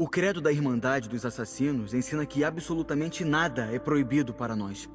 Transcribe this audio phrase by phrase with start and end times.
[0.00, 4.88] O credo da Irmandade dos Assassinos ensina que absolutamente nada é proibido para nós.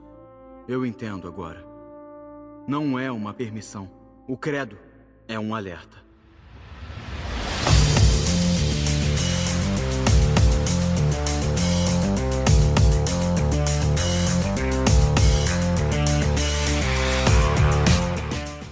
[0.67, 1.63] Eu entendo agora.
[2.67, 3.87] Não é uma permissão.
[4.27, 4.79] O credo
[5.27, 5.97] é um alerta.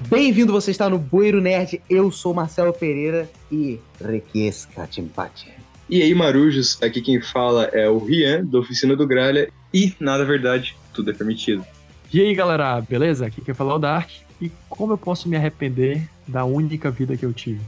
[0.10, 1.80] Bem-vindo, você está no Bueiro Nerd.
[1.88, 5.62] Eu sou Marcelo Pereira e Requiesca Timpate.
[5.94, 10.26] E aí, marujos, aqui quem fala é o Rian, da Oficina do Gralha, e, nada
[10.26, 11.64] verdade, tudo é permitido.
[12.12, 13.28] E aí, galera, beleza?
[13.28, 14.10] Aqui quem fala é o Dark.
[14.42, 17.62] E como eu posso me arrepender da única vida que eu tive?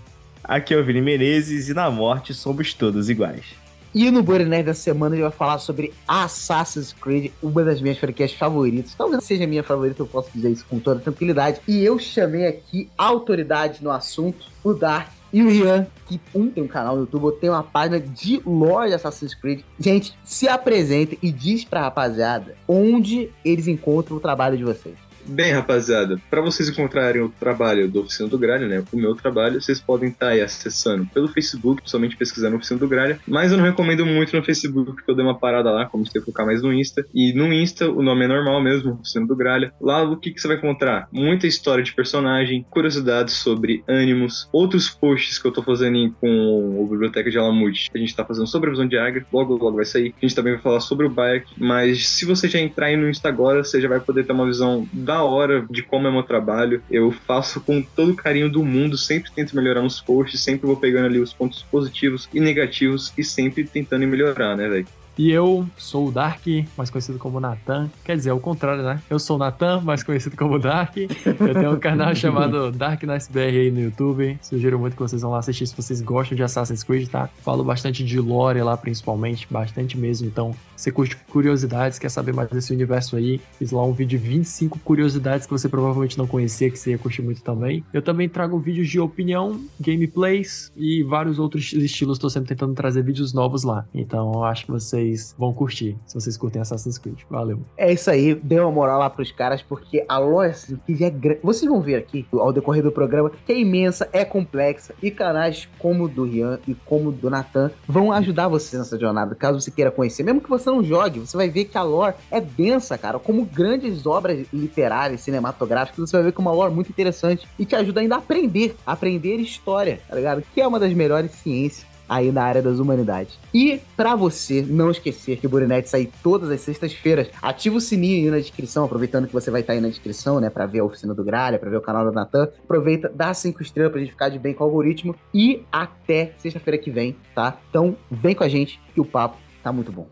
[0.43, 3.45] Aqui é o Vini Menezes e na morte somos todos iguais.
[3.93, 7.99] E no Nerd da semana a gente vai falar sobre Assassin's Creed, uma das minhas
[7.99, 8.95] franquias favoritas.
[8.95, 11.61] Talvez seja a minha favorita, eu posso dizer isso com toda tranquilidade.
[11.67, 16.63] E eu chamei aqui autoridade no assunto, o Dark e o Ian, que um tem
[16.63, 19.63] um canal no YouTube, tem uma página de lore de Assassin's Creed.
[19.77, 24.95] Gente, se apresenta e diz pra rapaziada onde eles encontram o trabalho de vocês.
[25.27, 29.59] Bem, rapaziada, para vocês encontrarem o trabalho do Oficina do Gralha, né, o meu trabalho,
[29.59, 33.65] vocês podem estar aí acessando pelo Facebook, somente pesquisando Oficina do Gralha, mas eu não
[33.65, 36.71] recomendo muito no Facebook, porque eu dei uma parada lá, como você focar mais no
[36.71, 39.73] Insta, e no Insta o nome é normal mesmo, Oficina do Gralha.
[39.81, 41.07] Lá o que, que você vai encontrar?
[41.11, 46.87] Muita história de personagem, curiosidades sobre ânimos, outros posts que eu tô fazendo com o
[46.87, 49.75] Biblioteca de Alamute, que a gente tá fazendo sobre a visão de Agra, logo logo
[49.75, 50.13] vai sair.
[50.17, 53.09] A gente também vai falar sobre o Bayek, mas se você já entrar aí no
[53.09, 56.11] Insta agora, você já vai poder ter uma visão da da hora de como é
[56.11, 56.83] meu trabalho.
[56.91, 60.75] Eu faço com todo o carinho do mundo, sempre tento melhorar nos posts, sempre vou
[60.75, 64.87] pegando ali os pontos positivos e negativos e sempre tentando melhorar, né, velho?
[65.17, 66.45] E eu sou o Dark,
[66.77, 67.89] mais conhecido como Natan.
[68.03, 69.01] Quer dizer, é o contrário, né?
[69.09, 70.97] Eu sou o Natan, mais conhecido como Dark.
[70.97, 74.37] Eu tenho um canal chamado Dark Nice BR aí no YouTube.
[74.41, 77.29] Sugiro muito que vocês vão lá assistir se vocês gostam de Assassin's Creed, tá?
[77.43, 80.27] Falo bastante de lore lá, principalmente, bastante mesmo.
[80.27, 84.27] Então, você curte curiosidades, quer saber mais desse universo aí, fiz lá um vídeo de
[84.29, 87.83] 25 curiosidades que você provavelmente não conhecia, que você ia curtir muito também.
[87.93, 92.17] Eu também trago vídeos de opinião, gameplays e vários outros estilos.
[92.17, 93.85] Estou sempre tentando trazer vídeos novos lá.
[93.93, 97.19] Então, eu acho que vocês vocês vão curtir, se vocês curtem Assassin's Creed.
[97.29, 97.59] Valeu.
[97.77, 101.09] É isso aí, dê uma moral lá pros caras, porque a lore Assassin's Creed é
[101.09, 101.39] grande.
[101.43, 105.67] Vocês vão ver aqui, ao decorrer do programa, que é imensa, é complexa, e canais
[105.77, 109.61] como o do Rian e como o do Nathan vão ajudar você nessa jornada, caso
[109.61, 110.23] você queira conhecer.
[110.23, 113.45] Mesmo que você não jogue, você vai ver que a lore é densa, cara, como
[113.45, 117.75] grandes obras literárias, cinematográficas, você vai ver que é uma lore muito interessante e te
[117.75, 120.43] ajuda ainda a aprender, a aprender história, tá ligado?
[120.53, 123.37] Que é uma das melhores ciências aí na área das humanidades.
[123.53, 128.25] E para você não esquecer que o Burinete sai todas as sextas-feiras, ativa o sininho
[128.25, 130.85] aí na descrição, aproveitando que você vai estar aí na descrição, né, para ver a
[130.85, 132.49] oficina do Gralha, para ver o canal do Natan.
[132.63, 136.77] Aproveita, dá cinco estrelas pra gente ficar de bem com o algoritmo e até sexta-feira
[136.77, 137.57] que vem, tá?
[137.69, 140.07] Então, vem com a gente que o papo tá muito bom.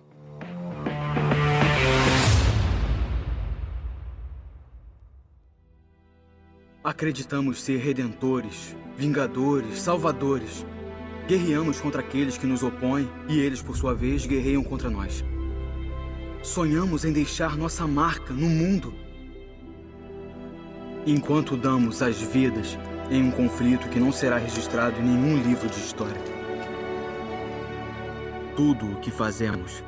[6.84, 10.66] Acreditamos ser redentores, vingadores, salvadores.
[11.28, 15.24] Guerreamos contra aqueles que nos opõem e eles, por sua vez, guerreiam contra nós.
[16.42, 18.94] Sonhamos em deixar nossa marca no mundo.
[21.06, 22.78] Enquanto damos as vidas
[23.10, 26.22] em um conflito que não será registrado em nenhum livro de história.
[28.56, 29.84] Tudo o que fazemos,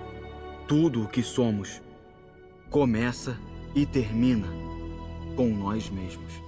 [0.68, 1.82] tudo o que somos,
[2.70, 3.38] começa
[3.76, 4.48] e termina
[5.36, 6.45] com nós mesmos.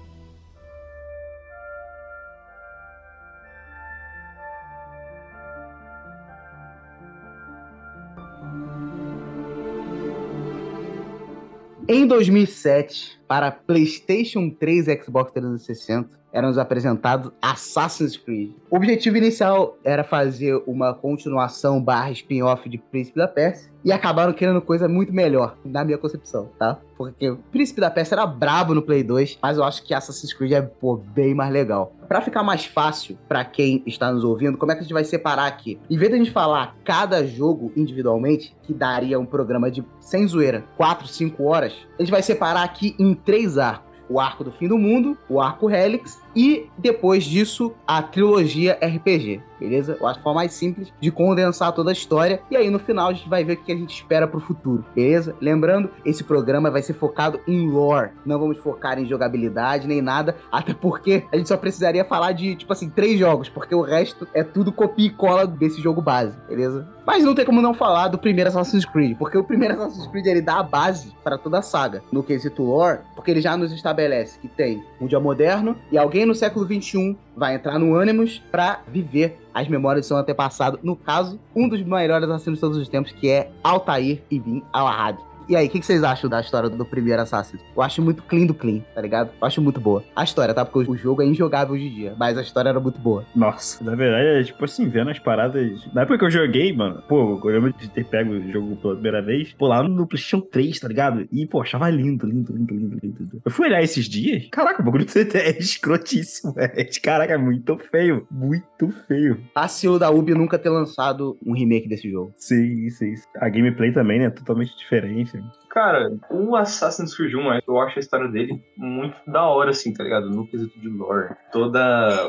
[11.90, 18.52] Em 2007, para PlayStation 3 e Xbox 360, eram apresentados Assassin's Creed.
[18.70, 24.34] O objetivo inicial era fazer uma continuação barra spin-off de Príncipe da Pérsia e acabaram
[24.34, 26.78] querendo coisa muito melhor, na minha concepção, tá?
[26.98, 30.52] Porque Príncipe da Pérsia era brabo no Play 2, mas eu acho que Assassin's Creed
[30.52, 31.94] é, pô, bem mais legal.
[32.08, 35.04] Para ficar mais fácil para quem está nos ouvindo, como é que a gente vai
[35.04, 35.80] separar aqui?
[35.90, 40.28] Em vez de a gente falar cada jogo individualmente, que daria um programa de, sem
[40.28, 43.88] zoeira, 4, 5 horas, a gente vai separar aqui em três arcos.
[44.10, 49.42] O arco do fim do mundo, o arco Helix e depois disso a trilogia RPG,
[49.60, 49.98] beleza?
[50.00, 53.10] Eu acho a forma mais simples de condensar toda a história e aí no final
[53.10, 55.36] a gente vai ver o que a gente espera pro futuro, beleza?
[55.42, 60.36] Lembrando, esse programa vai ser focado em lore, não vamos focar em jogabilidade nem nada,
[60.52, 64.28] até porque a gente só precisaria falar de, tipo assim, três jogos, porque o resto
[64.34, 66.88] é tudo copia e cola desse jogo base, beleza?
[67.06, 70.26] Mas não tem como não falar do primeiro Assassin's Creed, porque o primeiro Assassin's Creed
[70.26, 73.72] ele dá a base para toda a saga, no quesito lore, porque ele já nos
[73.72, 78.42] estabelece que tem um dia moderno e alguém no século XXI vai entrar no Animus
[78.52, 80.80] pra viver as memórias de seu antepassado.
[80.82, 85.18] No caso, um dos maiores assassinos de todos os tempos, que é Altair Ibn Al-Ahad.
[85.50, 87.58] E aí, o que, que vocês acham da história do primeiro Assassin?
[87.74, 89.30] Eu acho muito clean do clean, tá ligado?
[89.40, 90.04] Eu acho muito boa.
[90.14, 90.66] A história, tá?
[90.66, 93.26] Porque o jogo é injogável hoje em dia, mas a história era muito boa.
[93.34, 95.88] Nossa, na verdade, é tipo assim, vendo as paradas.
[95.94, 98.94] Na época que eu joguei, mano, pô, eu lembro de ter pego o jogo pela
[98.96, 101.26] primeira vez, pô, lá no PlayStation 3, tá ligado?
[101.32, 103.42] E, pô, achava lindo, lindo, lindo, lindo, lindo.
[103.46, 106.74] Eu fui olhar esses dias, caraca, o bagulho é escrotíssimo, velho.
[107.02, 109.40] Caraca, é muito feio, muito feio.
[109.56, 112.34] Vacilo da Ubi nunca ter lançado um remake desse jogo.
[112.36, 113.14] Sim, sim.
[113.38, 114.30] A gameplay também, né?
[114.30, 115.37] Totalmente diferente.
[115.70, 120.04] Cara, o Assassin's Creed 1, eu acho a história dele muito da hora, assim, tá
[120.04, 120.30] ligado?
[120.30, 121.36] No quesito de lore.
[121.52, 121.78] Todo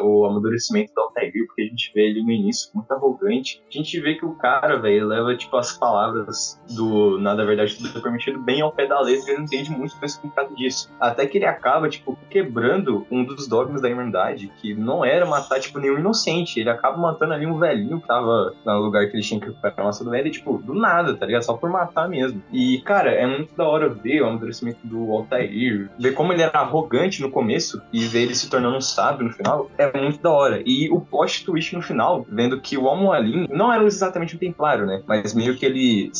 [0.03, 1.33] o amadurecimento do Altair,
[1.79, 3.63] gente vê ele no início muito arrogante.
[3.69, 7.97] A gente vê que o cara, velho, leva, tipo, as palavras do Nada Verdade Tudo
[7.97, 10.91] é Permitido bem ao pé da letra ele não entende muito o significado disso.
[11.01, 15.61] Até que ele acaba, tipo, quebrando um dos dogmas da Irmandade, que não era matar,
[15.61, 16.59] tipo, nenhum inocente.
[16.61, 19.81] Ele acaba matando ali um velhinho que tava no lugar que ele tinha que recuperar
[19.81, 21.43] a massa do velho, tipo, do nada, tá ligado?
[21.43, 22.43] Só por matar mesmo.
[22.53, 26.59] E, cara, é muito da hora ver o amadurecimento do Altair, ver como ele era
[26.59, 30.31] arrogante no começo e ver ele se tornando um sábio no final, é muito da
[30.31, 30.63] hora.
[30.65, 34.87] E o plot twist no final, vendo que o Almoalin não era exatamente um templário,
[34.87, 35.03] né?
[35.07, 36.11] Mas meio que ele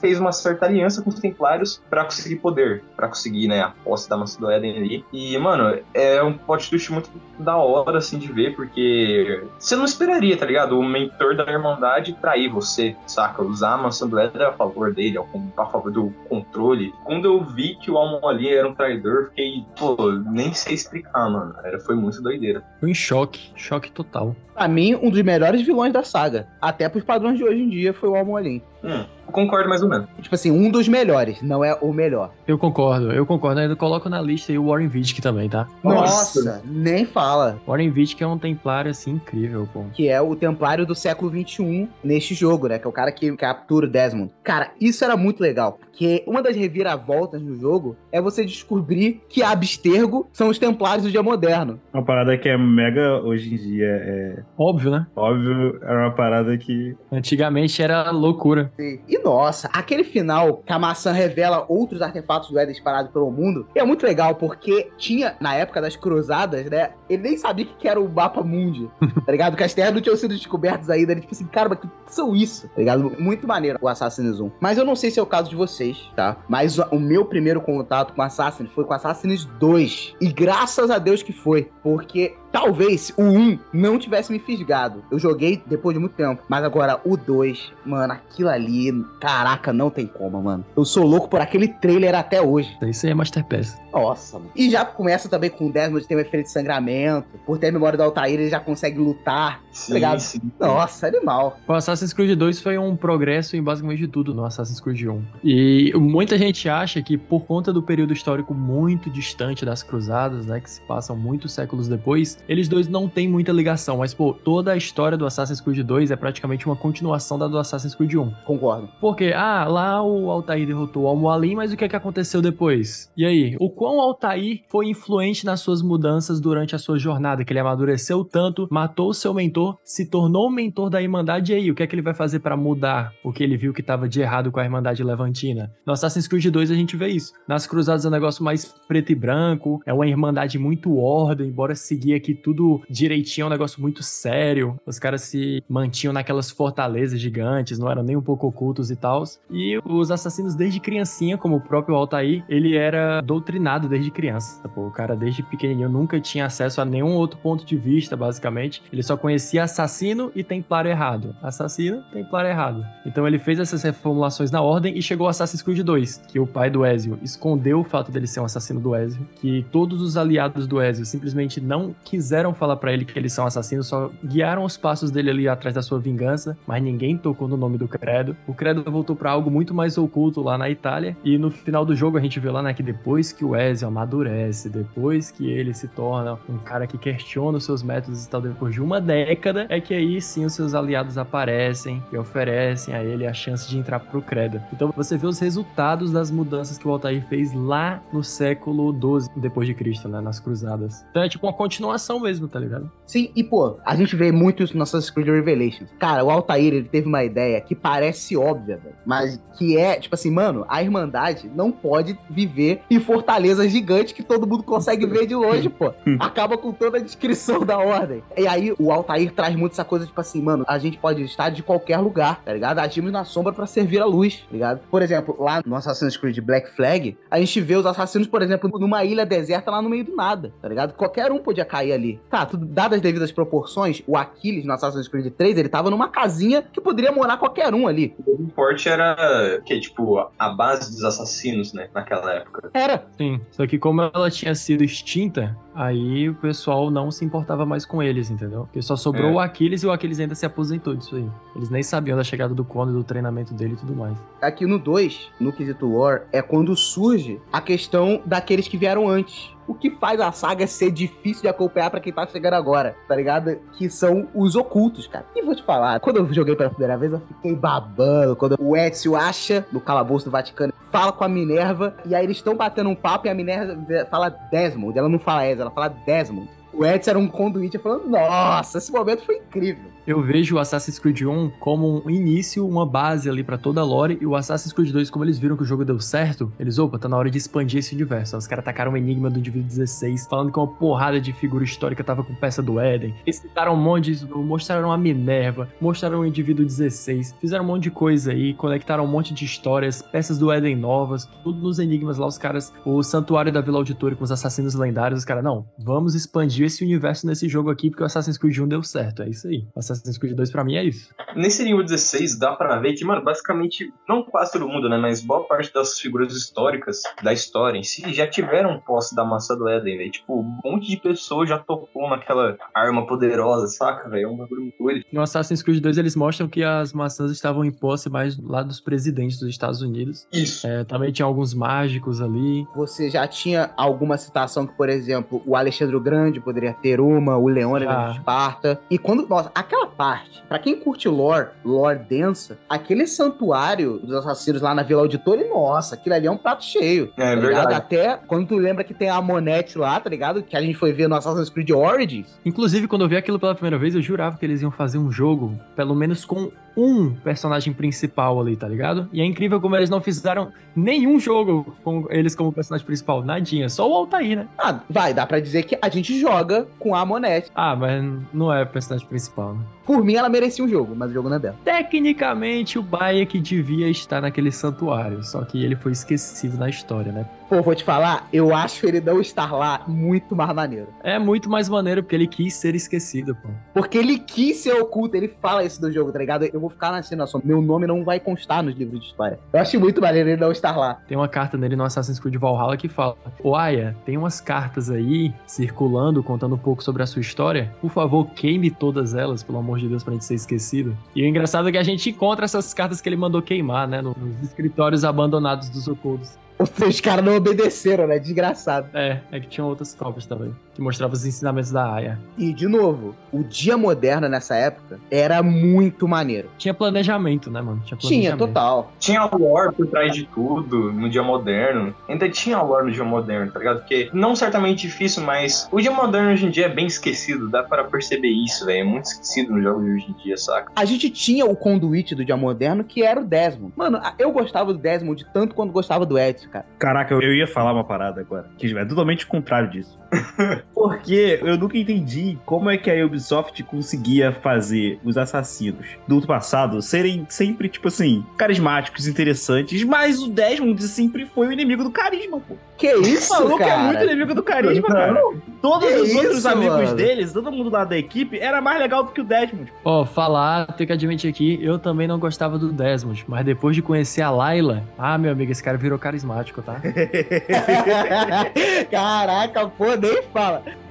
[0.00, 4.08] fez uma certa aliança com os templários para conseguir poder, para conseguir, né, a posse
[4.08, 4.22] da
[4.52, 5.04] Éden ali.
[5.12, 9.84] E, mano, é um plot twist muito da hora, assim, de ver, porque você não
[9.84, 10.78] esperaria, tá ligado?
[10.78, 13.42] O mentor da Irmandade trair você, saca?
[13.42, 15.18] Usar a Éden a favor dele,
[15.56, 16.92] a favor do controle.
[17.04, 21.54] Quando eu vi que o Almoalin era um traidor, fiquei, pô, nem sei explicar, mano.
[21.62, 22.62] Era, foi muito doideira.
[22.80, 24.34] Foi em choque, choque total.
[24.54, 26.46] Pra mim, um dos melhores vilões da saga.
[26.60, 28.60] Até pros padrões de hoje em dia foi o Almoalin.
[28.82, 30.06] Hum, concordo mais ou menos.
[30.20, 32.30] Tipo assim, um dos melhores, não é o melhor.
[32.46, 33.60] Eu concordo, eu concordo.
[33.60, 35.66] Eu coloco na lista aí o Warren Vidic também, tá?
[35.82, 37.58] Nossa, Nossa nem fala.
[37.66, 39.84] Warren Vidic é um templário, assim, incrível, pô.
[39.92, 42.78] Que é o templário do século XXI neste jogo, né?
[42.78, 44.30] Que é o cara que captura o Desmond.
[44.44, 45.78] Cara, isso era muito legal.
[45.80, 51.10] Porque uma das reviravoltas no jogo é você descobrir que Abstergo são os templários do
[51.10, 51.80] dia moderno.
[51.92, 54.42] Uma parada que é mega hoje em dia é...
[54.56, 55.06] Óbvio, né?
[55.14, 56.96] Óbvio, era uma parada que...
[57.10, 58.72] Antigamente era loucura.
[58.78, 63.66] E nossa, aquele final que a maçã revela outros artefatos do Éden espalhados pelo mundo
[63.74, 66.92] é muito legal, porque tinha, na época das cruzadas, né?
[67.08, 68.88] Ele nem sabia o que era o mapa mundi,
[69.24, 69.56] tá ligado?
[69.56, 71.12] Que as terras não tinham sido descobertas ainda.
[71.12, 72.68] Ele tipo assim, caramba, que são isso?
[72.68, 73.12] Tá ligado?
[73.18, 74.50] Muito maneiro o Assassin's 1.
[74.60, 76.36] Mas eu não sei se é o caso de vocês, tá?
[76.48, 80.16] Mas o meu primeiro contato com Assassin's foi com Assassin's 2.
[80.20, 85.02] E graças a Deus que foi, porque talvez o 1 não tivesse me fisgado.
[85.10, 86.42] Eu joguei depois de muito tempo.
[86.48, 90.64] Mas agora o 2, mano, aquilo ali, caraca, não tem como, mano.
[90.76, 92.76] Eu sou louco por aquele trailer até hoje.
[92.82, 93.81] Isso aí é Masterpiece.
[93.92, 94.50] Nossa, mano.
[94.56, 97.28] E já começa também com o Desmond ter um efeito de sangramento.
[97.44, 99.62] Por ter a memória do Altair, ele já consegue lutar.
[99.70, 100.40] Sim, tá sim.
[100.58, 101.58] Nossa, animal.
[101.66, 105.22] O Assassin's Creed 2 foi um progresso em basicamente tudo no Assassin's Creed 1.
[105.44, 110.60] E muita gente acha que por conta do período histórico muito distante das cruzadas, né,
[110.60, 114.72] que se passam muitos séculos depois, eles dois não têm muita ligação, mas, pô, toda
[114.72, 118.30] a história do Assassin's Creed 2 é praticamente uma continuação da do Assassin's Creed 1.
[118.44, 118.88] Concordo.
[119.00, 123.10] Porque, ah, lá o Altair derrotou o Al-Mualim, mas o que é que aconteceu depois?
[123.16, 127.52] E aí, o quão Altair foi influente nas suas mudanças durante a sua jornada, que
[127.52, 131.74] ele amadureceu tanto, matou seu mentor, se tornou o mentor da Irmandade, e aí, o
[131.74, 134.20] que é que ele vai fazer para mudar o que ele viu que estava de
[134.20, 135.68] errado com a Irmandade Levantina?
[135.84, 137.32] No Assassin's Creed 2 a gente vê isso.
[137.48, 141.74] Nas Cruzadas é um negócio mais preto e branco, é uma Irmandade muito ordem, embora
[141.74, 144.76] seguir aqui tudo direitinho, é um negócio muito sério.
[144.86, 149.24] Os caras se mantinham naquelas fortalezas gigantes, não eram nem um pouco ocultos e tal.
[149.50, 154.68] E os assassinos, desde criancinha, como o próprio Altair, ele era doutrinado desde criança.
[154.68, 158.82] Pô, o cara, desde pequenininho, nunca tinha acesso a nenhum outro ponto de vista, basicamente.
[158.92, 161.34] Ele só conhecia assassino e templário errado.
[161.42, 162.84] Assassino, templário errado.
[163.04, 166.46] Então ele fez essas reformulações na ordem e chegou ao Assassin's Creed 2, que o
[166.46, 170.16] pai do Ezio escondeu o fato dele ser um assassino do Ezio, que todos os
[170.16, 174.64] aliados do Ezio simplesmente não quiseram falar para ele que eles são assassinos, só guiaram
[174.64, 178.36] os passos dele ali atrás da sua vingança, mas ninguém tocou no nome do Credo.
[178.46, 181.94] O Credo voltou para algo muito mais oculto lá na Itália, e no final do
[181.94, 185.74] jogo a gente vê lá, né, que depois que o Ezio amadurece, depois que ele
[185.74, 189.66] se torna um cara que questiona os seus métodos e tal, depois de uma década,
[189.68, 193.78] é que aí sim os seus aliados aparecem e oferecem a ele a chance de
[193.78, 194.60] entrar pro Credo.
[194.72, 199.30] Então você vê os resultados das mudanças que o Altair fez lá no século 12
[199.36, 201.04] depois de Cristo, né, nas cruzadas.
[201.10, 202.90] Então é tipo uma continuação mesmo, tá ligado?
[203.06, 205.90] Sim, e pô, a gente vê muito isso Assassin's Creed Revelations.
[205.98, 210.30] Cara, o Altair, ele teve uma ideia que parece óbvia, mas que é, tipo assim,
[210.30, 215.26] mano, a Irmandade não pode viver em fortaleza mesa gigante que todo mundo consegue ver
[215.26, 215.92] de longe, pô.
[216.18, 218.22] Acaba com toda a descrição da ordem.
[218.36, 221.50] E aí o Altair traz muito essa coisa, tipo assim, mano, a gente pode estar
[221.50, 222.78] de qualquer lugar, tá ligado?
[222.78, 224.80] Agimos na sombra para servir a luz, tá ligado?
[224.90, 228.70] Por exemplo, lá no Assassin's Creed Black Flag, a gente vê os assassinos, por exemplo,
[228.78, 230.94] numa ilha deserta lá no meio do nada, tá ligado?
[230.94, 232.20] Qualquer um podia cair ali.
[232.30, 236.08] Tá, tudo dadas as devidas proporções, o Aquiles no Assassin's Creed 3, ele tava numa
[236.08, 238.14] casinha que poderia morar qualquer um ali.
[238.26, 242.70] O Port era, que tipo, a base dos assassinos, né, naquela época.
[242.72, 243.06] Era.
[243.16, 247.84] Sim, só que como ela tinha sido extinta, aí o pessoal não se importava mais
[247.84, 248.64] com eles, entendeu?
[248.64, 249.32] Porque só sobrou É.
[249.34, 251.28] o Aquiles e o Aquiles ainda se aposentou disso aí.
[251.56, 254.16] Eles nem sabiam da chegada do Conan, do treinamento dele e tudo mais.
[254.40, 259.50] Aqui no 2, no quesito lore, é quando surge a questão daqueles que vieram antes.
[259.64, 263.14] O que faz a saga ser difícil de acompanhar pra quem tá chegando agora, tá
[263.14, 263.56] ligado?
[263.74, 265.24] Que são os ocultos, cara.
[265.36, 268.34] E vou te falar, quando eu joguei pela primeira vez, eu fiquei babando.
[268.34, 272.38] Quando o Ezio acha, no calabouço do Vaticano, fala com a Minerva, e aí eles
[272.38, 273.78] estão batendo um papo e a Minerva
[274.10, 274.98] fala Desmond.
[274.98, 276.61] Ela não fala Ezio, ela fala Desmond.
[276.72, 279.92] O Ezio era um conduíte falando, nossa, esse momento foi incrível.
[280.04, 283.84] Eu vejo o Assassin's Creed 1 como um início, uma base ali pra toda a
[283.84, 286.78] lore, e o Assassin's Creed 2, como eles viram que o jogo deu certo, eles,
[286.78, 288.36] opa, tá na hora de expandir esse universo.
[288.36, 292.02] Os caras tacaram o enigma do indivíduo 16, falando que uma porrada de figura histórica
[292.02, 293.14] tava com peça do Éden.
[293.24, 294.26] Eles citaram um monte de.
[294.26, 299.08] mostraram a Minerva, mostraram o indivíduo 16, fizeram um monte de coisa aí, conectaram um
[299.08, 303.52] monte de histórias, peças do Éden novas, tudo nos enigmas lá, os caras, o santuário
[303.52, 307.48] da Vila Auditório com os assassinos lendários, os caras, não, vamos expandir esse universo nesse
[307.48, 309.66] jogo aqui, porque o Assassin's Creed 1 deu certo, é isso aí.
[309.74, 311.10] O Assassin's Creed 2 pra mim é isso.
[311.36, 315.22] Nesse nível 16 dá pra ver que, mano, basicamente, não quase todo mundo, né, mas
[315.22, 319.68] boa parte das figuras históricas da história em si já tiveram posse da maçã do
[319.68, 320.10] Éden, velho.
[320.10, 324.24] Tipo, um monte de pessoas já tocou naquela arma poderosa, saca, velho?
[324.24, 325.04] É um bagulho muito doido.
[325.12, 328.80] No Assassin's Creed 2 eles mostram que as maçãs estavam em posse mais lá dos
[328.80, 330.26] presidentes dos Estados Unidos.
[330.32, 330.66] Isso.
[330.66, 332.66] É, também tinha alguns mágicos ali.
[332.74, 337.36] Você já tinha alguma citação que, por exemplo, o Alexandre o Grande poderia ter uma,
[337.36, 338.08] o Leônidas Já.
[338.08, 338.80] de Esparta.
[338.90, 339.26] E quando.
[339.26, 344.82] Nossa, aquela parte, pra quem curte lore, lore densa, aquele santuário dos assassinos lá na
[344.82, 347.12] Vila Auditório, nossa, aquilo ali é um prato cheio.
[347.16, 347.46] É tá ligado?
[347.46, 347.74] verdade.
[347.74, 350.42] Até quando tu lembra que tem a Monete lá, tá ligado?
[350.42, 352.26] Que a gente foi ver no Assassin's Creed Origins.
[352.44, 355.10] Inclusive, quando eu vi aquilo pela primeira vez, eu jurava que eles iam fazer um
[355.10, 359.08] jogo, pelo menos com um personagem principal ali, tá ligado?
[359.12, 363.68] E é incrível como eles não fizeram nenhum jogo com eles como personagem principal, nadinha,
[363.68, 364.48] só o Altair, né?
[364.58, 367.50] Ah, vai, dá pra dizer que a gente joga com a Monete.
[367.54, 368.02] Ah, mas
[368.32, 369.60] não é personagem principal, né?
[369.84, 371.56] Por mim, ela merecia um jogo, mas o jogo não é dela.
[371.64, 372.86] Tecnicamente, o
[373.28, 377.26] que devia estar naquele santuário, só que ele foi esquecido na história, né?
[377.52, 380.88] Pô, vou te falar, eu acho ele não estar lá muito mais maneiro.
[381.04, 383.50] É muito mais maneiro porque ele quis ser esquecido, pô.
[383.74, 386.46] Porque ele quis ser oculto, ele fala isso do jogo, tá ligado?
[386.46, 389.38] Eu vou ficar na encenação, meu nome não vai constar nos livros de história.
[389.52, 390.94] Eu acho muito maneiro ele não estar lá.
[391.06, 394.88] Tem uma carta nele no Assassin's Creed Valhalla que fala: Ô Aya, tem umas cartas
[394.88, 397.70] aí circulando, contando um pouco sobre a sua história.
[397.82, 400.96] Por favor, queime todas elas, pelo amor de Deus, pra gente ser esquecido.
[401.14, 404.00] E o engraçado é que a gente encontra essas cartas que ele mandou queimar, né?
[404.00, 406.40] Nos escritórios abandonados dos ocultos.
[406.88, 408.18] Os caras não obedeceram, né?
[408.18, 408.88] Desgraçado.
[408.94, 412.18] É, é que tinham outras cópias também, que mostravam os ensinamentos da Aya.
[412.36, 416.48] E, de novo, o dia moderno nessa época era muito maneiro.
[416.58, 417.82] Tinha planejamento, né, mano?
[417.84, 418.92] Tinha Tinha, total.
[418.98, 421.94] Tinha lore por trás de tudo no dia moderno.
[422.08, 423.78] Ainda tinha lore no dia moderno, tá ligado?
[423.80, 427.48] Porque não certamente difícil, mas o dia moderno hoje em dia é bem esquecido.
[427.48, 428.80] Dá pra perceber isso, velho.
[428.80, 430.72] É muito esquecido no jogo de hoje em dia, saca?
[430.74, 433.72] A gente tinha o conduíte do dia moderno, que era o Desmond.
[433.76, 436.64] Mano, eu gostava do Desmond tanto quanto gostava do Ezio, cara.
[436.78, 439.98] Caraca, eu ia falar uma parada agora, que é totalmente o contrário disso.
[440.74, 446.80] Porque eu nunca entendi como é que a Ubisoft conseguia fazer os assassinos do passado
[446.82, 452.40] serem sempre, tipo assim, carismáticos, interessantes, mas o Desmond sempre foi o inimigo do carisma,
[452.40, 452.56] pô.
[452.78, 453.82] Que isso, O maluco é cara?
[453.84, 455.14] muito inimigo do carisma, cara.
[455.60, 456.96] Todos Que os outros isso, amigos mano?
[456.96, 459.72] deles, todo mundo lá da equipe, era mais legal do que o Desmond.
[459.84, 463.82] Ó, falar, tenho que admitir aqui, eu também não gostava do Desmond, mas depois de
[463.82, 466.80] conhecer a Layla, ah, meu amigo, esse cara virou carismático, tá?
[468.90, 470.51] Caraca, pô, nem fala.
[470.66, 470.81] Eu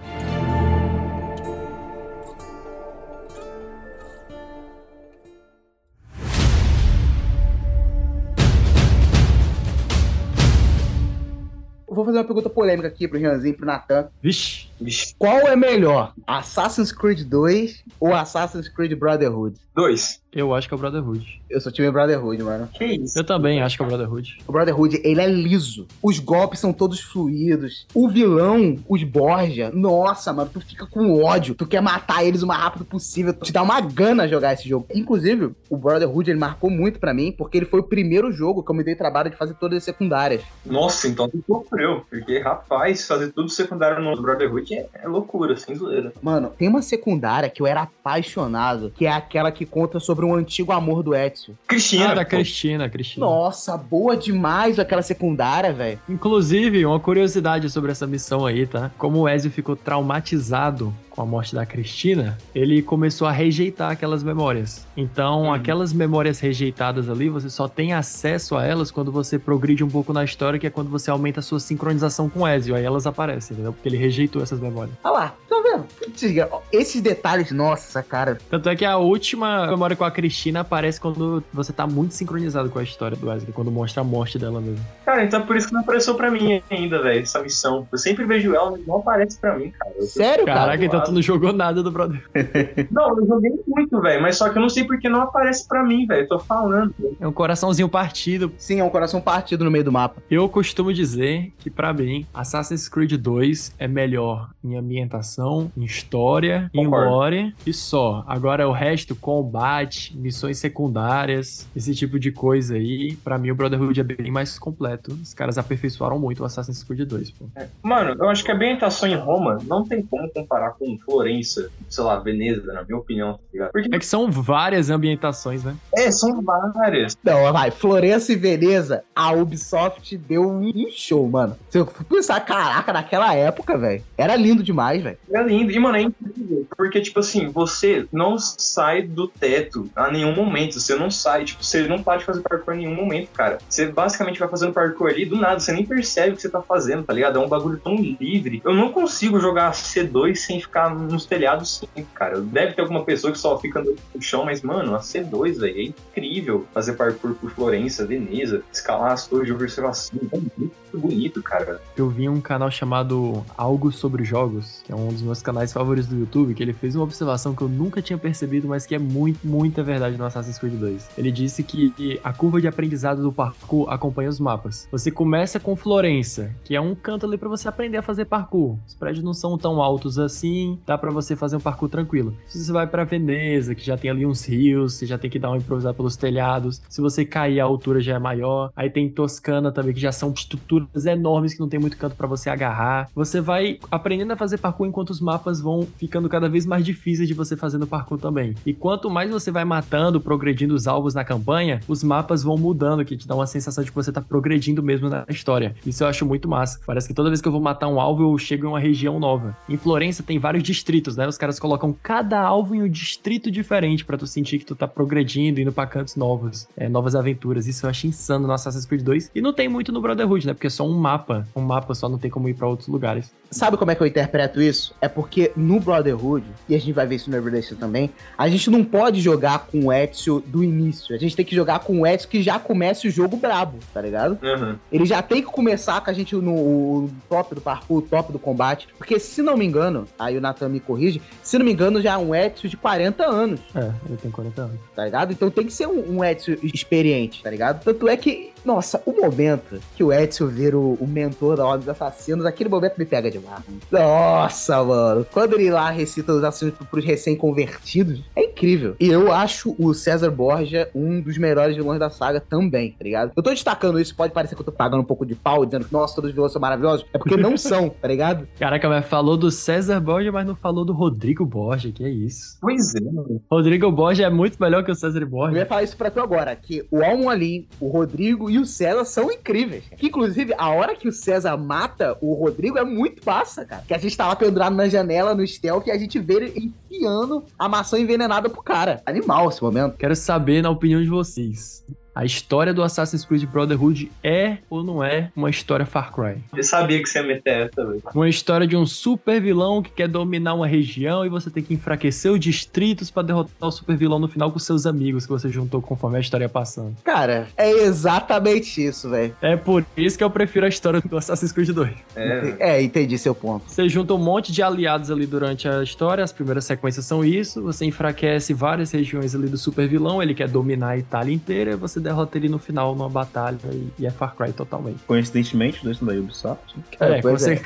[11.92, 14.08] Vou fazer uma pergunta polêmica aqui pro Rianzinho e pro Natan.
[14.24, 15.14] Vixe, Vixe.
[15.20, 19.58] Qual é melhor, Assassin's Creed 2 ou Assassin's Creed Brotherhood?
[19.74, 20.22] Dois.
[20.34, 21.42] eu acho que é o Brotherhood.
[21.50, 22.68] Eu sou time Brotherhood, mano.
[22.74, 23.18] Que isso?
[23.18, 24.38] Eu também acho que é o Brotherhood.
[24.46, 25.88] O Brotherhood, ele é liso.
[26.04, 27.88] Os golpes são todos fluidos.
[27.94, 31.56] O vilão, os Borgia, nossa, mano, tu fica com ódio.
[31.56, 33.34] Tu quer matar eles o mais rápido possível.
[33.34, 34.88] Te dá uma gana jogar esse jogo.
[34.94, 38.72] Inclusive, o Brotherhood, ele marcou muito pra mim, porque ele foi o primeiro jogo que
[38.72, 40.42] eu me dei trabalho de fazer todas as secundárias.
[40.66, 41.81] Nossa, então tu sofreu.
[41.82, 42.06] Entendeu?
[42.10, 46.14] Porque, rapaz, fazer tudo secundário no Brotherhood é, é loucura, sem zoeira.
[46.22, 50.36] Mano, tem uma secundária que eu era apaixonado, que é aquela que conta sobre um
[50.36, 51.58] antigo amor do Ezio.
[51.68, 52.30] Cristina, Ah, da pô.
[52.32, 53.26] Cristina, Cristina.
[53.26, 56.00] Nossa, boa demais aquela secundária, velho.
[56.08, 58.92] Inclusive, uma curiosidade sobre essa missão aí, tá?
[58.98, 64.24] Como o Ezio ficou traumatizado com a morte da Cristina, ele começou a rejeitar aquelas
[64.24, 64.88] memórias.
[64.96, 65.54] Então, Hum.
[65.54, 70.14] aquelas memórias rejeitadas ali, você só tem acesso a elas quando você progride um pouco
[70.14, 72.76] na história, que é quando você aumenta a sua sincronização com o Ezio.
[72.76, 73.72] Aí elas aparecem, entendeu?
[73.74, 74.94] Porque ele rejeitou essas memórias.
[75.04, 75.86] Olha lá, tá vendo?
[76.16, 78.38] Diga, Esses detalhes, nossa, cara.
[78.50, 82.70] Tanto é que a última memória com a Cristina aparece quando você tá muito sincronizado
[82.70, 84.84] com a história do Ezio, é quando mostra a morte dela mesmo.
[85.06, 87.88] Cara, então por isso que não apareceu pra mim ainda, velho, essa missão.
[87.92, 89.92] Eu sempre vejo ela, mas não aparece pra mim, cara.
[89.96, 90.60] Eu- Sério, cara?
[90.62, 92.22] Caraca, então tu não jogou nada do Brother.
[92.92, 95.84] Não, eu joguei muito, velho, mas só que eu não sei porque não aparece pra
[95.84, 96.28] mim, velho.
[96.28, 96.94] Tô falando.
[97.20, 98.52] É um coraçãozinho partido.
[98.58, 100.22] Sim, é um coração partido no meio do mapa.
[100.30, 106.70] Eu costumo dizer que, pra mim, Assassin's Creed 2 é melhor em ambientação, em história,
[106.74, 107.10] em Concordo.
[107.12, 108.24] lore e só.
[108.28, 114.00] Agora o resto, combate, missões secundárias, esse tipo de coisa aí, pra mim o Brotherhood
[114.00, 115.12] é bem mais completo.
[115.22, 117.46] Os caras aperfeiçoaram muito o Assassin's Creed 2, pô.
[117.84, 122.04] Mano, eu acho que a ambientação em Roma não tem como comparar com Florença, sei
[122.04, 123.72] lá, Veneza, na minha opinião, tá ligado?
[123.72, 125.76] Porque, É que são várias ambientações, né?
[125.96, 127.18] é, são várias.
[127.24, 131.51] Não, vai, Florença e Veneza, a Ubisoft deu um show, mano.
[131.70, 135.18] Se eu pensar, caraca, naquela época, velho, era lindo demais, velho.
[135.32, 135.72] É lindo.
[135.72, 136.68] E, mano, é incrível.
[136.76, 140.80] Porque, tipo assim, você não sai do teto a nenhum momento.
[140.80, 143.58] Você não sai, tipo, você não para de fazer parkour em nenhum momento, cara.
[143.68, 145.60] Você basicamente vai fazendo parkour ali do nada.
[145.60, 147.38] Você nem percebe o que você tá fazendo, tá ligado?
[147.38, 148.62] É um bagulho tão livre.
[148.64, 152.40] Eu não consigo jogar C2 sem ficar nos telhados sempre, cara.
[152.42, 155.80] Deve ter alguma pessoa que só fica andando no chão, mas, mano, a C2, velho,
[155.80, 160.20] é incrível fazer parkour por Florença, Veneza, escalar as torres de observação.
[160.32, 161.82] É muito bonito, cara.
[161.96, 166.10] Eu vi um canal chamado Algo Sobre Jogos, que é um dos meus canais favoritos
[166.10, 169.00] do YouTube, que ele fez uma observação que eu nunca tinha percebido, mas que é
[169.00, 171.10] muito, muita verdade no Assassin's Creed 2.
[171.18, 174.88] Ele disse que a curva de aprendizado do parkour acompanha os mapas.
[174.92, 178.78] Você começa com Florença, que é um canto ali pra você aprender a fazer parkour.
[178.88, 182.36] Os prédios não são tão altos assim, dá pra você fazer um parkour tranquilo.
[182.48, 185.40] Se você vai pra Veneza, que já tem ali uns rios, você já tem que
[185.40, 186.82] dar uma improvisada pelos telhados.
[186.90, 188.72] Se você cair, a altura já é maior.
[188.76, 192.28] Aí tem Toscana também, que já são estruturas enormes que não tem muito canto pra
[192.28, 193.10] você agarrar.
[193.16, 197.28] Você vai aprendendo a fazer parkour enquanto os mapas vão ficando cada vez mais difíceis
[197.28, 198.56] de você fazer no parkour também.
[198.66, 203.06] E quanto mais você vai matando, progredindo os alvos na campanha, os mapas vão mudando,
[203.06, 205.76] que te dá uma sensação de que você tá progredindo mesmo na história.
[205.86, 206.80] Isso eu acho muito massa.
[206.86, 209.20] Parece que toda vez que eu vou matar um alvo, eu chego em uma região
[209.20, 209.56] nova.
[209.68, 211.28] Em Florença tem vários distritos, né?
[211.28, 214.88] Os caras colocam cada alvo em um distrito diferente pra tu sentir que tu tá
[214.88, 217.68] progredindo, indo pra cantos novos, é, novas aventuras.
[217.68, 219.32] Isso eu acho insano no Assassin's Creed 2.
[219.34, 220.54] E não tem muito no Brotherhood, né?
[220.54, 221.21] Porque é só um mapa.
[221.56, 223.32] Um mapa só não tem como ir pra outros lugares.
[223.50, 224.96] Sabe como é que eu interpreto isso?
[225.02, 228.70] É porque no Brotherhood, e a gente vai ver isso no Everlasting também, a gente
[228.70, 231.14] não pode jogar com o Ezio do início.
[231.14, 234.02] A gente tem que jogar com o Ezio que já começa o jogo brabo, tá
[234.02, 234.38] ligado?
[234.42, 234.80] Aham.
[234.92, 238.88] Ele já tem que começar com a gente no top do parkour, top do combate.
[238.98, 242.14] Porque se não me engano, aí o Nathan me corrige, se não me engano já
[242.14, 244.80] é um Ezio de 40 anos, É, ele tem 40 anos.
[244.96, 245.34] tá ligado?
[245.34, 247.84] Então tem que ser um, um Ezio experiente, tá ligado?
[247.84, 251.80] Tanto é que, nossa, o momento que o Ezio vira o, o mentor da Ordem
[251.86, 253.64] dos Assassinos, aquele momento me pega demais.
[253.92, 255.26] Nossa, mano.
[255.32, 258.96] Quando ele lá recita os assassinos pros recém-convertidos, é incrível.
[259.00, 263.32] E eu acho o César Borgia um dos melhores vilões da saga também, tá ligado?
[263.36, 265.86] Eu tô destacando isso, pode parecer que eu tô pagando um pouco de pau, dizendo
[265.86, 267.06] que, nossa, todos os vilões são maravilhosos.
[267.14, 268.48] É porque não são, tá ligado?
[268.60, 272.58] Caraca, mas falou do César Borja, mas não falou do Rodrigo Borja, que é isso.
[272.62, 273.42] Pois é, mano.
[273.50, 275.58] Rodrigo Borja é muito melhor que o César Eu Borja.
[275.58, 279.32] ia falar isso pra tu agora, que o Almolim, o Rodrigo e o César são
[279.32, 279.86] incríveis.
[279.96, 283.84] Que, inclusive, a hora que o César mata o Rodrigo é muito massa, cara.
[283.88, 286.74] Que a gente tá lá pendurado na janela, no stealth, e a gente vê ele
[286.90, 289.02] enfiando a maçã envenenada pro cara.
[289.06, 289.96] Animal esse momento.
[289.98, 295.04] Quero saber, na opinião de vocês, a história do Assassin's Creed Brotherhood é ou não
[295.04, 296.42] é uma história Far Cry?
[296.56, 298.02] Eu sabia que você ia meter essa, velho.
[298.14, 301.74] Uma história de um super vilão que quer dominar uma região e você tem que
[301.74, 305.50] enfraquecer os distritos pra derrotar o super vilão no final com seus amigos que você
[305.50, 306.96] juntou conforme a história ia passando.
[307.04, 309.34] Cara, é exatamente isso, velho.
[309.42, 311.92] É por isso que eu prefiro a história do Assassin's Creed 2.
[312.16, 313.64] É, É, entendi seu ponto.
[313.68, 317.62] Você junta um monte de aliados ali durante a história, as primeiras sequências são isso,
[317.62, 322.01] você enfraquece várias regiões ali do super vilão, ele quer dominar a Itália inteira, você
[322.02, 325.00] derrota ele no final numa batalha e, e é Far Cry totalmente.
[325.08, 326.76] Coincidentemente, os dois são da Ubisoft.
[327.00, 327.62] É, É, pois você...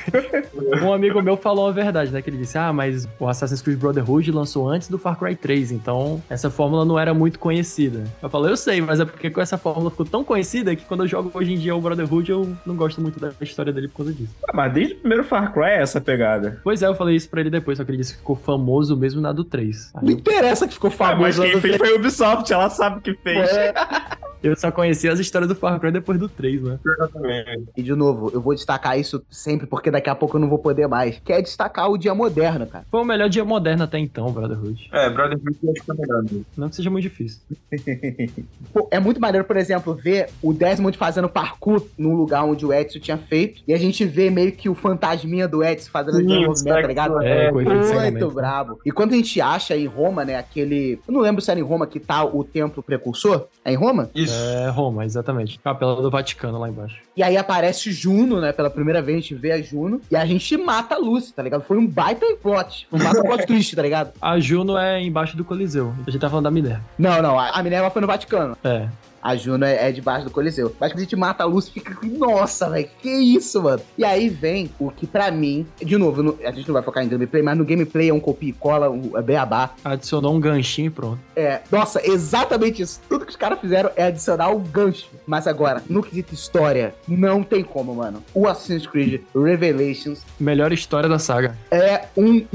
[0.83, 2.21] um amigo meu falou a verdade, né?
[2.21, 5.71] Que ele disse: Ah, mas o Assassin's Creed Brotherhood lançou antes do Far Cry 3,
[5.71, 8.03] então essa fórmula não era muito conhecida.
[8.21, 11.03] Eu falei, eu sei, mas é porque com essa fórmula ficou tão conhecida que quando
[11.03, 13.97] eu jogo hoje em dia o Brotherhood, eu não gosto muito da história dele por
[13.97, 14.33] causa disso.
[14.47, 16.59] Ah, mas desde o primeiro Far Cry é essa pegada.
[16.63, 18.95] Pois é, eu falei isso pra ele depois, só que ele disse que ficou famoso
[18.97, 19.91] mesmo na do 3.
[19.95, 21.41] Aí Não interessa que ficou Ah, mas famoso.
[21.53, 23.49] quem fez foi a Ubisoft, ela sabe que fez.
[23.49, 23.73] É.
[24.45, 26.79] eu só conheci as histórias do Far Cry depois do 3, né?
[26.85, 27.63] Exatamente.
[27.75, 30.59] E de novo, eu vou destacar isso sempre, porque daqui a pouco eu não vou
[30.59, 31.19] poder mais.
[31.19, 32.85] Que é destacar o dia moderno, cara.
[32.91, 34.87] Foi o melhor dia moderno até então, Brotherhood.
[34.91, 36.23] É, Brotherhood eu acho que é melhor.
[36.23, 36.45] mesmo.
[36.55, 37.39] Não que seja muito difícil.
[38.71, 42.73] Pô, é muito maneiro, por exemplo, ver o Desmond fazendo parkour num lugar onde o
[42.73, 43.63] Edson tinha feito.
[43.67, 47.21] E a gente vê meio que o fantasminha do Edson fazendo aquele movimento, tá ligado?
[47.23, 48.79] É, efeito de Muito brabo.
[48.85, 50.99] E quando a gente acha em Roma, né, aquele.
[51.07, 53.47] Eu não lembro se era em Roma que tá o templo precursor.
[53.63, 54.09] É em Roma?
[54.13, 54.34] Isso.
[54.35, 55.59] É Roma, exatamente.
[55.59, 56.97] Capela do Vaticano lá embaixo.
[57.15, 58.51] E aí aparece Juno, né?
[58.51, 60.01] Pela primeira vez a gente vê a Juno.
[60.11, 61.63] E a gente mata a Lucy, tá ligado?
[61.63, 62.87] Foi um baita plot.
[62.89, 64.13] Foi um baita plot twist, tá ligado?
[64.21, 65.93] A Juno é embaixo do Coliseu.
[66.05, 66.83] A gente tá falando da Minerva.
[66.97, 67.39] Não, não.
[67.39, 68.57] A a Minerva foi no Vaticano.
[68.63, 68.87] É.
[69.25, 70.75] A Juno é, é debaixo do Coliseu.
[70.79, 71.97] Mas quando a gente mata a Lucy, fica.
[72.05, 73.81] Nossa, velho, que isso, mano?
[73.97, 75.65] E aí vem o que pra mim.
[75.83, 78.19] De novo, no- a gente não vai focar em gameplay, mas no gameplay é um
[78.19, 79.71] copia e cola, um, é beabá.
[79.83, 81.19] Adicionou um ganchinho e pronto.
[81.35, 83.01] É, nossa, exatamente isso.
[83.09, 85.07] Tudo que os caras fizeram é adicionar o gancho.
[85.25, 88.21] Mas agora, no quesito história, não tem como, mano.
[88.33, 91.57] O Assassin's Creed Revelations Melhor história da saga.
[91.71, 92.45] é um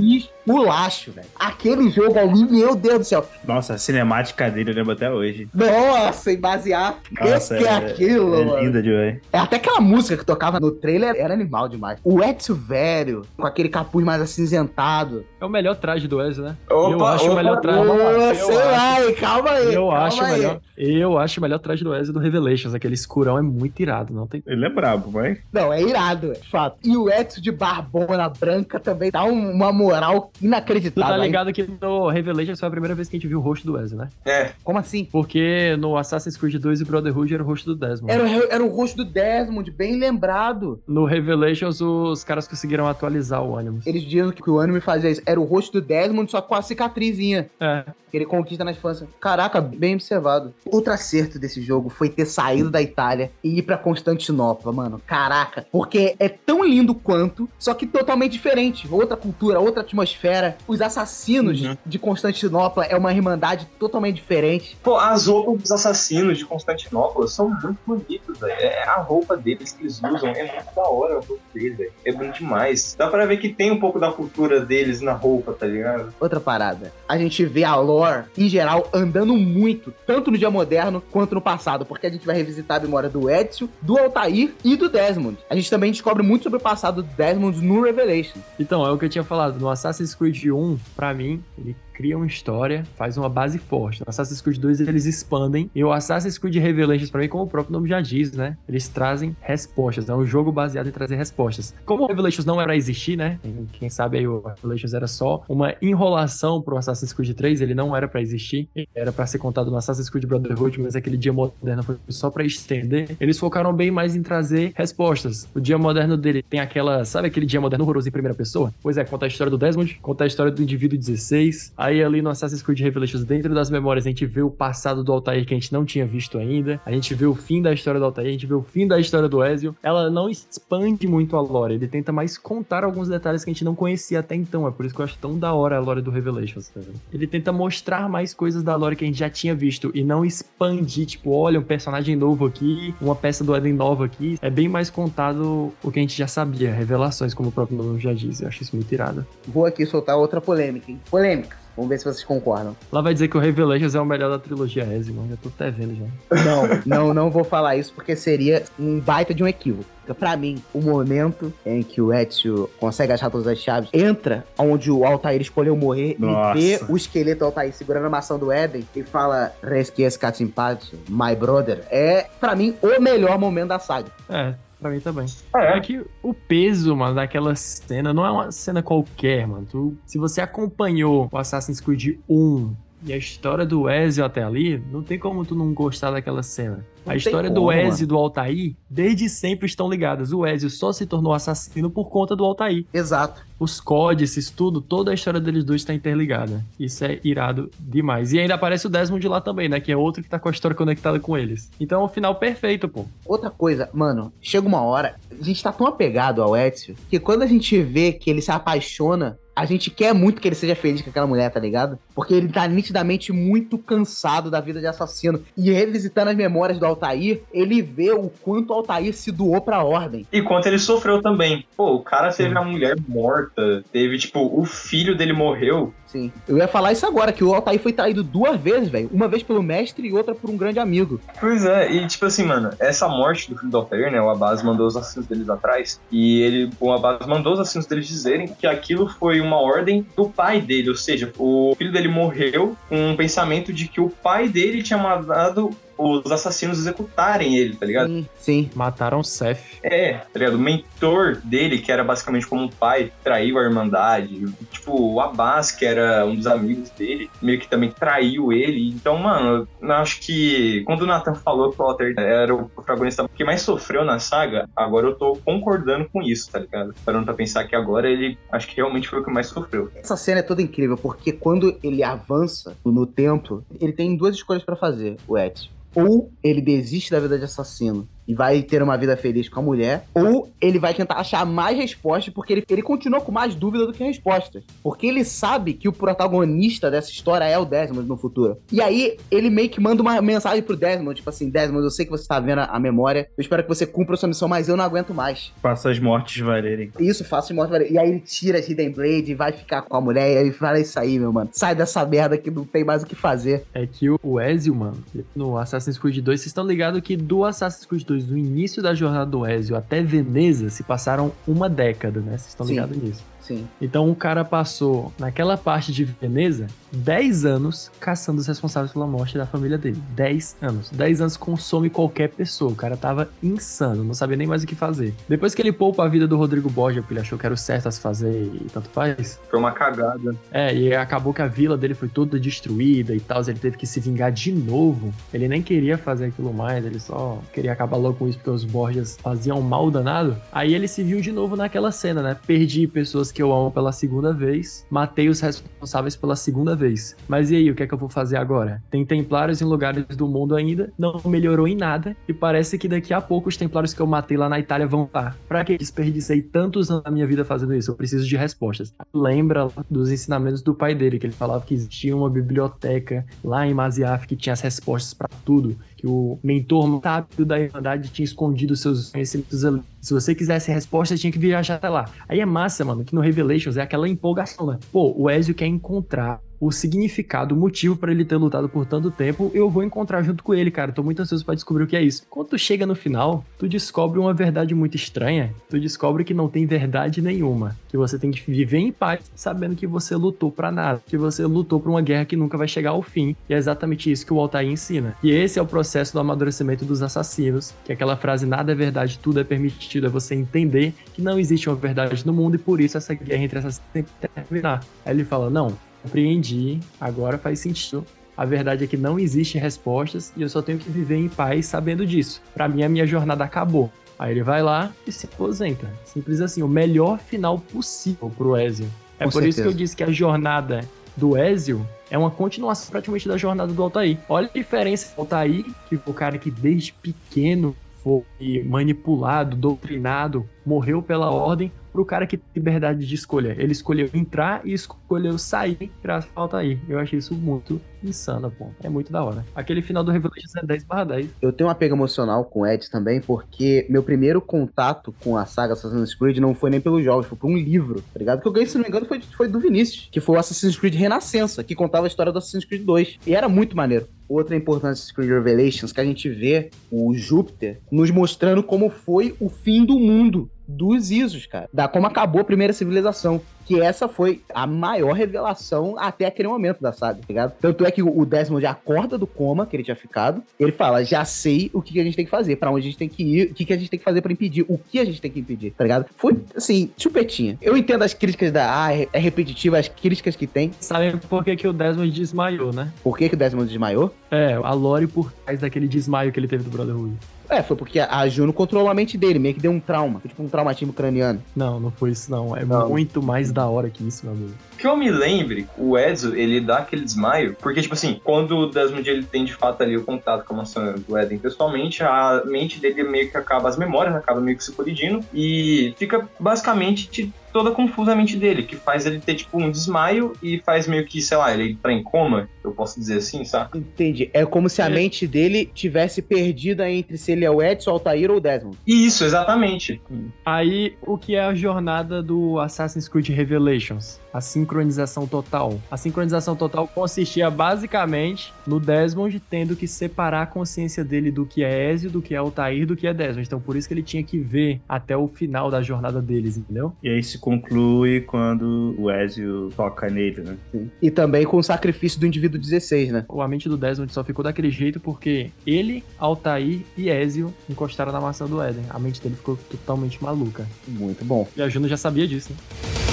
[0.47, 1.27] esculacho, velho.
[1.39, 3.27] Aquele jogo ali, meu Deus do céu.
[3.47, 5.49] Nossa, a cinemática dele eu lembro até hoje.
[5.55, 6.99] Nossa, e basear.
[7.21, 8.61] O Nossa, que, que é, aquilo, é mano?
[8.65, 9.23] linda de ver.
[9.33, 11.99] É até aquela música que tocava no trailer era animal demais.
[12.05, 15.25] O Ezio velho, com aquele capuz mais acinzentado.
[15.41, 16.57] É o melhor traje do Ezio, né?
[16.71, 17.79] Opa, eu acho o opa, melhor traje.
[17.81, 19.07] eu sei acho.
[19.07, 19.75] lá, calma aí.
[19.75, 20.33] Eu calma acho, o aí.
[20.33, 22.75] melhor, eu acho o melhor traje do Ezio do Revelations.
[22.75, 24.43] Aquele escurão é muito irado, não tem.
[24.47, 25.39] Ele é brabo, mas.
[25.53, 26.77] Não, é irado, é fato.
[26.85, 31.11] E o Ezio de barbona branca também dá um- uma moral Tu inacreditável.
[31.11, 31.23] tá hein?
[31.25, 33.79] ligado que no Revelations foi a primeira vez que a gente viu o rosto do
[33.81, 34.09] Ezio, né?
[34.25, 35.05] É, Como assim?
[35.05, 38.13] Porque no Assassin's Creed 2 e Brotherhood era o rosto do Desmond.
[38.13, 40.81] Era, o- era o rosto do Desmond, bem lembrado.
[40.87, 43.81] No Revelations, os caras conseguiram atualizar o ânimo.
[43.87, 45.23] Eles diziam que o anime fazia isso.
[45.27, 47.49] Era o rosto do Desmond, só com a cicatrizinha.
[47.61, 47.85] É.
[48.11, 49.07] que ele conquista na infância.
[49.21, 50.53] Caraca, bem observado.
[50.67, 55.01] Outro acerto desse jogo foi ter saído da Itália e ir pra Constantinopla, mano.
[55.07, 58.89] Caraca, porque é tão lindo quanto, só que totalmente diferente.
[58.91, 60.20] Outra cultura, outra atmosfera.
[60.67, 61.77] Os assassinos Uhum.
[61.87, 64.77] de Constantinopla é uma irmandade totalmente diferente.
[64.83, 68.53] Pô, as roupas dos assassinos de Constantinopla são muito bonitas, velho.
[68.61, 70.29] É a roupa deles que eles usam.
[70.31, 71.93] É muito da hora a roupa deles, velho.
[72.05, 72.95] É bom demais.
[72.99, 76.13] Dá pra ver que tem um pouco da cultura deles na roupa, tá ligado?
[76.21, 76.93] Outra parada.
[77.09, 81.41] A gente vê a lore, em geral, andando muito, tanto no dia moderno quanto no
[81.41, 85.39] passado, porque a gente vai revisitar a memória do Ezio, do Altair e do Desmond.
[85.49, 88.39] A gente também descobre muito sobre o passado do Desmond no Revelation.
[88.59, 89.59] Então, é o que eu tinha falado.
[89.59, 94.01] No Assassin's Creed 1, pra mim, ele cria uma história, faz uma base forte.
[94.01, 95.71] No Assassin's Creed 2, eles expandem.
[95.75, 98.57] E o Assassin's Creed Revelations, pra mim, como o próprio nome já diz, né?
[98.67, 100.09] Eles trazem respostas.
[100.09, 101.75] É um jogo baseado em trazer respostas.
[101.85, 103.39] Como o Revelations não era existir, né?
[103.73, 107.61] Quem- sabe aí o Revelations era só uma enrolação pro Assassin's Creed 3.
[107.61, 108.67] Ele não era pra existir.
[108.95, 112.43] Era pra ser contado no Assassin's Creed Brotherhood, mas aquele dia moderno foi só pra
[112.45, 113.15] estender.
[113.21, 115.47] Eles focaram bem mais em trazer respostas.
[115.55, 118.73] O dia moderno dele tem aquela, sabe aquele dia moderno horroroso em primeira pessoa?
[118.83, 121.75] Pois é, conta a história do Desmond, conta a história do indivíduo 16.
[121.91, 125.13] Aí ali no Assassin's Creed Revelations, dentro das memórias, a gente vê o passado do
[125.13, 126.81] Altair que a gente não tinha visto ainda.
[126.87, 129.01] A gente vê o fim da história do Altair, a gente vê o fim da
[129.01, 129.75] história do Ezio.
[129.83, 133.65] Ela não expande muito a lore, ele tenta mais contar alguns detalhes que a gente
[133.65, 134.69] não conhecia até então.
[134.69, 136.69] É por isso que eu acho tão da hora a lore do Revelations.
[136.69, 136.81] tá?
[137.13, 140.25] Ele tenta mostrar mais coisas da lore que a gente já tinha visto e não
[140.25, 144.39] expandir, tipo, olha, um personagem novo aqui, uma peça do Eden nova aqui.
[144.41, 147.99] É bem mais contado o que a gente já sabia, revelações, como o próprio nome
[147.99, 148.41] já diz.
[148.43, 149.27] Eu acho isso muito irado.
[149.49, 151.01] Vou aqui soltar outra polêmica, hein?
[151.11, 151.59] Polêmica.
[151.81, 152.77] Vamos ver se vocês concordam.
[152.93, 155.31] Lá vai dizer que o Revelations é o melhor da trilogia Ezio, mano.
[155.31, 156.45] Já tô até vendo já.
[156.45, 159.89] Não, não, não vou falar isso porque seria um baita de um equívoco.
[160.19, 164.91] Pra mim, o momento em que o Ezio consegue achar todas as chaves, entra onde
[164.91, 166.59] o Altair escolheu morrer Nossa.
[166.59, 170.99] e vê o esqueleto do Altair segurando a maçã do Éden e fala Resquies Katimpati,
[171.09, 171.87] my brother.
[171.91, 174.09] É, pra mim, o melhor momento da saga.
[174.29, 175.27] É, pra mim também.
[175.55, 175.77] É.
[175.77, 179.67] É que o peso, mano, daquela cena não é uma cena qualquer, mano.
[179.71, 184.83] Tu, se você acompanhou o Assassin's Creed 1 E a história do Ezio até ali,
[184.93, 186.85] não tem como tu não gostar daquela cena.
[187.05, 190.33] Não a história tem do como, Ezio e do Altair, desde sempre estão ligadas.
[190.33, 192.85] O Ezio só se tornou assassino por conta do Altair.
[192.93, 193.43] Exato.
[193.59, 196.65] Os códices, tudo, toda a história deles dois está interligada.
[196.79, 198.33] Isso é irado demais.
[198.33, 199.81] E ainda aparece o Desmond lá também, né?
[199.81, 201.71] Que é outro que tá com a história conectada com eles.
[201.81, 203.07] Então é o final perfeito, pô.
[203.25, 207.43] Outra coisa, mano, chega uma hora, a gente tá tão apegado ao Ezio, que quando
[207.43, 211.03] a gente vê que ele se apaixona, a gente quer muito que ele seja feliz
[211.03, 211.99] com aquela mulher, tá ligado?
[212.15, 215.43] Porque ele tá nitidamente muito cansado da vida de assassino.
[215.55, 219.85] E revisitando as memórias do Altair, ele vê o quanto o Altair se doou pra
[219.85, 220.27] ordem.
[220.33, 221.67] E quanto ele sofreu também.
[221.77, 222.57] Pô, o cara teve Sim.
[222.57, 225.93] a mulher morta, teve, tipo, o filho dele morreu.
[226.11, 226.33] Sim.
[226.49, 229.09] Eu ia falar isso agora, que o Altair foi traído duas vezes, velho.
[229.13, 231.21] Uma vez pelo mestre e outra por um grande amigo.
[231.39, 234.21] Pois é, e tipo assim, mano, essa morte do filho do Altair, né?
[234.21, 236.01] O Abbas mandou os assassinos deles atrás.
[236.11, 240.29] E ele, o Abbas mandou os assassinos deles dizerem que aquilo foi uma ordem do
[240.29, 240.89] pai dele.
[240.89, 244.99] Ou seja, o filho dele morreu com um pensamento de que o pai dele tinha
[244.99, 245.71] mandado
[246.01, 248.09] os assassinos executarem ele, tá ligado?
[248.09, 248.71] Sim, sim.
[248.75, 249.61] Mataram o Seth.
[249.83, 250.55] É, tá ligado?
[250.55, 254.47] O mentor dele, que era basicamente como um pai, traiu a Irmandade.
[254.71, 258.89] Tipo, o Abbas, que era um dos amigos dele, meio que também traiu ele.
[258.89, 263.29] Então, mano, eu acho que quando o Nathan falou que o Walter era o protagonista
[263.35, 266.95] que mais sofreu na saga, agora eu tô concordando com isso, tá ligado?
[267.05, 269.91] Parando pra pensar que agora ele, acho que realmente foi o que mais sofreu.
[269.95, 274.63] Essa cena é toda incrível, porque quando ele avança no templo, ele tem duas escolhas
[274.63, 275.71] pra fazer, o Ezio.
[275.95, 279.63] Ou ele desiste da vida de assassino e vai ter uma vida feliz com a
[279.63, 283.87] mulher, ou ele vai tentar achar mais respostas, porque ele, ele continua com mais dúvida
[283.87, 284.63] do que respostas.
[284.83, 288.59] Porque ele sabe que o protagonista dessa história é o Desmond no futuro.
[288.71, 292.05] E aí, ele meio que manda uma mensagem pro Desmond, tipo assim, Desmond, eu sei
[292.05, 294.49] que você tá vendo a, a memória, eu espero que você cumpra a sua missão,
[294.49, 295.53] mas eu não aguento mais.
[295.61, 296.93] Faça as mortes valerem.
[297.01, 297.87] Isso, faço e mostra.
[297.87, 300.33] E aí ele tira as Hidden Blade e vai ficar com a mulher.
[300.33, 301.51] E aí ele fala isso aí, meu mano.
[301.53, 303.65] Sai dessa merda que não tem mais o que fazer.
[303.75, 304.99] É que o- o Ezio, mano,
[305.35, 308.95] no Assassin's Creed 2, vocês estão ligados que do Assassin's Creed 2, do início da
[308.95, 312.33] jornada do Ezio até Veneza, se passaram uma década, né?
[312.33, 313.25] Vocês estão ligados nisso.
[313.51, 313.67] Sim.
[313.83, 319.37] Então o cara passou, naquela parte de Veneza, 10 anos caçando os responsáveis pela morte
[319.37, 320.01] da família dele.
[320.15, 320.91] 10 anos.
[320.91, 322.71] 10 anos consome qualquer pessoa.
[322.71, 325.13] O cara tava insano, não sabia nem mais o que fazer.
[325.29, 327.59] Depois que ele poupa a vida do Rodrigo Borgia, porque ele achou que era o
[327.59, 330.35] certo a se fazer e tanto faz, Foi uma cagada.
[330.53, 333.87] é, e acabou que a vila dele foi toda destruída e tal, ele teve que
[333.87, 335.13] se vingar de novo.
[335.35, 338.65] Ele nem queria fazer aquilo mais, ele só queria acabar logo com isso porque os
[338.65, 340.37] Borgias faziam mal danado.
[340.53, 342.37] Aí ele se viu de novo naquela cena, né?
[342.47, 347.17] Perdi pessoas que eu amo pela segunda vez, matei os responsáveis pela segunda vez.
[347.29, 348.83] Mas e aí, o que é que eu vou fazer agora?
[348.91, 353.13] Tem templários em lugares do mundo ainda, não melhorou em nada, e parece que daqui
[353.13, 355.37] a pouco os templários que eu matei lá na Itália vão estar.
[355.49, 357.91] Pra que desperdicei tantos anos da minha vida fazendo isso?
[357.91, 358.95] Eu preciso de respostas.
[359.13, 363.75] Lembra dos ensinamentos do pai dele, que ele falava que existia uma biblioteca lá em
[363.75, 368.75] Maziaf que tinha as respostas pra tudo, que o mentor sábio da Irmandade tinha escondido
[368.75, 369.83] seus conhecimentos ali.
[370.01, 372.11] Se você quisesse resposta, tinha que viajar até lá.
[372.27, 374.79] Aí é massa, mano, que no Revelations é aquela empolgação, né?
[374.91, 379.11] Pô, o Ezio quer encontrar o significado, o motivo pra ele ter lutado por tanto
[379.11, 380.93] tempo, eu vou encontrar junto com ele, cara.
[380.93, 382.25] Tô muito ansioso pra descobrir o que é isso.
[382.29, 385.55] Quando tu chega no final, tu descobre uma verdade muito estranha.
[385.71, 389.75] Tu descobre que não tem verdade nenhuma, que você tem que viver em paz, sabendo
[389.75, 392.91] que você lutou pra nada, que você lutou pra uma guerra que nunca vai chegar
[392.91, 393.35] ao fim.
[393.49, 395.17] E é exatamente isso que o Altair ensina.
[395.23, 398.75] E esse é o processo do amadurecimento dos assassinos, que é aquela frase nada é
[398.75, 402.59] verdade, tudo é permitido, é você entender que não existe uma verdade no mundo e
[402.59, 404.85] por isso essa guerra entre assassinos tem que terminar.
[405.05, 408.05] Aí ele fala: "Não, compreendi, agora faz sentido.
[408.37, 411.67] A verdade é que não existe respostas e eu só tenho que viver em paz
[411.67, 412.41] sabendo disso.
[412.55, 413.91] Pra mim, a minha jornada acabou.
[414.19, 415.91] Aí ele vai lá e se aposenta.
[416.05, 418.87] Simples assim, o melhor final possível pro Ezio.
[419.19, 419.69] É Com por isso que certeza.
[419.69, 420.81] eu disse que a jornada
[421.17, 424.19] do Ezio é uma continuação praticamente da jornada do Altair.
[424.29, 425.13] Olha a diferença.
[425.17, 428.23] O Altair, que foi o cara que desde pequeno foi
[428.65, 433.55] manipulado, doutrinado, morreu pela ordem, pro cara que tem liberdade de escolha.
[433.59, 436.79] Ele escolheu entrar e escolheu sair graças ao Altair.
[436.89, 438.69] Eu achei isso muito insano, pô.
[438.83, 439.45] É muito da hora.
[439.55, 441.31] Aquele final do Revelations é 10 barra 10.
[441.41, 445.45] Eu tenho um apego emocional com o Ed também, porque meu primeiro contato com a
[445.45, 448.41] saga Assassin's Creed não foi nem pelos jogos, foi por um livro, tá ligado?
[448.41, 450.79] Que eu ganhei, se não me engano, foi, foi do Vinícius, que foi o Assassin's
[450.79, 453.19] Creed Renascença, que contava a história do Assassin's Creed 2.
[453.27, 454.09] E era muito maneiro.
[454.29, 459.35] Outra importante Assassin's Creed Revelations, que a gente vê o Júpiter nos mostrando como foi
[459.41, 461.69] o fim do mundo dos Isos, cara.
[461.73, 463.41] Da como acabou a primeira civilização.
[463.67, 467.55] Que essa foi a maior revelação até aquele momento da saga, tá ligado?
[467.61, 470.43] Tanto é que o Desmond acorda do coma que ele tinha ficado.
[470.59, 472.99] Ele fala: já sei o que a gente tem que fazer, para onde a gente
[472.99, 475.05] tem que ir, o que a gente tem que fazer para impedir, o que a
[475.05, 476.07] gente tem que impedir, tá ligado?
[476.17, 477.57] Foi, assim, chupetinha.
[477.63, 478.87] Eu entendo as críticas da.
[478.87, 480.73] Ah, é repetitiva, as críticas que tem.
[480.81, 482.93] Sabem por que, que o Desmond desmaiou, né?
[483.05, 484.13] Por que, que o Desmond desmaiou?
[484.33, 487.15] É, a lore por trás daquele desmaio que ele teve do Brotherhood.
[487.51, 490.41] É, foi porque a Juno controlou a mente dele, meio que deu um trauma, tipo
[490.43, 491.43] um traumatismo craniano.
[491.55, 492.57] Não, não foi isso não.
[492.57, 492.89] É Não.
[492.89, 494.55] muito mais da hora que isso, meu amigo.
[494.81, 498.67] Que eu me lembre, o Ezio, ele dá aquele desmaio, porque, tipo assim, quando o
[498.67, 502.43] Desmond ele tem de fato ali o contato com a maçã do Eden pessoalmente, a
[502.47, 507.11] mente dele meio que acaba, as memórias acabam meio que se colidindo e fica basicamente
[507.11, 510.87] de- toda confusa a mente dele, que faz ele ter, tipo, um desmaio e faz
[510.87, 513.77] meio que, sei lá, ele entrar em coma, eu posso dizer assim, saca?
[513.77, 514.31] Entendi.
[514.33, 514.89] É como se a É.
[514.89, 518.77] mente dele tivesse perdida entre se ele é o Edson, Altair ou o Desmond.
[518.87, 520.01] Isso, exatamente.
[520.47, 524.21] Aí, o que é a jornada do Assassin's Creed Revelations?
[524.33, 525.81] A sincronização total.
[525.91, 531.65] A sincronização total consistia basicamente no Desmond tendo que separar a consciência dele do que
[531.65, 533.47] é Ezio, do que é Altair, do que é Desmond.
[533.47, 536.93] Então, por isso que ele tinha que ver até o final da jornada deles, entendeu?
[537.03, 540.57] E aí se conclui quando o Ezio toca nele, né?
[541.03, 543.27] E também com o sacrifício do indivíduo 16, né?
[543.29, 548.21] A mente do Desmond só ficou daquele jeito porque ele, Altair e Ezio encostaram na
[548.21, 548.85] maçã do Éden.
[548.91, 550.67] A mente dele ficou totalmente maluca.
[550.87, 551.49] Muito bom.
[551.57, 553.10] E a Juno já sabia disso, né?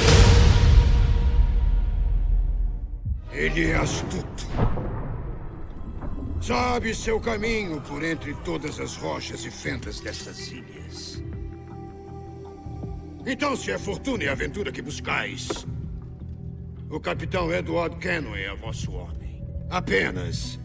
[3.38, 4.48] Ele é astuto.
[6.42, 11.22] Sabe seu caminho por entre todas as rochas e fendas destas ilhas.
[13.28, 15.68] Então, se é fortuna e aventura que buscais,
[16.90, 19.46] o capitão Edward Kenway é vosso homem.
[19.70, 20.60] Apenas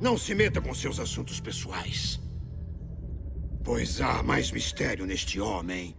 [0.00, 2.18] não se meta com seus assuntos pessoais.
[3.62, 5.94] Pois há mais mistério neste homem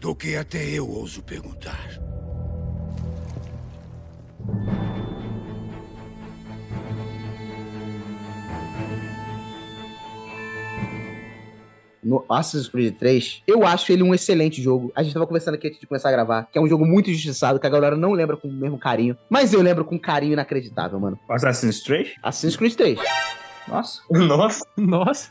[0.00, 2.17] do que até eu ouso perguntar.
[12.02, 14.90] No Assassin's Creed 3, eu acho ele um excelente jogo.
[14.96, 17.10] A gente tava conversando aqui antes de começar a gravar, que é um jogo muito
[17.10, 19.14] injustiçado, que a galera não lembra com o mesmo carinho.
[19.28, 21.18] Mas eu lembro com um carinho inacreditável, mano.
[21.28, 22.12] Assassin's Creed?
[22.22, 22.98] Assassin's Creed 3.
[23.68, 24.00] Nossa.
[24.10, 24.64] Nossa.
[24.74, 25.30] Nossa!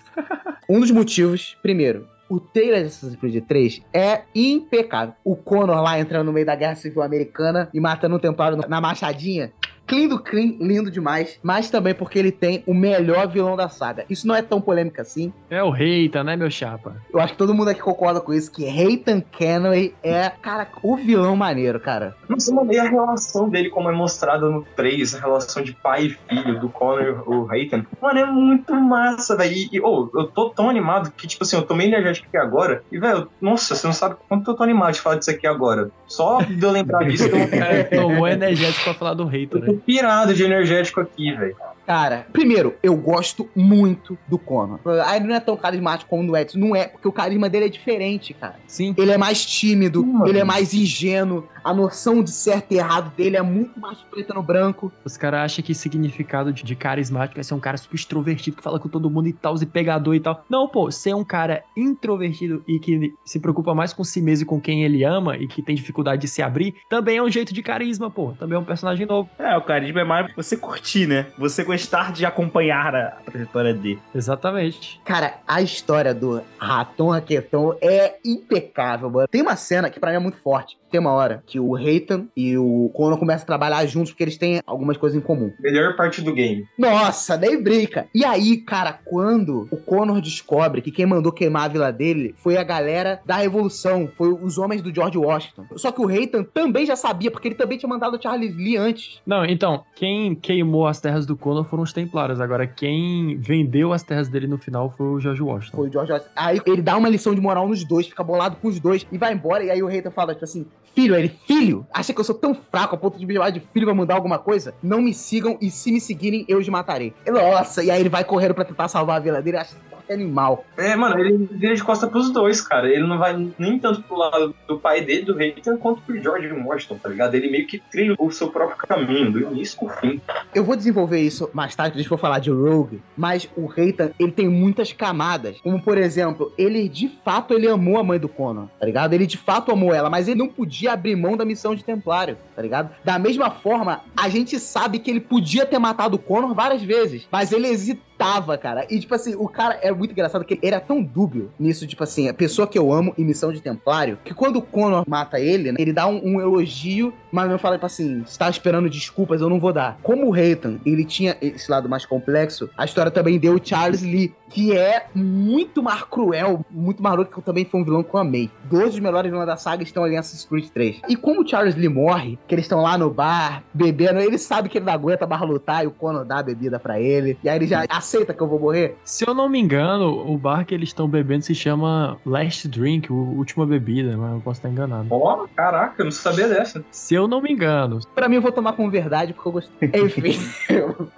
[0.69, 5.13] Um dos motivos, primeiro, o trailer de Assassin's Creed 3 é impecável.
[5.23, 8.81] O Connor lá entrando no meio da Guerra Civil Americana e matando um templário na
[8.81, 9.51] machadinha.
[9.87, 11.39] Clean do clean, lindo demais.
[11.41, 14.05] Mas também porque ele tem o melhor vilão da saga.
[14.09, 15.31] Isso não é tão polêmico assim.
[15.49, 16.95] É o Reita, né, meu chapa?
[17.11, 20.97] Eu acho que todo mundo aqui concorda com isso, que Reitan Kenway é, cara, o
[20.97, 22.15] vilão maneiro, cara.
[22.27, 26.05] Nossa, mano, e a relação dele, como é mostrada no 3, a relação de pai
[26.05, 29.53] e filho do Connor, o Hayton, mano, é muito massa, velho.
[29.53, 32.83] E, e, oh, eu tô tão animado que, tipo assim, eu tomei energético aqui agora.
[32.91, 35.89] E, velho, nossa, você não sabe quanto eu tô animado de falar disso aqui agora.
[36.07, 39.71] Só de eu lembrar disso, eu É, tomou energético pra falar do Reita, eu tô
[39.71, 39.76] né?
[39.77, 41.55] Pirado de energético aqui, velho.
[41.87, 44.77] Cara, primeiro, eu gosto muito do Connor.
[45.05, 46.59] Ah, ele não é tão carismático como o do Edson.
[46.59, 48.55] Não é, porque o carisma dele é diferente, cara.
[48.67, 48.93] Sim.
[48.97, 50.27] Ele é mais tímido, mano.
[50.27, 51.47] ele é mais ingênuo.
[51.63, 54.91] A noção de certo e errado dele é muito mais preta no branco.
[55.05, 58.63] Os caras acham que significado de, de carismático é ser um cara super extrovertido que
[58.63, 60.43] fala com todo mundo e tal, e pegador e tal.
[60.49, 64.45] Não, pô, ser um cara introvertido e que se preocupa mais com si mesmo e
[64.45, 67.53] com quem ele ama e que tem dificuldade de se abrir, também é um jeito
[67.53, 68.33] de carisma, pô.
[68.37, 69.29] Também é um personagem novo.
[69.39, 71.27] É, o carisma é mais você curtir, né?
[71.37, 73.99] Você gostar de acompanhar a trajetória dele.
[74.15, 74.99] Exatamente.
[75.03, 79.27] Cara, a história do Raton Raqueton é impecável, mano.
[79.27, 80.77] Tem uma cena que pra mim é muito forte.
[80.89, 84.37] Tem uma hora que o Reitan e o Connor começam a trabalhar juntos porque eles
[84.37, 85.51] têm algumas coisas em comum.
[85.59, 86.65] Melhor parte do game.
[86.77, 88.07] Nossa, nem brinca.
[88.13, 92.57] E aí, cara, quando o Connor descobre que quem mandou queimar a vila dele foi
[92.57, 95.65] a galera da Revolução, foi os homens do George Washington.
[95.75, 98.77] Só que o Reitan também já sabia, porque ele também tinha mandado o Charles Lee
[98.77, 99.21] antes.
[99.25, 102.39] Não, então, quem queimou as terras do Connor foram os Templários.
[102.39, 105.77] Agora, quem vendeu as terras dele no final foi o George Washington.
[105.77, 106.31] Foi o George Washington.
[106.35, 109.17] Aí ele dá uma lição de moral nos dois, fica bolado com os dois e
[109.17, 109.63] vai embora.
[109.63, 112.55] E aí o Reitan fala, tipo assim, filho, ele, filho, acha que eu sou tão
[112.55, 114.73] fraco a ponto de me chamar de filho vai mudar alguma coisa?
[114.81, 117.13] Não me sigam e se me seguirem, eu os matarei.
[117.27, 119.75] Nossa, e aí ele vai correndo pra tentar salvar a vila dele, acha
[120.07, 120.65] que animal.
[120.77, 122.89] É, mano, ele vira de costa pros dois, cara.
[122.89, 126.47] Ele não vai nem tanto pro lado do pai dele, do Hayton, quanto pro George
[126.51, 127.35] Washington, tá ligado?
[127.35, 130.21] Ele meio que trilha o seu próprio caminho, do início pro fim.
[130.55, 134.11] Eu vou desenvolver isso mais tarde, a gente for falar de Rogue, mas o Reitan,
[134.19, 135.59] ele tem muitas camadas.
[135.61, 139.13] Como, por exemplo, ele de fato ele amou a mãe do Conan, tá ligado?
[139.13, 142.37] Ele de fato amou ela, mas ele não podia abrir mão da missão de Templário,
[142.55, 142.91] tá ligado?
[143.03, 147.27] Da mesma forma, a gente sabe que ele podia ter matado o Connor várias vezes,
[147.31, 148.85] mas ele hesitava, cara.
[148.89, 152.03] E, tipo assim, o cara é muito engraçado que ele era tão dúbio nisso, tipo
[152.03, 155.39] assim, a pessoa que eu amo em Missão de Templário, que quando o Connor mata
[155.39, 158.89] ele, né, ele dá um, um elogio, mas não fala, tipo assim, você tá esperando
[158.89, 159.97] desculpas, eu não vou dar.
[160.03, 164.01] Como o Reitan, ele tinha esse lado mais complexo, a história também deu o Charles
[164.01, 168.13] Lee, que é muito mais cruel, muito mais louco, que também foi um vilão que
[168.13, 168.49] eu amei.
[168.65, 171.01] Dois dos melhores vilões da saga estão ali em Assassin's Creed 3.
[171.09, 174.69] E como o Charles Lee morre, que eles estão lá no bar, bebendo, ele sabe
[174.69, 177.37] que ele não aguenta mais lutar e o Connor dá a bebida pra ele.
[177.43, 178.97] E aí ele já aceita que eu vou morrer.
[179.03, 183.11] Se eu não me engano, o bar que eles estão bebendo se chama Last Drink,
[183.11, 185.07] o última bebida, mas eu posso estar enganado.
[185.11, 186.83] Ó, caraca, eu não sabia dessa.
[186.91, 187.99] Se eu não me engano.
[188.13, 189.91] Pra mim, eu vou tomar como verdade porque eu gostei.
[189.93, 190.37] Enfim.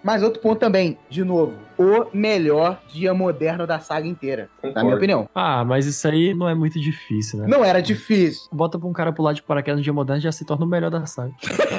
[0.03, 4.73] Mas outro ponto também, de novo, o melhor dia moderno da saga inteira, na minha
[4.73, 4.97] Concordo.
[4.97, 5.29] opinião.
[5.33, 7.47] Ah, mas isso aí não é muito difícil, né?
[7.47, 8.49] Não era difícil.
[8.51, 10.91] Bota pra um cara pular de paraquedas no dia moderno já se torna o melhor
[10.91, 11.31] da saga.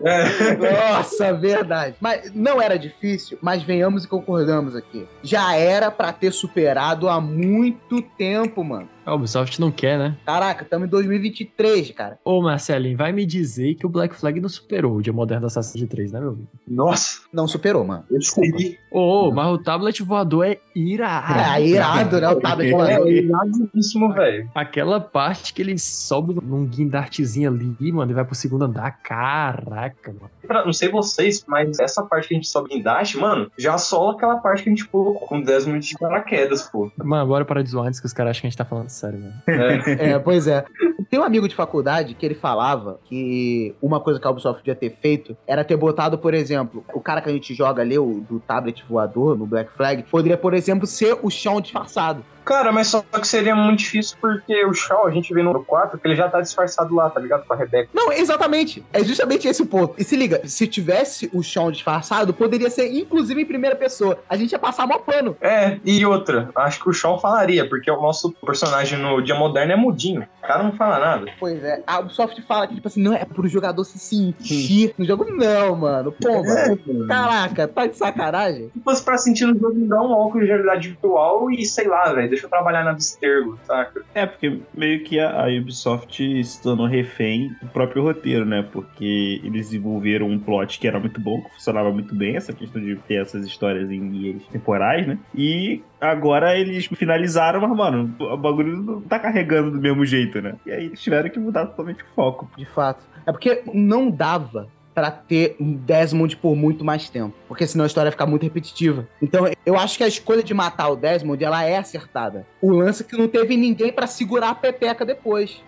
[0.00, 1.96] Nossa, verdade.
[2.00, 5.06] Mas não era difícil, mas venhamos e concordamos aqui.
[5.22, 8.88] Já era pra ter superado há muito tempo, mano.
[9.10, 10.16] A Ubisoft não quer, né?
[10.24, 12.16] Caraca, estamos em 2023, cara.
[12.24, 15.46] Ô, Marcelinho, vai me dizer que o Black Flag não superou o dia moderno do
[15.48, 16.48] Assassin's Creed 3, né, meu amigo?
[16.68, 18.04] Nossa, Não superou, mano.
[18.08, 18.56] eu Desculpa.
[18.92, 21.40] Ô, mas o tablet voador é irado.
[21.60, 22.28] É irado, né?
[22.28, 23.08] O tablet É, voador.
[23.08, 24.48] é iradíssimo, velho.
[24.54, 28.92] Aquela parte que ele sobe num guindartezinho ali, mano, e vai pro segundo andar.
[29.02, 30.30] Caraca, mano.
[30.46, 33.76] Pra- Não sei vocês, mas essa parte que a gente sobe em Dash, mano, já
[33.78, 36.90] sola aquela parte que a gente pulou com 10 minutos de paraquedas, pô.
[36.96, 38.88] Mano, bora para de zoar antes que os caras acham que a gente tá falando
[39.08, 39.34] mano.
[39.46, 40.10] É.
[40.10, 40.64] É, pois é.
[41.08, 44.74] Tem um amigo de faculdade que ele falava que uma coisa que a Ubisoft podia
[44.74, 48.24] ter feito era ter botado, por exemplo, o cara que a gente joga ali, o
[48.28, 52.24] do tablet voador no Black Flag, poderia, por exemplo, ser o chão disfarçado.
[52.50, 55.96] Cara, mas só que seria muito difícil porque o Shaw, a gente vê no 4
[55.96, 57.46] que ele já tá disfarçado lá, tá ligado?
[57.46, 57.88] Com a Rebeca.
[57.94, 58.84] Não, exatamente.
[58.92, 59.94] É justamente esse o ponto.
[59.96, 64.18] E se liga, se tivesse o chão disfarçado, poderia ser inclusive em primeira pessoa.
[64.28, 65.36] A gente ia passar mó pano.
[65.40, 69.72] É, e outra, acho que o Shaw falaria, porque o nosso personagem no Dia Moderno
[69.72, 70.26] é mudinho.
[70.42, 71.30] O cara não fala nada.
[71.38, 75.04] Pois é, a Ubisoft fala que, tipo assim, não é pro jogador se sentir no
[75.04, 75.26] jogo.
[75.30, 76.12] Não, mano.
[76.12, 77.06] Pô, mano.
[77.06, 78.70] Caraca, tá de sacanagem?
[78.72, 82.12] Se fosse pra sentir no jogo, dá um óculos de realidade virtual e sei lá,
[82.12, 84.02] velho, deixa eu trabalhar na Abstergo, saca?
[84.14, 88.66] É, porque meio que a, a Ubisoft se tornou refém do próprio roteiro, né?
[88.72, 92.80] Porque eles desenvolveram um plot que era muito bom, que funcionava muito bem, essa questão
[92.80, 95.18] de ter essas histórias em temporais, né?
[95.34, 100.56] E agora eles finalizaram, mas, mano, o bagulho não tá carregando do mesmo jeito, né?
[100.64, 102.50] E aí eles tiveram que mudar totalmente o foco.
[102.56, 103.04] De fato.
[103.26, 107.34] É porque não dava pra ter um Desmond por muito mais tempo.
[107.48, 109.06] Porque senão a história ia ficar muito repetitiva.
[109.20, 112.46] Então eu acho que a escolha de matar o Desmond, ela é acertada.
[112.60, 115.62] O lance é que não teve ninguém pra segurar a pepeca depois.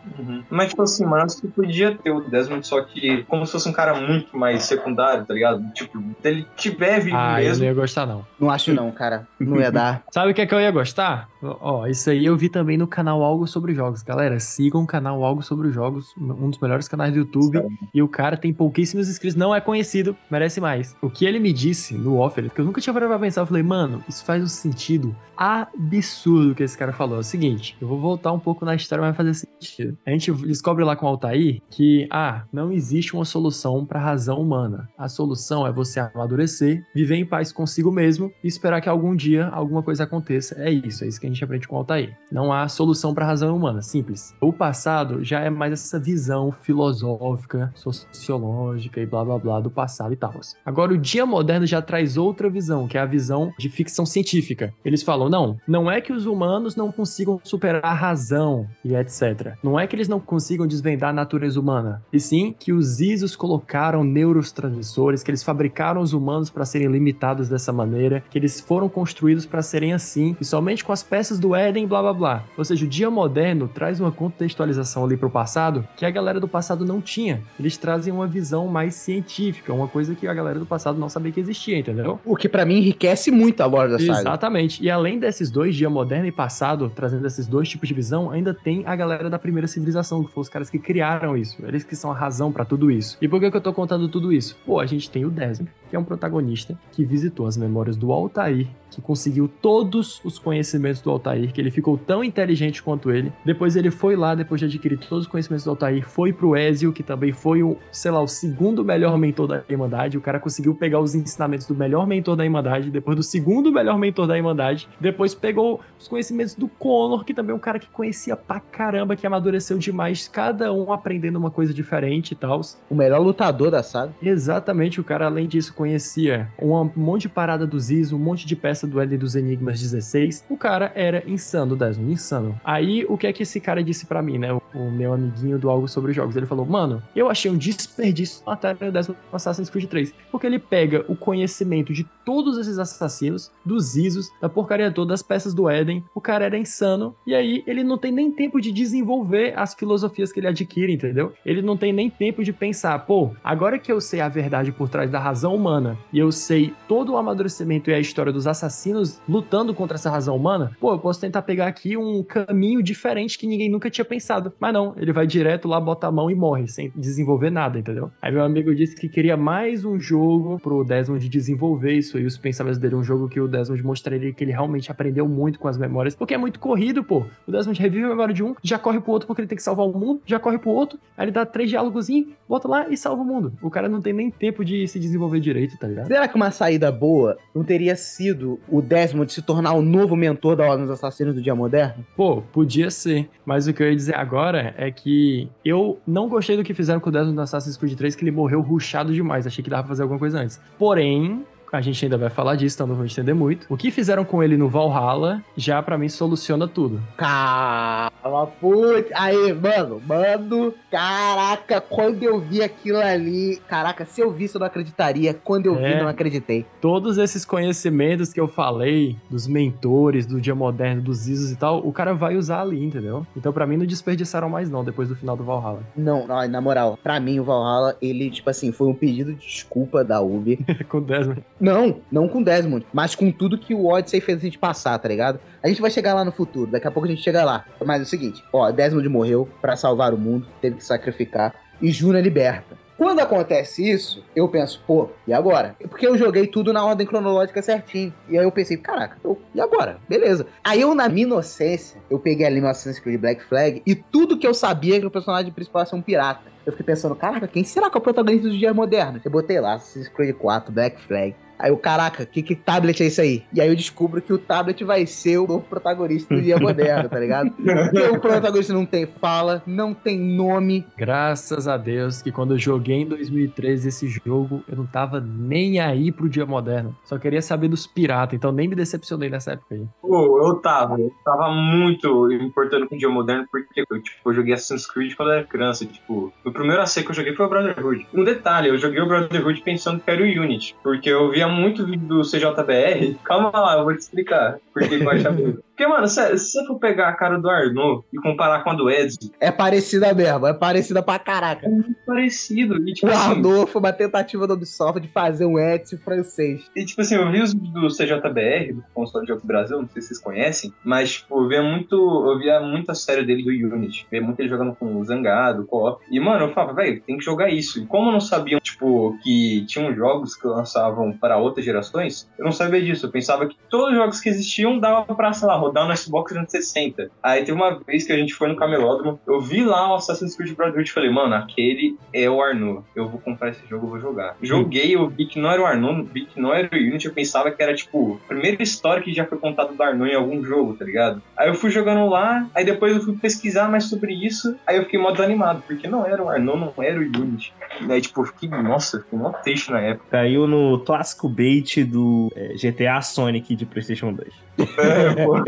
[0.50, 3.72] Mas, tipo assim, mano, que podia ter o Desmond, só que como se fosse um
[3.72, 5.62] cara muito mais secundário, tá ligado?
[5.72, 7.64] Tipo, se ele tiver vivo Ah, eu mesmo.
[7.64, 8.26] não ia gostar, não.
[8.38, 9.26] Não acho não, cara.
[9.40, 10.02] Não ia dar.
[10.12, 11.28] Sabe o que é que eu ia gostar?
[11.42, 14.02] Ó, isso aí eu vi também no canal Algo Sobre Jogos.
[14.02, 17.60] Galera, sigam o canal Algo Sobre Jogos, um dos melhores canais do YouTube.
[17.92, 20.96] E o cara tem pouquíssimos inscritos, não é conhecido, merece mais.
[21.00, 23.46] O que ele me disse no offer, que eu nunca tinha parado pra pensar, eu
[23.46, 27.16] falei, mano, isso faz um sentido absurdo que esse cara falou.
[27.16, 29.98] É o seguinte, eu vou voltar um pouco na história, mas vai fazer sentido.
[30.06, 34.40] A gente descobre lá com o Altair que, ah, não existe uma solução pra razão
[34.40, 34.88] humana.
[34.96, 39.48] A solução é você amadurecer, viver em paz consigo mesmo e esperar que algum dia
[39.48, 40.54] alguma coisa aconteça.
[40.58, 42.16] É isso, é isso que a gente aprende com o Altair.
[42.30, 44.34] Não há solução pra razão humana, simples.
[44.40, 50.12] O passado já é mais essa visão filosófica, sociológica e blá blá blá do passado
[50.12, 50.32] e tal.
[50.64, 54.72] Agora, o dia moderno já traz outra visão, que é a visão de ficção científica.
[54.84, 59.54] Eles falam, não, não é que os humanos não consigam superar a razão e etc.
[59.62, 63.36] Não é que eles não consigam desvendar a natureza humana, e sim que os ISOs
[63.36, 68.88] colocaram neurotransmissores, que eles fabricaram os humanos para serem limitados dessa maneira, que eles foram
[68.88, 72.44] construídos para serem assim, e somente com as peças do Éden, blá blá blá.
[72.56, 76.48] Ou seja, o dia moderno traz uma contextualização ali pro passado que a galera do
[76.48, 77.42] passado não tinha.
[77.58, 81.32] Eles trazem uma visão mais científica, uma coisa que a galera do passado não sabia
[81.32, 82.20] que existia, entendeu?
[82.24, 84.20] O que pra mim enriquece muito a lore da saga.
[84.20, 84.82] Exatamente.
[84.82, 88.54] E além desses dois, dia moderno e passado, trazendo esses dois tipos de visão, ainda
[88.54, 91.56] tem a galera da primeira civilização, que foram os caras que criaram isso.
[91.64, 93.16] Eles que são a razão pra tudo isso.
[93.20, 94.56] E por que, que eu tô contando tudo isso?
[94.64, 98.12] Pô, a gente tem o Desmond, que é um protagonista que visitou as memórias do
[98.12, 103.30] Altair, que conseguiu todos os conhecimentos do Altair, que ele ficou tão inteligente quanto ele.
[103.44, 106.94] Depois ele foi lá, depois de adquirir todos os conhecimentos do Altair, foi pro Ezio,
[106.94, 110.16] que também foi o, sei lá, o segundo melhor mentor da Irmandade.
[110.16, 113.98] O cara conseguiu pegar os ensinamentos do melhor mentor da Irmandade, depois do segundo melhor
[113.98, 114.88] mentor da Irmandade.
[114.98, 119.14] Depois pegou os conhecimentos do Connor, que também é um cara que conhecia pra caramba,
[119.14, 122.62] que amadureceu demais, cada um aprendendo uma coisa diferente e tal.
[122.88, 124.14] O melhor lutador da saga.
[124.22, 128.54] Exatamente, o cara, além disso, conhecia um monte de parada do Ziz, um monte de
[128.54, 130.46] peça do L dos Enigmas 16.
[130.48, 132.60] O cara era insano, Desmond, insano.
[132.64, 134.52] Aí, o que é que esse cara disse para mim, né?
[134.52, 136.36] O, meu amiguinho do Algo Sobre Jogos.
[136.36, 140.14] Ele falou, mano, eu achei um desperdício matar o no Assassin's Creed 3.
[140.30, 145.22] Porque ele pega o conhecimento de todos esses assassinos, dos Isos, da porcaria toda, das
[145.22, 146.04] peças do Éden.
[146.14, 147.16] O cara era insano.
[147.26, 151.32] E aí, ele não tem nem tempo de desenvolver as filosofias que ele adquire, entendeu?
[151.44, 154.88] Ele não tem nem tempo de pensar, pô, agora que eu sei a verdade por
[154.88, 155.71] trás da razão humana
[156.12, 160.36] e eu sei todo o amadurecimento e a história dos assassinos lutando contra essa razão
[160.36, 164.52] humana, pô, eu posso tentar pegar aqui um caminho diferente que ninguém nunca tinha pensado.
[164.58, 168.10] Mas não, ele vai direto lá, bota a mão e morre, sem desenvolver nada, entendeu?
[168.20, 172.36] Aí meu amigo disse que queria mais um jogo pro Desmond desenvolver isso e os
[172.36, 175.78] pensamentos dele, um jogo que o Desmond mostraria que ele realmente aprendeu muito com as
[175.78, 177.24] memórias, porque é muito corrido, pô.
[177.46, 179.62] O Desmond revive a memória de um, já corre pro outro porque ele tem que
[179.62, 182.08] salvar o mundo, já corre pro outro, aí ele dá três diálogos,
[182.48, 183.52] bota lá e salva o mundo.
[183.62, 186.06] O cara não tem nem tempo de se desenvolver direito, tá ligado?
[186.06, 190.56] Será que uma saída boa não teria sido o Desmond se tornar o novo mentor
[190.56, 192.04] da Ordem dos Assassinos do Dia Moderno?
[192.16, 193.28] Pô, podia ser.
[193.44, 197.00] Mas o que eu ia dizer agora é que eu não gostei do que fizeram
[197.00, 199.46] com o Desmond no Assassin's Creed 3, que ele morreu ruxado demais.
[199.46, 200.60] Achei que dava pra fazer alguma coisa antes.
[200.78, 203.66] Porém, a gente ainda vai falar disso, então não vou entender muito.
[203.68, 207.00] O que fizeram com ele no Valhalla já para mim soluciona tudo.
[207.16, 209.10] Calma, putz.
[209.14, 214.66] Aí, mano, mano, caraca, quando eu vi aquilo ali, caraca, se eu visse eu não
[214.66, 216.66] acreditaria, quando eu é, vi não acreditei.
[216.80, 221.78] Todos esses conhecimentos que eu falei, dos mentores, do dia moderno, dos ISOs e tal,
[221.86, 223.26] o cara vai usar ali, entendeu?
[223.36, 225.82] Então para mim não desperdiçaram mais não, depois do final do Valhalla.
[225.96, 229.46] Não, não na moral, para mim o Valhalla, ele, tipo assim, foi um pedido de
[229.46, 230.58] desculpa da Ubi.
[230.88, 231.28] com 10
[231.62, 235.08] não, não com Desmond, mas com tudo que o Odyssey fez a gente passar, tá
[235.08, 235.38] ligado?
[235.62, 237.64] A gente vai chegar lá no futuro, daqui a pouco a gente chega lá.
[237.84, 241.92] Mas é o seguinte, ó, Desmond morreu para salvar o mundo, teve que sacrificar, e
[241.92, 242.76] Juna liberta.
[242.96, 245.76] Quando acontece isso, eu penso, pô, e agora?
[245.88, 248.12] Porque eu joguei tudo na ordem cronológica certinho.
[248.28, 249.98] E aí eu pensei, caraca, eu, e agora?
[250.08, 250.46] Beleza.
[250.62, 254.38] Aí eu, na minha inocência, eu peguei ali no Assassin's Creed Black Flag e tudo
[254.38, 256.52] que eu sabia que o personagem principal ia ser um pirata.
[256.64, 259.24] Eu fiquei pensando, caraca, quem será que é o protagonista dos dias modernos?
[259.24, 261.34] Eu botei lá, Assassin's Creed 4, Black Flag.
[261.62, 263.44] Aí o caraca, que, que tablet é isso aí?
[263.54, 267.08] E aí eu descubro que o tablet vai ser o novo protagonista do dia moderno,
[267.08, 267.52] tá ligado?
[267.54, 270.84] Porque o protagonista não tem fala, não tem nome.
[270.98, 275.78] Graças a Deus que quando eu joguei em 2013 esse jogo, eu não tava nem
[275.78, 276.96] aí pro dia moderno.
[277.04, 279.86] Só queria saber dos piratas, então nem me decepcionei nessa época aí.
[280.00, 280.98] Pô, eu tava.
[280.98, 285.14] Eu tava muito importando com o dia moderno porque eu, tipo, eu joguei Assassin's Creed
[285.14, 285.86] quando eu era criança.
[285.86, 288.08] Tipo, o primeiro AC que eu joguei foi o Brotherhood.
[288.12, 291.86] Um detalhe, eu joguei o Brotherhood pensando que era o Unity, porque eu via muito
[291.86, 293.16] vídeo do CJBR.
[293.24, 295.38] Calma lá, eu vou te explicar por que eu achava.
[295.82, 298.74] Porque, mano, se, se você for pegar a cara do Arnaud e comparar com a
[298.74, 299.30] do Edson.
[299.40, 301.66] É parecida mesmo, é parecida pra caraca.
[301.66, 302.76] É muito parecido.
[302.88, 306.70] E, tipo, o assim, Arnaud foi uma tentativa do Ubisoft de fazer um Edson francês.
[306.76, 310.02] E, tipo assim, eu vi os do CJBR, do Console de Jogos Brasil, não sei
[310.02, 311.96] se vocês conhecem, mas, tipo, eu via muito.
[311.96, 314.06] Eu via muito a série dele do Unity.
[314.08, 316.04] Via muito ele jogando com o Zangado, co-op.
[316.12, 317.82] E, mano, eu falava, velho, tem que jogar isso.
[317.82, 322.44] E como eu não sabia, tipo, que tinham jogos que lançavam para outras gerações, eu
[322.44, 323.06] não sabia disso.
[323.06, 326.32] Eu pensava que todos os jogos que existiam davam pra, sei lá, rodar no Xbox
[326.32, 327.10] 360.
[327.22, 330.36] Aí teve uma vez que a gente foi no camelódromo, eu vi lá o Assassin's
[330.36, 332.84] Creed Brotherhood e falei, mano, aquele é o Arnaud.
[332.94, 334.36] Eu vou comprar esse jogo, eu vou jogar.
[334.42, 337.14] Joguei, eu vi que não era o Arnaud, vi que não era o Unity, eu
[337.14, 340.44] pensava que era, tipo, a primeira história que já foi contada do Arnaud em algum
[340.44, 341.22] jogo, tá ligado?
[341.36, 344.84] Aí eu fui jogando lá, aí depois eu fui pesquisar mais sobre isso, aí eu
[344.84, 347.54] fiquei mó desanimado, porque não era o Arnaud, não era o Unity.
[347.88, 350.06] Aí, tipo, eu fiquei, nossa, fiquei mó triste na época.
[350.10, 354.28] Caiu no clássico bait do é, GTA Sonic de PlayStation 2.
[354.58, 355.42] É, pô.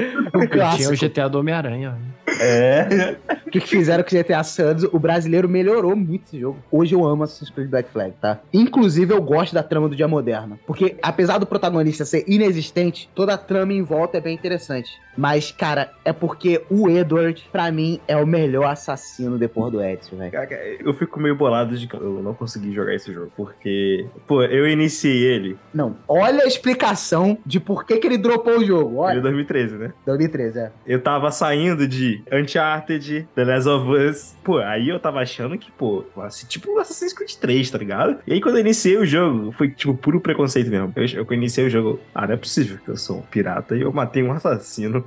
[0.76, 1.96] Tinha o GTA do Homem-Aranha.
[2.40, 3.16] É.
[3.46, 4.84] o que, que fizeram com o GTA Santos?
[4.92, 6.59] O brasileiro melhorou muito esse jogo.
[6.70, 8.40] Hoje eu amo Assassin's Creed Black Flag, tá?
[8.52, 10.59] Inclusive, eu gosto da trama do dia moderno.
[10.66, 15.00] Porque, apesar do protagonista ser inexistente, toda a trama em volta é bem interessante.
[15.16, 20.16] Mas, cara, é porque o Edward, pra mim, é o melhor assassino depois do Edson,
[20.16, 20.32] velho.
[20.80, 23.32] Eu fico meio bolado de que eu não consegui jogar esse jogo.
[23.36, 25.56] Porque, pô, eu iniciei ele.
[25.72, 28.98] Não, olha a explicação de por que, que ele dropou o jogo.
[28.98, 29.12] Olha.
[29.12, 29.92] Ele é 2013, né?
[30.06, 30.72] 2013, é.
[30.86, 34.36] Eu tava saindo de Uncharted, The Last of Us.
[34.42, 38.18] Pô, aí eu tava achando que, pô, assim, tipo Assassin's Creed 3, tá ligado?
[38.26, 40.92] E aí quando eu iniciei o jogo, foi tipo puro preconceito mesmo.
[40.96, 43.82] Eu, eu iniciei o jogo, ah, não é possível que eu sou um pirata e
[43.82, 45.03] eu matei um assassino.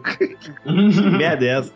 [0.63, 1.73] Que merda é essa?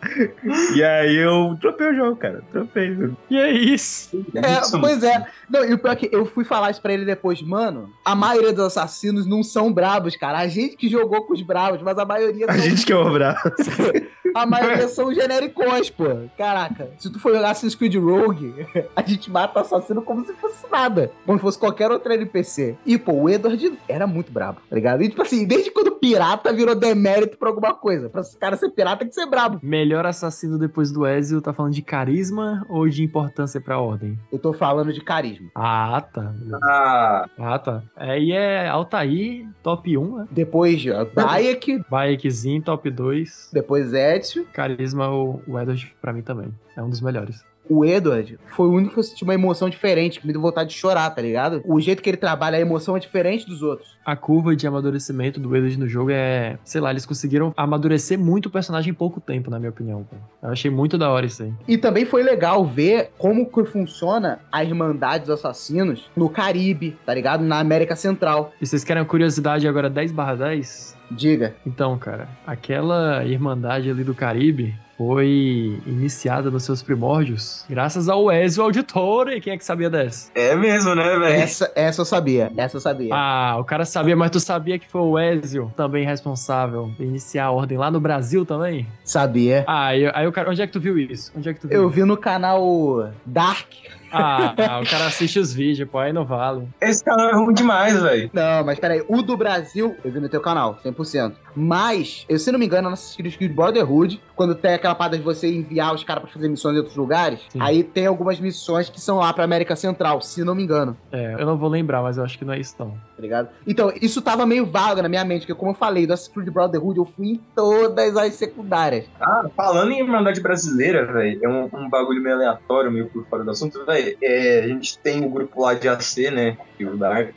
[0.74, 2.42] E aí eu tropei o jogo, cara.
[2.50, 2.96] Tropei.
[3.30, 4.24] E é isso.
[4.34, 5.26] É, pois é.
[5.48, 7.92] Não, e o pior é que eu fui falar isso pra ele depois, mano.
[8.04, 10.38] A maioria dos assassinos não são brabos, cara.
[10.38, 12.46] A gente que jogou com os bravos, mas a maioria.
[12.48, 13.40] A gente que é o brabo.
[14.34, 16.04] A maioria são genericões, pô.
[16.36, 18.66] Caraca, se tu for jogar Assassin's Creed Rogue,
[18.96, 21.10] a gente mata o assassino como se fosse nada.
[21.26, 22.76] Como se fosse qualquer outro NPC.
[22.86, 25.02] E, pô, o Edward era muito brabo, tá ligado?
[25.02, 28.08] E, tipo assim, desde quando pirata virou demérito pra alguma coisa.
[28.08, 29.58] Pra esse cara ser pirata tem que ser brabo.
[29.62, 34.18] Melhor assassino depois do Ezio, tá falando de carisma ou de importância pra ordem?
[34.32, 35.48] Eu tô falando de carisma.
[35.54, 36.32] Ah, tá.
[36.64, 37.82] Ah, Ah, tá.
[37.96, 40.26] Aí é Altair, top 1, né?
[40.30, 43.50] Depois, ó, Bayek, Bayekzinho, top 2.
[43.52, 43.92] depois
[44.22, 44.46] Ezio.
[44.52, 46.48] Carisma, o, o Edward, pra mim também.
[46.76, 47.44] É um dos melhores.
[47.68, 50.70] O Edward foi o único que eu senti uma emoção diferente, que me deu vontade
[50.70, 51.62] de chorar, tá ligado?
[51.64, 53.96] O jeito que ele trabalha, a emoção é diferente dos outros.
[54.04, 56.58] A curva de amadurecimento do Edward no jogo é.
[56.64, 60.04] Sei lá, eles conseguiram amadurecer muito o personagem em pouco tempo, na minha opinião.
[60.04, 60.16] pô.
[60.42, 61.52] Eu achei muito da hora isso aí.
[61.68, 67.14] E também foi legal ver como que funciona a Irmandade dos Assassinos no Caribe, tá
[67.14, 67.44] ligado?
[67.44, 68.52] Na América Central.
[68.60, 71.00] E vocês querem uma curiosidade agora 10 barra 10?
[71.16, 71.54] Diga.
[71.66, 78.62] Então, cara, aquela Irmandade ali do Caribe foi iniciada nos seus primórdios graças ao Ezio
[78.62, 79.40] Auditore.
[79.40, 80.30] Quem é que sabia dessa?
[80.34, 81.24] é mesmo, né, velho?
[81.24, 82.52] Essa, essa eu sabia.
[82.56, 83.12] Essa eu sabia.
[83.12, 87.46] Ah, o cara sabia, mas tu sabia que foi o Ezio também responsável por iniciar
[87.46, 88.86] a ordem lá no Brasil também?
[89.04, 89.64] Sabia.
[89.66, 91.32] Ah, aí, aí o cara, onde é que tu viu isso?
[91.36, 91.76] Onde é que tu viu?
[91.76, 93.68] Eu vi no canal Dark.
[94.12, 96.68] Ah, ah, o cara assiste os vídeos, pô, aí não vale.
[96.80, 98.30] Esse canal é ruim demais, velho.
[98.32, 99.02] Não, mas peraí.
[99.08, 101.32] O do Brasil, eu vi no teu canal, 100%.
[101.54, 105.22] Mas, eu, se não me engano, na Assassin's Creed Brotherhood, quando tem aquela parada de
[105.22, 107.58] você enviar os caras pra fazer missões em outros lugares, Sim.
[107.60, 110.96] aí tem algumas missões que são lá pra América Central, se não me engano.
[111.10, 112.90] É, eu não vou lembrar, mas eu acho que não é isso não.
[112.90, 113.48] tá ligado?
[113.66, 116.48] Então, isso tava meio vago na minha mente, porque como eu falei, do Assassin's Creed
[116.50, 119.04] Brotherhood, eu fui em todas as secundárias.
[119.20, 123.44] Ah, falando em Irmandade Brasileira, velho, é um, um bagulho meio aleatório, meio por fora
[123.44, 124.01] do assunto, velho.
[124.20, 126.56] É, a gente tem o grupo lá de AC, né?
[126.82, 127.30] que o Dark,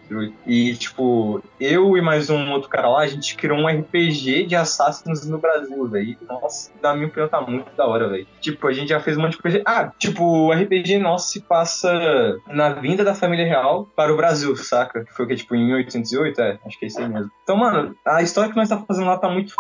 [0.46, 4.56] e tipo, eu e mais um outro cara lá, a gente criou um RPG de
[4.56, 6.18] Assassins no Brasil, velho.
[6.28, 8.28] Nossa, na minha opinião tá muito da hora, velho.
[8.42, 9.62] Tipo, a gente já fez um monte de coisa.
[9.66, 14.56] Ah, tipo, o RPG nosso se passa na vinda da família real para o Brasil,
[14.56, 15.06] saca?
[15.06, 17.32] Que foi o que, tipo, em 1808, é, acho que é isso aí mesmo.
[17.44, 19.56] Então, mano, a história que nós tá fazendo lá tá muito f...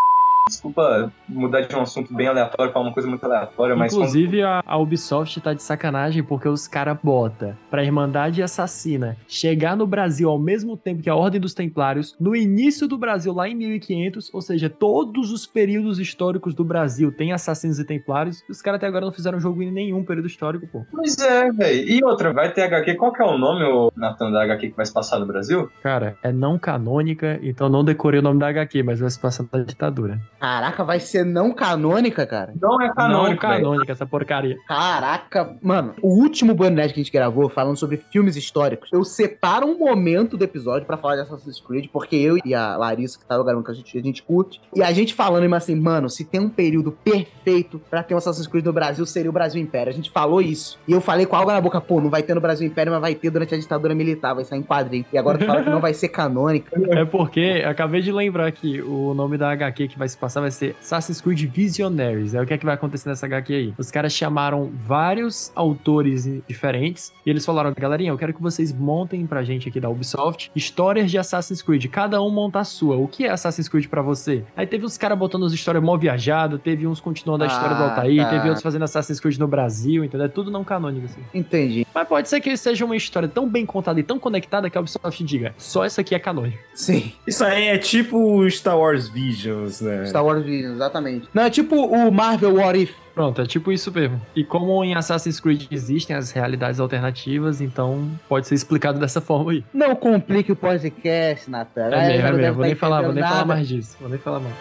[0.48, 3.92] Desculpa mudar de um assunto bem aleatório, falar uma coisa muito aleatória, mas.
[3.92, 9.76] Inclusive, a, a Ubisoft tá de sacanagem porque os caras bota pra Irmandade Assassina chegar
[9.76, 13.50] no Brasil ao mesmo tempo que a Ordem dos Templários, no início do Brasil, lá
[13.50, 18.62] em 1500, ou seja, todos os períodos históricos do Brasil tem assassinos e templários, os
[18.62, 20.86] caras até agora não fizeram jogo em nenhum período histórico, pô.
[20.92, 21.90] Pois é, velho.
[21.90, 22.94] E outra, vai ter HQ.
[22.94, 25.72] Qual que é o nome, ô, Nathan, da HQ que vai se passar no Brasil?
[25.82, 29.44] Cara, é não canônica, então não decorei o nome da HQ, mas vai se passar
[29.52, 30.22] na ditadura.
[30.40, 32.54] Caraca, vai ser não canônica, cara?
[32.60, 33.64] Não é não canônico, velho.
[33.64, 34.58] canônica, essa porcaria.
[34.68, 39.66] Caraca, mano, o último Bunny que a gente gravou falando sobre filmes históricos, eu separo
[39.66, 43.26] um momento do episódio pra falar de Assassin's Creed, porque eu e a Larissa, que
[43.26, 46.10] tava gravando com a gente, a gente curte, e a gente falando mas assim, mano,
[46.10, 49.62] se tem um período perfeito pra ter um Assassin's Creed no Brasil, seria o Brasil
[49.62, 49.92] Império.
[49.92, 50.80] A gente falou isso.
[50.88, 53.02] E eu falei com algo na boca, pô, não vai ter no Brasil Império, mas
[53.02, 55.06] vai ter durante a ditadura militar, vai sair em quadrinho.
[55.12, 56.76] E agora tu fala que não vai ser canônica.
[56.96, 60.52] É porque acabei de lembrar que o nome da HQ que vai se passar vai
[60.52, 62.34] ser Assassin's Creed Visionaries.
[62.34, 63.74] É o que é que vai acontecer nessa HQ aí.
[63.78, 69.26] Os caras chamaram vários autores diferentes e eles falaram: galerinha, eu quero que vocês montem
[69.28, 71.86] pra gente aqui da Ubisoft histórias de Assassin's Creed.
[71.88, 72.96] Cada um monta a sua.
[72.98, 74.44] O que é Assassin's Creed pra você?
[74.56, 77.84] Aí teve uns caras botando as histórias mó viajada, teve uns continuando a história do
[77.84, 78.30] Ah, Altair, tá.
[78.30, 80.26] teve outros fazendo Assassin's Creed no Brasil, entendeu?
[80.26, 81.22] É tudo não canônico assim.
[81.34, 81.86] Entendi.
[81.94, 84.82] Mas pode ser que seja uma história tão bem contada e tão conectada que a
[84.82, 86.58] Ubisoft diga: só essa aqui é canônica.
[86.74, 87.12] Sim.
[87.28, 90.06] Isso aí é tipo Star Wars Visions, né?
[90.16, 91.28] Star Wars Vision, exatamente.
[91.34, 92.96] Não, é tipo o Marvel What If.
[93.14, 94.22] Pronto, é tipo isso mesmo.
[94.34, 99.52] E como em Assassin's Creed existem as realidades alternativas, então pode ser explicado dessa forma
[99.52, 99.64] aí.
[99.74, 101.90] Não complique o podcast, Natan.
[101.90, 102.56] É A mesmo, é mesmo.
[102.56, 103.98] Vou nem falar, vou nem falar mais disso.
[104.00, 104.56] Vou nem falar mais.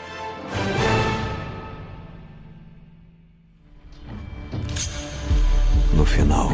[5.96, 6.50] No final,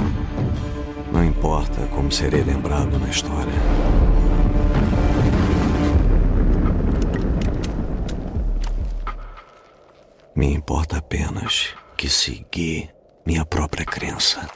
[1.10, 4.19] não importa como serei lembrado na história.
[10.34, 12.88] Me importa apenas que segui
[13.26, 14.48] minha própria crença.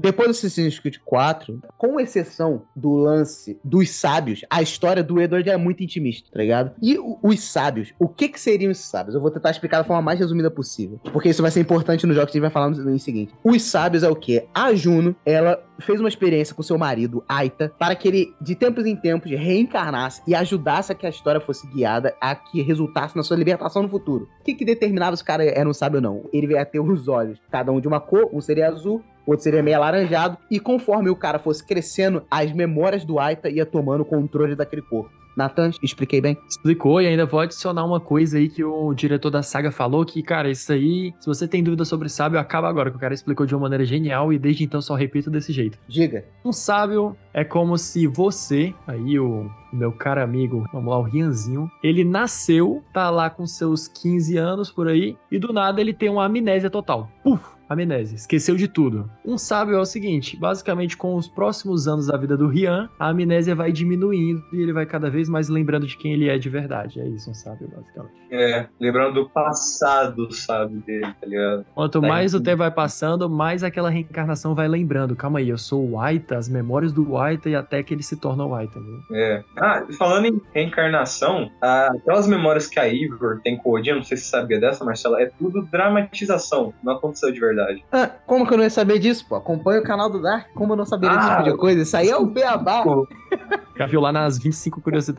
[0.00, 5.50] Depois do Assassin's Creed 4, com exceção do lance dos sábios, a história do Edward
[5.50, 6.72] é muito intimista, tá ligado?
[6.80, 9.14] E os sábios, o que que seriam os sábios?
[9.14, 12.14] Eu vou tentar explicar da forma mais resumida possível, porque isso vai ser importante no
[12.14, 13.34] jogo que a gente vai falar no, no seguinte.
[13.44, 14.46] Os sábios é o quê?
[14.54, 18.86] A Juno, ela fez uma experiência com seu marido, Aita, para que ele, de tempos
[18.86, 23.22] em tempos, reencarnasse e ajudasse a que a história fosse guiada a que resultasse na
[23.22, 24.28] sua libertação no futuro.
[24.40, 26.24] O que que determinava se o cara era um sábio ou não?
[26.32, 29.62] Ele ia ter os olhos, cada um de uma cor, um seria azul outro seria
[29.62, 34.54] meio alaranjado, e conforme o cara fosse crescendo, as memórias do Aita ia tomando controle
[34.54, 35.10] daquele corpo.
[35.40, 36.36] Nathan, expliquei bem?
[36.46, 40.22] Explicou e ainda vou adicionar uma coisa aí que o diretor da saga falou que,
[40.22, 43.46] cara, isso aí, se você tem dúvida sobre sábio, acaba agora, que o cara explicou
[43.46, 45.78] de uma maneira genial e desde então só repito desse jeito.
[45.88, 46.26] Diga.
[46.44, 51.70] Um sábio é como se você, aí o meu caro amigo, vamos lá, o Rianzinho,
[51.82, 56.10] ele nasceu, tá lá com seus 15 anos por aí, e do nada ele tem
[56.10, 57.08] uma amnésia total.
[57.22, 57.60] Puf!
[57.70, 59.08] Amnésia, esqueceu de tudo.
[59.24, 63.10] Um sábio é o seguinte: basicamente, com os próximos anos da vida do Rian, a
[63.10, 66.48] amnésia vai diminuindo e ele vai cada vez mais lembrando de quem ele é de
[66.48, 67.00] verdade.
[67.00, 68.14] É isso, um sábio, basicamente.
[68.32, 71.66] É, lembrando do passado, sabe, dele, tá ligado?
[71.74, 75.16] Quanto Tá mais o tempo vai passando, mais aquela reencarnação vai lembrando.
[75.16, 78.16] Calma aí, eu sou o Aita, as memórias do Aita e até que ele se
[78.16, 79.16] torna o Aita, viu?
[79.16, 79.42] É.
[79.58, 84.02] Ah, falando em reencarnação, ah, aquelas memórias que a Ivor tem com o Odin, não
[84.02, 87.84] sei se você sabia dessa, Marcela, é tudo dramatização, não aconteceu de verdade.
[87.92, 89.36] Ah, como que eu não ia saber disso, pô?
[89.36, 91.82] Acompanha o canal do Dark, como eu não saberia desse Ah, tipo de coisa?
[91.82, 92.84] Isso aí é o beabá,
[93.76, 95.09] Já viu lá nas 25 curiosidades.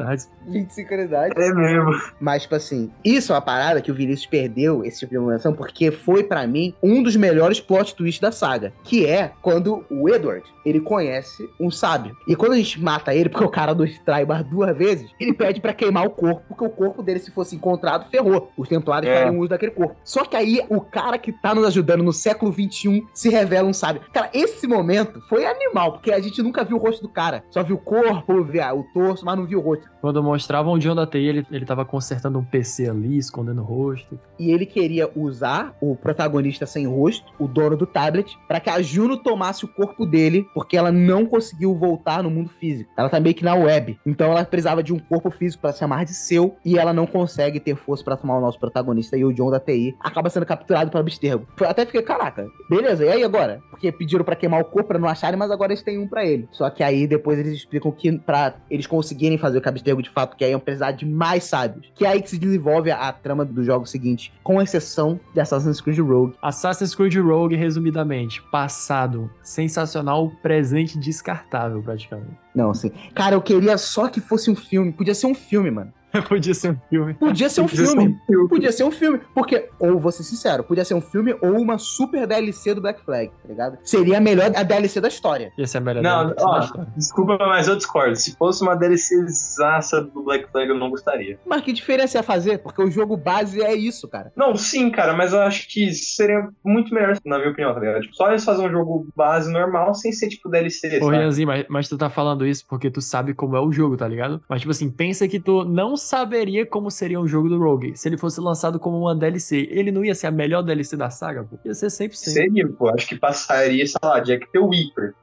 [0.47, 1.35] 25 unidades.
[1.37, 1.91] É mesmo.
[2.19, 5.53] Mas, tipo assim, isso é uma parada que o Vinícius perdeu, esse tipo de emoção,
[5.53, 8.73] porque foi pra mim um dos melhores plot twists da saga.
[8.83, 12.15] Que é quando o Edward, ele conhece um sábio.
[12.27, 15.33] E quando a gente mata ele, porque o cara nos trai mais duas vezes, ele
[15.33, 18.51] pede pra queimar o corpo, porque o corpo dele, se fosse encontrado, ferrou.
[18.57, 19.17] Os templários É.
[19.17, 19.95] fariam uso daquele corpo.
[20.03, 23.73] Só que aí, o cara que tá nos ajudando no século XXI se revela um
[23.73, 24.01] sábio.
[24.13, 27.43] Cara, esse momento foi animal, porque a gente nunca viu o rosto do cara.
[27.49, 29.80] Só viu o corpo, viu o torso, mas não viu o rosto.
[29.99, 33.65] Quando mostravam o John da TI, ele, ele tava consertando um PC ali, escondendo o
[33.65, 34.19] rosto.
[34.39, 38.81] e ele queria usar o protagonista sem rosto, o dono do tablet, pra que a
[38.81, 42.91] Juno tomasse o corpo dele, porque ela não conseguiu voltar no mundo físico.
[42.97, 43.99] Ela tá meio que na web.
[44.05, 47.05] Então ela precisava de um corpo físico pra se chamar de seu, e ela não
[47.05, 50.45] consegue ter força pra tomar o nosso protagonista e o John da TI acaba sendo
[50.45, 51.45] capturado pelo Abstergo.
[51.61, 53.61] Até fiquei, caraca, beleza, e aí agora?
[53.69, 56.25] Porque pediram pra queimar o corpo pra não acharem, mas agora eles têm um pra
[56.25, 56.47] ele.
[56.51, 60.09] Só que aí depois eles explicam que pra eles conseguirem fazer o que Abstergo de
[60.09, 61.91] fato quer, iam precisar de mais sábios.
[61.95, 65.39] Que é aí que se desenvolve a, a trama do jogo seguinte, com exceção de
[65.39, 66.35] Assassin's Creed Rogue.
[66.41, 72.37] Assassin's Creed Rogue, resumidamente, passado sensacional, presente descartável, praticamente.
[72.53, 72.91] Não, assim.
[73.15, 74.91] Cara, eu queria só que fosse um filme.
[74.91, 75.93] Podia ser um filme, mano.
[76.27, 77.13] Podia ser um filme.
[77.15, 78.07] Podia ser um Podia ser filme.
[78.13, 78.49] um filme.
[78.49, 79.21] Podia ser um filme.
[79.33, 83.01] Porque, ou vou ser sincero, podia ser um filme ou uma super DLC do Black
[83.03, 83.77] Flag, tá ligado?
[83.83, 85.51] Seria a melhor a DLC da história.
[85.57, 86.87] Ia ser a melhor Não, dela, ó, da história.
[86.95, 88.15] desculpa, mas eu discordo.
[88.15, 91.39] Se fosse uma DLCzaça do Black Flag, eu não gostaria.
[91.45, 92.59] Mas que diferença ia fazer?
[92.59, 94.31] Porque o jogo base é isso, cara.
[94.35, 98.01] Não, sim, cara, mas eu acho que seria muito melhor, na minha opinião, tá ligado?
[98.01, 101.17] Tipo, só eles fazerem um jogo base normal sem ser, tipo, DLC, Ô, sabe?
[101.17, 104.07] Rianzinho, mas, mas tu tá falando isso porque tu sabe como é o jogo, tá
[104.07, 104.41] ligado?
[104.49, 107.95] Mas, tipo assim, pensa que tu não saberia como seria um jogo do Rogue.
[107.95, 111.09] Se ele fosse lançado como uma DLC, ele não ia ser a melhor DLC da
[111.09, 111.57] saga, pô?
[111.63, 112.13] Ia ser 100%.
[112.13, 112.89] Seria, pô.
[112.89, 115.13] Acho que passaria, sei lá, Jack the Weeper.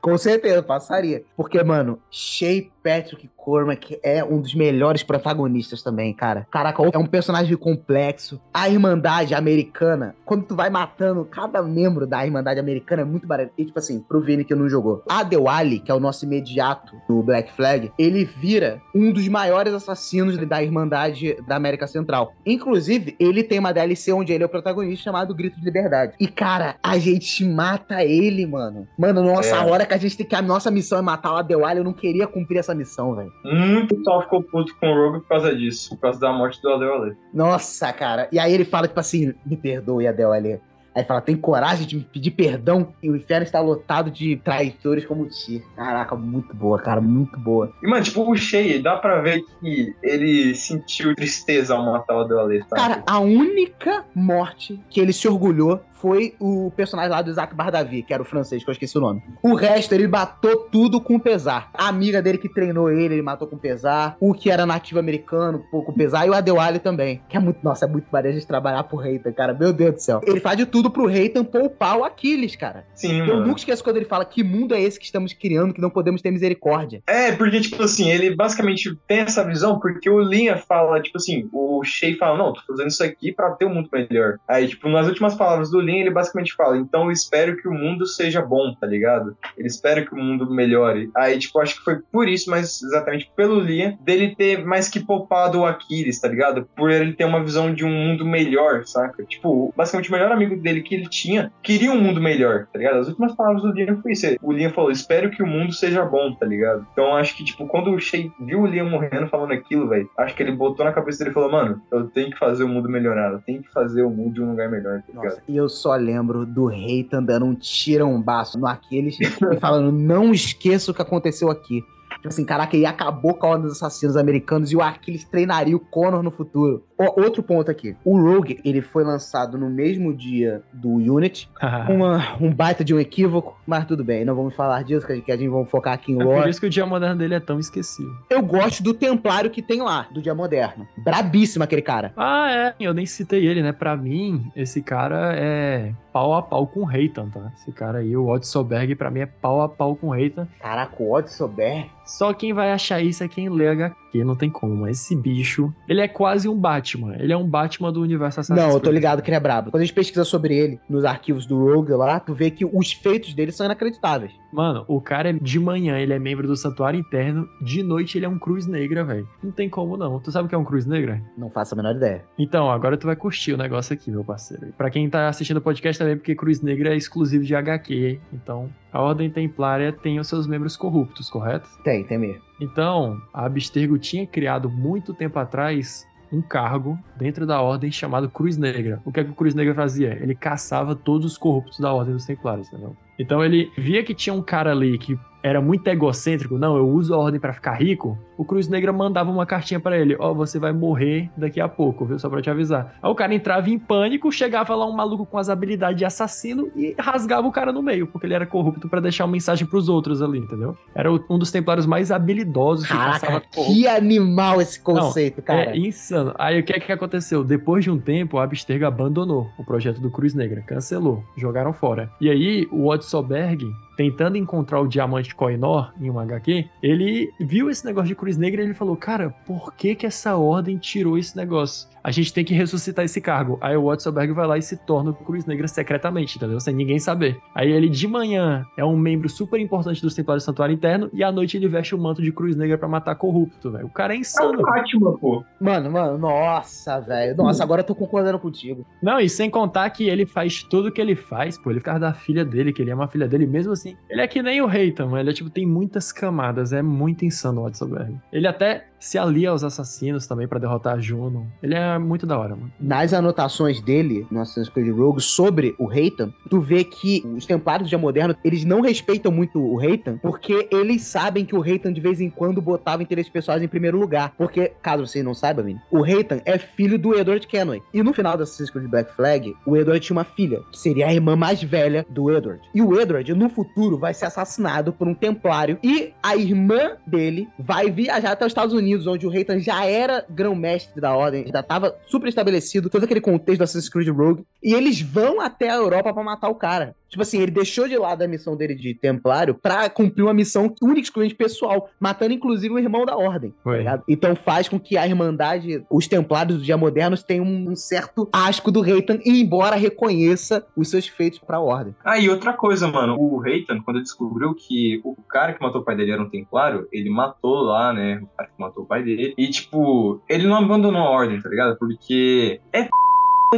[0.00, 1.24] Com certeza, passaria.
[1.36, 6.46] Porque, mano, Shea Patrick Cormac é um dos melhores protagonistas também, cara.
[6.50, 8.38] Caraca, é um personagem complexo.
[8.52, 13.52] A Irmandade Americana, quando tu vai matando cada membro da Irmandade Americana, é muito barato.
[13.56, 15.02] E, tipo assim, pro Vini que não jogou.
[15.08, 19.72] A Dewali, que é o nosso imediato do Black Flag, ele vira um dos maiores
[19.72, 22.32] assassinos da Irmandade da América Central.
[22.44, 26.14] Inclusive, ele tem uma DLC onde ele é o protagonista chamado Grito de Liberdade.
[26.20, 28.86] E, cara, a gente mata ele, mano.
[28.98, 29.58] Mano, nossa, É.
[29.58, 30.34] a hora que a gente tem que.
[30.34, 33.32] A nossa missão é matar o Adewale, eu não queria cumprir essa missão, velho.
[33.44, 36.72] Muito pessoal ficou puto com o Rogue por causa disso, por causa da morte do
[36.72, 37.16] Adewale.
[37.32, 38.28] Nossa, cara.
[38.30, 40.60] E aí ele fala, tipo assim, me perdoe, Adewale.
[40.94, 42.94] Aí fala, tem coragem de me pedir perdão?
[43.02, 45.62] E o inferno está lotado de traidores como ti.
[45.74, 47.72] Caraca, muito boa, cara, muito boa.
[47.82, 52.20] E, mano, tipo, o Shea, dá pra ver que ele sentiu tristeza ao matar o
[52.20, 52.80] Adewale, sabe?
[52.80, 58.02] Cara, a única morte que ele se orgulhou foi o personagem lá do Isaac Bardavi,
[58.02, 59.22] que era o francês, que eu esqueci o nome.
[59.42, 61.70] O resto, ele matou tudo com pesar.
[61.72, 64.14] A amiga dele que treinou ele, ele matou com pesar.
[64.20, 66.26] O que era nativo americano, com pesar.
[66.26, 67.22] E o Adewale também.
[67.26, 69.54] Que é muito, nossa, é muito maneiro a gente trabalhar pro Reitan, cara.
[69.54, 70.20] Meu Deus do céu.
[70.26, 72.84] Ele faz de tudo pro Reitan poupar o Aquiles, cara.
[72.94, 73.46] Sim, Eu mano.
[73.46, 76.20] nunca esqueço quando ele fala que mundo é esse que estamos criando, que não podemos
[76.22, 77.02] ter misericórdia.
[77.06, 81.48] É, porque, tipo assim, ele basicamente tem essa visão, porque o Linha fala, tipo assim,
[81.52, 84.38] o Shea fala, não, tô fazendo isso aqui pra ter um mundo melhor.
[84.48, 87.72] Aí, tipo, nas últimas palavras do Linha, ele basicamente fala, então eu espero que o
[87.72, 89.36] mundo seja bom, tá ligado?
[89.56, 91.10] Ele espera que o mundo melhore.
[91.16, 95.00] Aí, tipo, acho que foi por isso, mas exatamente pelo Linha, dele ter mais que
[95.00, 96.68] poupado o Aquiles, tá ligado?
[96.76, 99.24] Por ele ter uma visão de um mundo melhor, saca?
[99.24, 102.78] Tipo, basicamente o melhor amigo dele ele que ele tinha, queria um mundo melhor, tá
[102.78, 102.98] ligado?
[102.98, 104.26] As últimas palavras do Liam foi isso.
[104.42, 106.86] O Liam falou, espero que o mundo seja bom, tá ligado?
[106.92, 110.34] Então acho que, tipo, quando o Shea viu o Liam morrendo falando aquilo, velho, acho
[110.34, 112.88] que ele botou na cabeça dele e falou, mano, eu tenho que fazer o mundo
[112.88, 115.24] melhorar, eu tenho que fazer o mundo de um lugar melhor, tá ligado?
[115.24, 120.32] Nossa, e eu só lembro do Reitan dando um tirão-baço no Aquiles e falando: não
[120.32, 121.82] esqueça o que aconteceu aqui.
[122.24, 125.76] Tipo assim, caraca, ele acabou com a ordem dos assassinos americanos e o Aquiles treinaria
[125.76, 126.82] o Connor no futuro.
[126.98, 127.94] Ó, outro ponto aqui.
[128.02, 131.50] O Rogue, ele foi lançado no mesmo dia do Unity.
[131.86, 135.16] Uma, um baita de um equívoco, mas tudo bem, não vamos falar disso, que a
[135.16, 136.48] gente- vai focar aqui em É por lore.
[136.48, 138.10] isso que o dia moderno dele é tão esquecido.
[138.30, 140.88] Eu gosto do Templário que tem lá, do Dia Moderno.
[140.96, 142.14] Brabíssimo aquele cara.
[142.16, 142.74] Ah, é.
[142.80, 143.72] Eu nem citei ele, né?
[143.72, 147.52] Pra mim, esse cara é pau a pau com o Reitan, tá?
[147.58, 150.48] Esse cara aí, o Odd Soberg, pra mim é pau a pau com o Reitan.
[150.60, 151.86] Caraca, o Odd Sober.
[152.04, 154.76] Só quem vai achar isso é quem lê HQ, não tem como.
[154.76, 157.16] Mas esse bicho, ele é quase um Batman.
[157.18, 159.70] Ele é um Batman do universo Assassin's Não, eu tô ligado que ele é brabo.
[159.70, 162.92] Quando a gente pesquisa sobre ele nos arquivos do Rogue lá, tu vê que os
[162.92, 164.32] feitos dele são inacreditáveis.
[164.52, 168.26] Mano, o cara é de manhã, ele é membro do Santuário Interno, de noite ele
[168.26, 169.28] é um Cruz Negra, velho.
[169.42, 170.20] Não tem como não.
[170.20, 171.20] Tu sabe o que é um Cruz Negra?
[171.36, 172.24] Não faço a menor ideia.
[172.38, 174.72] Então, agora tu vai curtir o negócio aqui, meu parceiro.
[174.76, 178.68] Pra quem tá assistindo o podcast também, porque Cruz Negra é exclusivo de HQ, então
[178.94, 181.68] a Ordem Templária tem os seus membros corruptos, correto?
[181.82, 182.40] Tem, tem mesmo.
[182.60, 188.56] Então, a Abstergo tinha criado muito tempo atrás um cargo dentro da Ordem chamado Cruz
[188.56, 189.02] Negra.
[189.04, 190.16] O que é que o Cruz Negra fazia?
[190.22, 192.96] Ele caçava todos os corruptos da Ordem dos Templários, entendeu?
[193.18, 197.12] Então ele via que tinha um cara ali que era muito egocêntrico, não, eu uso
[197.12, 198.18] a ordem pra ficar rico.
[198.34, 202.06] O Cruz Negra mandava uma cartinha pra ele, ó, você vai morrer daqui a pouco,
[202.06, 202.18] viu?
[202.18, 202.94] Só pra te avisar.
[203.02, 206.70] Aí o cara entrava em pânico, chegava lá um maluco com as habilidades de assassino
[206.74, 209.86] e rasgava o cara no meio, porque ele era corrupto pra deixar uma mensagem pros
[209.86, 210.78] outros ali, entendeu?
[210.94, 213.50] Era um dos templários mais habilidosos que Caraca, corrupto.
[213.66, 215.72] que animal esse conceito, cara.
[215.72, 216.32] É insano.
[216.38, 217.44] Aí o que é que aconteceu?
[217.44, 222.10] Depois de um tempo, a Abstergo abandonou o projeto do Cruz Negra, cancelou, jogaram fora.
[222.18, 223.62] E aí o Odd Soberg,
[223.96, 228.60] tentando encontrar o diamante Koinor em um HQ, ele viu esse negócio de Cruz Negra
[228.62, 231.88] e ele falou: Cara, por que que essa ordem tirou esse negócio?
[232.02, 233.56] A gente tem que ressuscitar esse cargo.
[233.62, 236.60] Aí o Odd Soberg vai lá e se torna o Cruz Negra secretamente, entendeu?
[236.60, 237.38] Sem ninguém saber.
[237.54, 241.24] Aí ele de manhã é um membro super importante dos Templários do Santuário Interno e
[241.24, 243.86] à noite ele veste o manto de Cruz Negra pra matar corrupto, velho.
[243.86, 244.60] O cara é É insano.
[244.60, 245.42] o Batman, pô.
[245.58, 247.34] Mano, mano, nossa, velho.
[247.36, 248.84] Nossa, agora eu tô concordando contigo.
[249.02, 252.12] Não, e sem contar que ele faz tudo que ele faz, pô, ele fica da
[252.12, 253.83] filha dele, que ele ama a filha dele, mesmo assim.
[254.08, 255.18] Ele é que nem o Reitan.
[255.18, 258.16] Ele é tipo, tem muitas camadas, é muito insano o Odsoberg.
[258.32, 261.46] Ele até se alia aos assassinos também pra derrotar Juno.
[261.62, 262.72] Ele é muito da hora, mano.
[262.80, 267.86] Nas anotações dele, no Assassin's Creed Rogue, sobre o Reitan, tu vê que os Templários
[267.86, 271.92] do Dia Moderno, eles não respeitam muito o Reitan, porque eles sabem que o Reitan
[271.92, 274.32] de vez em quando botava interesses pessoais em primeiro lugar.
[274.38, 277.82] Porque, caso vocês não saibam, o Reitan é filho do Edward Kenway.
[277.92, 281.06] E no final do Assassin's Creed Black Flag, o Edward tinha uma filha, que seria
[281.06, 282.62] a irmã mais velha do Edward.
[282.74, 285.78] E o Edward, no futuro, vai ser assassinado por um Templário.
[285.82, 290.24] E a irmã dele vai viajar até os Estados Unidos, onde o Reitan já era
[290.28, 294.44] grão-mestre da Ordem, já estava super estabelecido, todo aquele contexto do Assassin's Creed Rogue.
[294.62, 296.94] E eles vão até a Europa pra matar o cara.
[297.14, 300.74] Tipo assim, ele deixou de lado a missão dele de Templário pra cumprir uma missão
[300.82, 303.54] única e exclusivamente pessoal, matando inclusive o irmão da Ordem.
[303.84, 304.02] tá?
[304.08, 308.72] Então faz com que a Irmandade, os Templários do Dia Modernos tenham um, certo asco
[308.72, 311.94] do Reitan, e embora reconheça os seus feitos pra Ordem.
[312.04, 313.16] Ah, e outra coisa, mano.
[313.16, 316.88] O Reitan, quando descobriu que o cara que matou o pai dele era um templário,
[316.92, 318.20] ele matou lá, né?
[318.22, 319.34] O cara que matou o pai dele.
[319.38, 321.78] E, tipo, ele não abandonou a ordem, tá ligado?
[321.78, 322.90] Porque é f...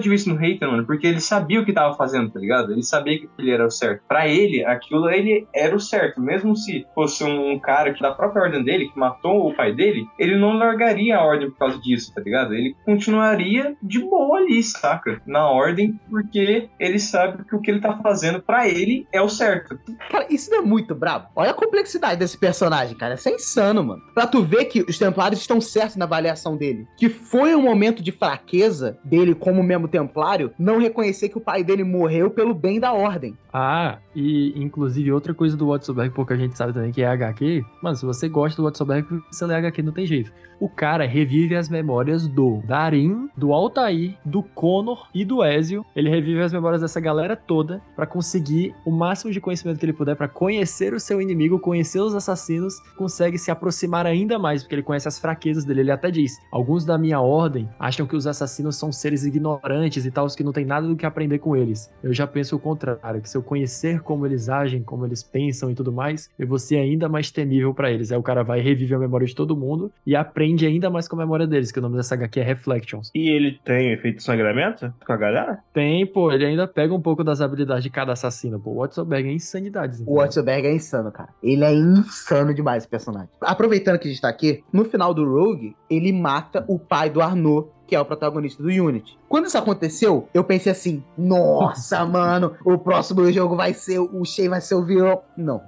[0.00, 0.86] de isso no Reitan, mano.
[0.86, 2.72] Porque ele sabia o que tava fazendo, tá ligado?
[2.72, 4.02] Ele sabia que ele era o certo.
[4.08, 6.20] Pra ele, aquilo ele era o certo.
[6.20, 10.06] Mesmo se fosse um cara que da própria ordem dele, que matou o pai dele,
[10.18, 12.54] ele não largaria a ordem por causa disso, tá ligado?
[12.54, 15.20] Ele continuaria de boa ali, saca?
[15.26, 19.28] Na ordem, porque ele sabe que o que ele tá fazendo pra ele é o
[19.28, 19.78] certo.
[20.10, 21.28] Cara, isso não é muito brabo.
[21.34, 23.14] Olha a complexidade desse personagem, cara.
[23.14, 24.02] Isso é insano, mano.
[24.14, 26.86] Pra tu ver que os Templários estão certos na avaliação dele.
[26.96, 31.62] Que foi um momento de fraqueza dele como membro templário não reconhecer que o pai
[31.64, 33.36] dele morreu pelo bem da ordem.
[33.52, 37.64] Ah, e inclusive outra coisa do Watsoberg, pouca gente sabe também, que é HQ.
[37.82, 40.30] Mano, se você gosta do Watsoberg, você lê HQ, não tem jeito.
[40.58, 45.84] O cara revive as memórias do Darim, do Altair, do Connor e do Ezio.
[45.94, 49.92] Ele revive as memórias dessa galera toda pra conseguir o máximo de conhecimento que ele
[49.92, 54.74] puder pra conhecer o seu inimigo, conhecer os assassinos, consegue se aproximar ainda mais, porque
[54.74, 55.80] ele conhece as fraquezas dele.
[55.80, 60.06] Ele até diz: alguns da minha ordem acham que os assassinos são seres ignorantes ignorantes
[60.06, 61.92] e tal, que não tem nada do que aprender com eles.
[62.02, 65.70] Eu já penso o contrário, que se eu conhecer como eles agem, como eles pensam
[65.70, 68.10] e tudo mais, eu vou ser ainda mais temível para eles.
[68.10, 71.16] Aí o cara vai reviver a memória de todo mundo e aprende ainda mais com
[71.16, 73.10] a memória deles, que o nome dessa HQ é Reflections.
[73.14, 75.58] E ele tem efeito de sangramento com a galera?
[75.72, 78.70] Tem, pô, ele ainda pega um pouco das habilidades de cada assassino, pô.
[78.70, 80.02] O Watsoberg é insanidade.
[80.06, 81.30] O Watsoberg é insano, cara.
[81.42, 83.28] Ele é insano demais, esse personagem.
[83.40, 87.20] Aproveitando que a gente tá aqui, no final do Rogue, ele mata o pai do
[87.20, 89.18] Arnaud, que é o protagonista do Unity.
[89.28, 94.48] Quando isso aconteceu, eu pensei assim: nossa, mano, o próximo jogo vai ser o Shay
[94.48, 95.22] vai ser o vilão.
[95.36, 95.62] Não.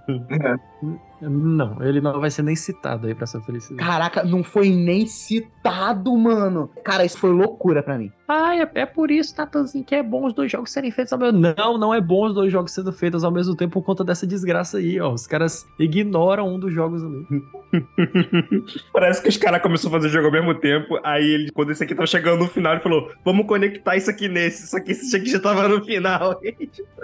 [1.20, 3.88] Não, ele não vai ser nem citado aí pra essa felicidade.
[3.88, 6.70] Caraca, não foi nem citado, mano.
[6.84, 8.12] Cara, isso foi loucura pra mim.
[8.28, 11.18] Ah, é, é por isso, Natanzinho, que é bom os dois jogos serem feitos ao
[11.18, 14.04] mesmo Não, não é bom os dois jogos sendo feitos ao mesmo tempo por conta
[14.04, 15.12] dessa desgraça aí, ó.
[15.12, 17.26] Os caras ignoram um dos jogos ali.
[18.92, 21.72] Parece que os caras começaram a fazer o jogo ao mesmo tempo, aí ele, quando
[21.72, 24.92] esse aqui tava chegando no final, ele falou: vamos conectar isso aqui nesse, isso aqui,
[24.92, 26.38] esse aqui já tava no final.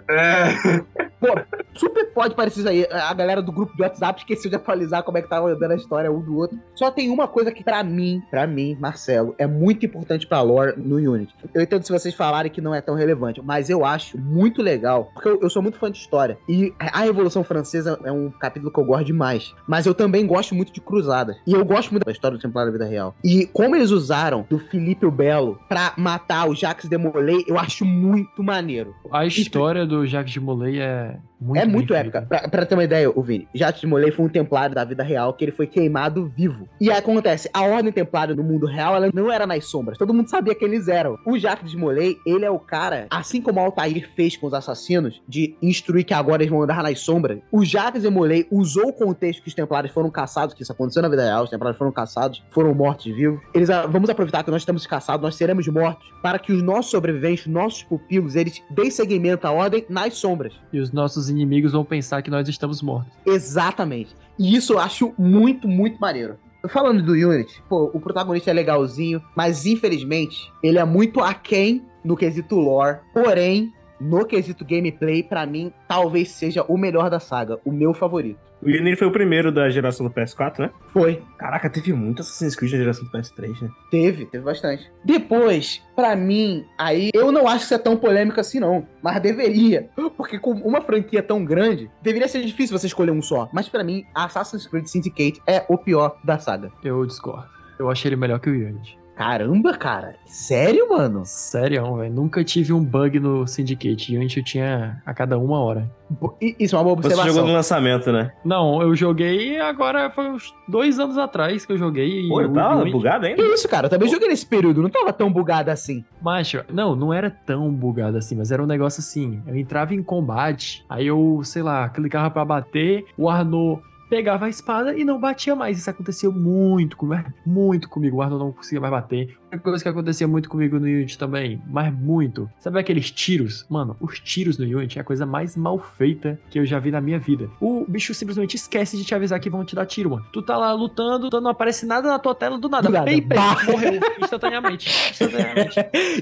[0.08, 1.04] É.
[1.18, 1.28] Pô,
[1.74, 2.86] super pode parecer isso aí.
[2.90, 5.76] A galera do grupo do WhatsApp esqueceu de atualizar como é que tava andando a
[5.76, 6.58] história um do outro.
[6.74, 10.74] Só tem uma coisa que, pra mim, pra mim, Marcelo, é muito importante pra lore
[10.76, 11.34] no Unity.
[11.52, 15.10] Eu entendo se vocês falarem que não é tão relevante, mas eu acho muito legal,
[15.14, 16.38] porque eu, eu sou muito fã de história.
[16.48, 19.54] E a Revolução Francesa é um capítulo que eu gosto demais.
[19.66, 21.36] Mas eu também gosto muito de Cruzadas.
[21.46, 23.14] E eu gosto muito da história do Templário da Vida Real.
[23.22, 27.58] E como eles usaram do Felipe o Belo pra matar o Jacques de Molay, eu
[27.58, 28.94] acho muito maneiro.
[29.10, 32.22] A história do Jacques de Molay é muito é muito épica.
[32.22, 35.02] Pra, pra ter uma ideia, o Vini, Jacques de Molay foi um templário da vida
[35.02, 36.68] real que ele foi queimado vivo.
[36.80, 39.98] E aí acontece, a ordem templária no mundo real, ela não era nas sombras.
[39.98, 41.18] Todo mundo sabia que eles eram.
[41.26, 44.54] O Jacques de Molay, ele é o cara, assim como o Altair fez com os
[44.54, 47.38] assassinos, de instruir que agora eles vão andar nas sombras.
[47.50, 51.02] O Jacques de Molay usou o contexto que os templários foram caçados, que isso aconteceu
[51.02, 53.40] na vida real, os templários foram caçados, foram mortos vivos.
[53.54, 56.90] Eles, ah, vamos aproveitar que nós estamos caçados, nós seremos mortos, para que os nossos
[56.90, 60.54] sobreviventes, nossos pupilos, eles deem seguimento à ordem nas sombras.
[60.72, 63.12] E os nossos inimigos vão pensar que nós estamos mortos.
[63.26, 64.14] Exatamente.
[64.38, 66.36] E isso eu acho muito, muito maneiro.
[66.68, 72.16] Falando do Unity, pô, o protagonista é legalzinho, mas infelizmente ele é muito aquém no
[72.16, 72.98] quesito lore.
[73.12, 78.38] Porém, no quesito gameplay, pra mim, talvez seja o melhor da saga, o meu favorito.
[78.64, 80.70] O Unity foi o primeiro da geração do PS4, né?
[80.88, 81.22] Foi.
[81.36, 83.68] Caraca, teve muito Assassin's Creed na geração do PS3, né?
[83.90, 84.90] Teve, teve bastante.
[85.04, 88.86] Depois, pra mim, aí eu não acho que isso é tão polêmico assim, não.
[89.02, 89.90] Mas deveria.
[90.16, 93.50] Porque com uma franquia tão grande, deveria ser difícil você escolher um só.
[93.52, 96.72] Mas pra mim, Assassin's Creed Syndicate é o pior da saga.
[96.82, 97.48] Eu discordo.
[97.78, 99.03] Eu achei ele melhor que o Unity.
[99.16, 100.16] Caramba, cara.
[100.26, 101.22] Sério, mano?
[101.24, 102.12] Sério, velho.
[102.12, 104.16] Nunca tive um bug no Syndicate.
[104.16, 105.88] Unity eu tinha a cada uma hora.
[106.18, 107.32] Pô, Isso é uma boa Você observação.
[107.32, 108.32] jogou no lançamento, né?
[108.44, 112.28] Não, eu joguei agora foi uns dois anos atrás que eu joguei.
[112.28, 113.42] Pô, e o tá Unity- bugado ainda?
[113.42, 113.86] Que isso, cara?
[113.86, 114.82] Eu também joguei nesse período.
[114.82, 116.04] Não tava tão bugado assim.
[116.20, 119.40] Macho, não, não era tão bugado assim, mas era um negócio assim.
[119.46, 124.48] Eu entrava em combate, aí eu, sei lá, clicava pra bater, o Arnaud pegava a
[124.48, 125.78] espada e não batia mais.
[125.78, 128.16] Isso acontecia muito comigo, muito comigo.
[128.18, 129.36] O Arnaud não conseguia mais bater.
[129.44, 132.50] Outra coisa que acontecia muito comigo no Unity também, mas muito.
[132.58, 133.64] Sabe aqueles tiros?
[133.70, 136.90] Mano, os tiros no Unity é a coisa mais mal feita que eu já vi
[136.90, 137.48] na minha vida.
[137.60, 140.26] O bicho simplesmente esquece de te avisar que vão te dar tiro, mano.
[140.32, 142.88] Tu tá lá lutando, não aparece nada na tua tela do nada.
[142.88, 143.04] Do nada.
[143.04, 143.38] Pei, pei,
[143.70, 144.88] morreu instantaneamente.
[145.10, 145.74] Instantaneamente.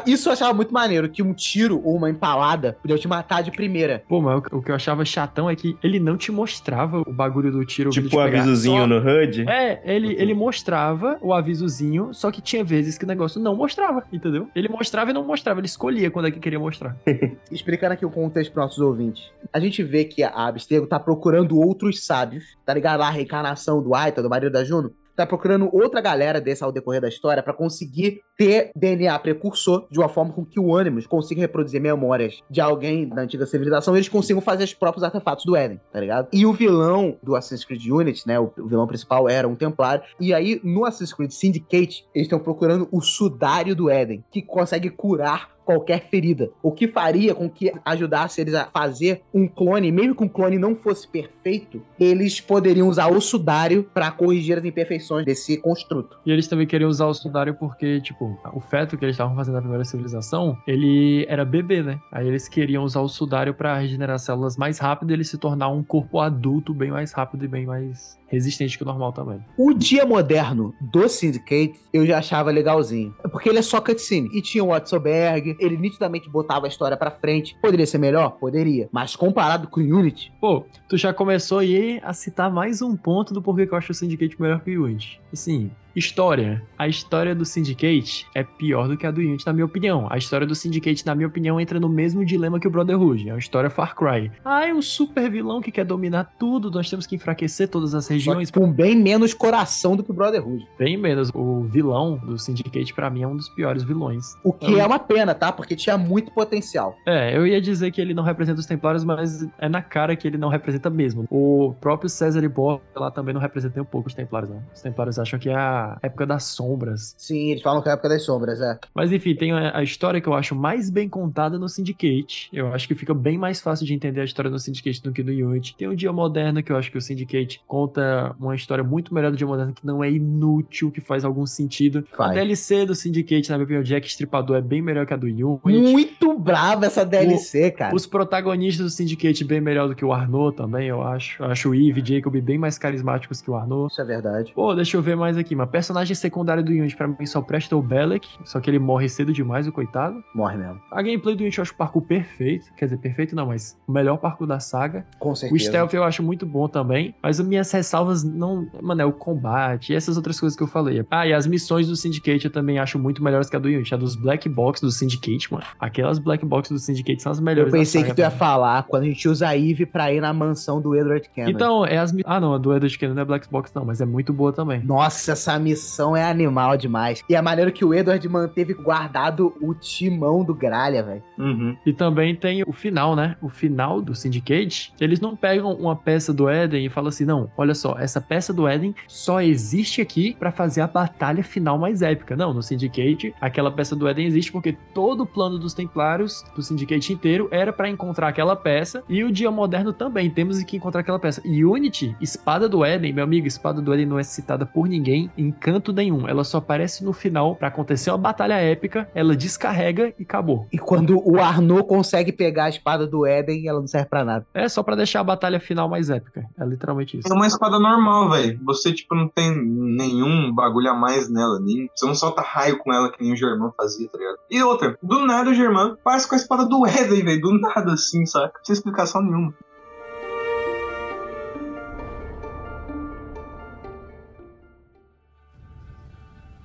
[0.07, 3.51] Isso eu achava muito maneiro, que um tiro ou uma empalada podia te matar de
[3.51, 4.03] primeira.
[4.09, 7.13] Pô, mas o- o que eu achava chatão é que ele não te mostrava o
[7.13, 7.91] bagulho do tiro.
[7.91, 9.49] Tipo o avisozinho Só- no HUD.
[9.49, 14.05] É, ele, ele mostrava o avisozinho, só que tinha vezes que o negócio não mostrava,
[14.13, 14.49] entendeu?
[14.55, 16.97] Ele mostrava e não mostrava, ele escolhia quando é que queria mostrar.
[17.51, 19.31] Explicando aqui o contexto para nossos ouvintes.
[19.53, 23.01] A gente vê que a Abstergo tá procurando outros sábios, tá ligado?
[23.01, 24.93] Lá a reencarnação do Aita, do marido da Juno.
[25.15, 29.99] Tá procurando outra galera desse ao decorrer da história pra conseguir ter DNA precursor de
[29.99, 33.99] uma forma com que o Animus consiga reproduzir memórias de alguém da antiga civilização e
[33.99, 36.29] eles consigam fazer os próprios artefatos do Éden, tá ligado?
[36.33, 38.39] E o vilão do Assassin's Creed Unity, né?
[38.41, 40.03] O vilão principal era um templário.
[40.19, 44.89] E aí, no Assassin's Creed Syndicate, eles estão procurando o sudário do Éden, que consegue
[44.91, 46.51] curar qualquer ferida.
[46.63, 50.59] O que faria com que ajudasse eles a fazer um clone, mesmo que um clone
[50.59, 56.19] não fosse perfeito, eles poderiam usar o sudário pra corrigir as imperfeições desse construto.
[56.25, 59.55] E eles também queriam usar o sudário porque, tipo, o feto que eles estavam fazendo
[59.55, 61.99] na primeira civilização, ele era bebê, né?
[62.11, 65.69] Aí eles queriam usar o sudário pra regenerar células mais rápido e ele se tornar
[65.69, 69.45] um corpo adulto bem mais rápido e bem mais resistente que o normal também.
[69.59, 73.15] O dia moderno do Syndicate eu já achava legalzinho.
[73.31, 74.31] Porque ele é só cutscene.
[74.33, 77.55] E tinha o Watsoberg, ele nitidamente botava a história pra frente.
[77.61, 78.31] Poderia ser melhor?
[78.31, 78.89] Poderia.
[78.91, 83.35] Mas comparado com o Unity, Pô, tu já começou aí a citar mais um ponto
[83.35, 85.21] do porquê que eu acho o Syndicate melhor que o Unity.
[85.33, 86.63] Assim, História.
[86.79, 90.07] A história do Syndicate é pior do que a do Unity, na minha opinião.
[90.11, 93.29] A história do Syndicate, na minha opinião, entra no mesmo dilema que o Brotherhood.
[93.29, 94.33] É uma história Far Cry.
[94.45, 98.07] Ah, é um super vilão que quer dominar tudo, nós temos que enfraquecer todas as
[98.07, 98.51] Só regiões.
[98.51, 100.67] com bem menos coração do que o Brotherhood.
[100.79, 101.31] Bem menos.
[101.35, 104.35] O vilão do Syndicate, pra mim, é um dos piores vilões.
[104.45, 105.53] O que é uma pena, tá?
[105.53, 106.97] Porque tinha muito potencial.
[107.07, 110.27] É, eu ia dizer que ele não representa os Templários, mas é na cara que
[110.27, 111.27] ele não representa mesmo.
[111.31, 114.63] O próprio César Iborra lá também não representa nem um pouco os Templários, não.
[114.75, 117.15] Os Templários acham que é a época das sombras.
[117.19, 118.79] Sim, eles falam que é a época das sombras, é.
[118.95, 122.49] Mas enfim, tem a história que eu acho mais bem contada no Syndicate.
[122.53, 125.23] Eu acho que fica bem mais fácil de entender a história no Syndicate do que
[125.23, 125.77] no Unity.
[125.77, 128.03] Tem o Dia Moderno, que eu acho que o Syndicate conta
[128.39, 132.05] uma história muito melhor do Dia Moderno, que não é inútil, que faz algum sentido.
[132.13, 132.35] A Faz.
[132.35, 135.69] DLC do Syndicate, na minha opinião, Jack Stripador é bem melhor que a do Unity.
[135.93, 137.95] Muito brava essa DLC, cara.
[137.95, 141.43] Os protagonistas do Syndicate bem melhor do que o Arnaud também, eu acho.
[141.43, 143.91] Eu acho o Eve e Jacob bem mais carismáticos que o Arnaud.
[143.93, 144.53] Isso é verdade.
[144.55, 145.55] Pô, deixa eu ver mais aqui.
[145.55, 149.09] Uma personagem secundária do Unity pra mim só presta o Belek, só que ele morre
[149.09, 150.23] cedo demais, o coitado.
[150.35, 150.81] Morre mesmo.
[150.91, 152.73] A gameplay do Unity eu acho o parkour perfeito.
[152.77, 155.05] Quer dizer, perfeito não, mas o melhor parkour da saga.
[155.19, 155.65] Com O certeza.
[155.65, 157.15] stealth eu acho muito bom também.
[157.23, 158.67] Mas as minhas ressalvas não.
[158.81, 161.05] Mano, é o combate e essas outras coisas que eu falei.
[161.11, 163.95] Ah, e as missões do Syndicate eu também acho muito melhores que a do Unity.
[163.95, 165.65] A dos Black Box do Syndicate, mano.
[165.79, 167.73] Aquelas Black Box do Syndicate são as Eu melhores.
[167.73, 170.21] da pensei saga que tu ia falar quando a gente usa a Eve pra ir
[170.21, 171.51] na mansão do Edward Kennan.
[171.51, 172.15] Então, é as.
[172.25, 174.53] Ah, não, a do Edward Kennan não é Black Box, não, mas é muito boa
[174.53, 174.83] também.
[174.85, 177.23] Nossa, essa missão é animal demais.
[177.29, 181.23] E é maneiro que o Edward manteve guardado o timão do Gralha, velho.
[181.39, 181.77] Uhum.
[181.85, 183.37] E também tem o final, né?
[183.41, 184.93] O final do Syndicate.
[185.01, 188.53] Eles não pegam uma peça do Eden e falam assim: não, olha só, essa peça
[188.53, 192.37] do Eden só existe aqui pra fazer a batalha final mais épica.
[192.37, 196.63] Não, no Syndicate, aquela peça do Eden existe porque todo o plano dos Templários, do
[196.63, 199.03] Syndicate inteiro, era pra encontrar aquela peça.
[199.09, 201.43] E o Dia Moderno também, temos que encontrar aquela peça.
[201.45, 205.31] E Unity, Espada do Eden, meu amigo, Espada do Eden não é citada por ninguém
[205.37, 206.29] em canto nenhum.
[206.29, 210.67] Ela só aparece no final pra acontecer uma batalha épica, ela descarrega e acabou.
[210.73, 214.47] E quando o Arnaud consegue pegar a espada do Éden, ela não serve pra nada.
[214.55, 216.47] É só pra deixar a batalha final mais épica.
[216.59, 217.33] É literalmente isso.
[217.33, 218.61] É uma espada normal, velho.
[218.65, 221.59] Você, tipo, não tem nenhum bagulho a mais nela.
[221.61, 221.89] Nem...
[221.95, 224.39] Você não solta raio com ela que nem o Germán fazia, tá ligado?
[224.51, 227.41] E outra, do nada o Germán parece com a espada do Eden, velho.
[227.41, 228.61] Do nada assim, saca?
[228.63, 229.55] Sem explicação nenhuma.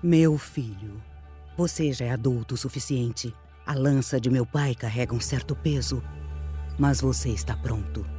[0.02, 1.02] Meu filho,
[1.58, 3.34] você já é adulto o suficiente.
[3.66, 6.02] A lança de meu pai carrega um certo peso,
[6.80, 8.17] mas você está pronto.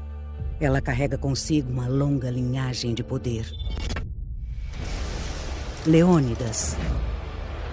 [0.61, 3.47] Ela carrega consigo uma longa linhagem de poder.
[5.87, 6.77] Leônidas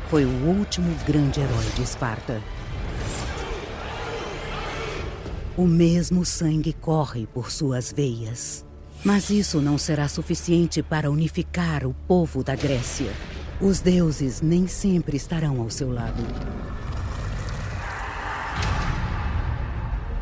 [0.10, 2.42] foi o último grande herói de Esparta.
[5.58, 8.64] O mesmo sangue corre por suas veias.
[9.04, 13.12] Mas isso não será suficiente para unificar o povo da Grécia.
[13.62, 16.24] Os deuses nem sempre estarão ao seu lado.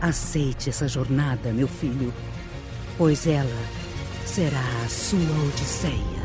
[0.02, 2.14] Aceite essa jornada, meu filho,
[2.98, 3.48] pois ela
[4.26, 6.24] será a sua odisseia.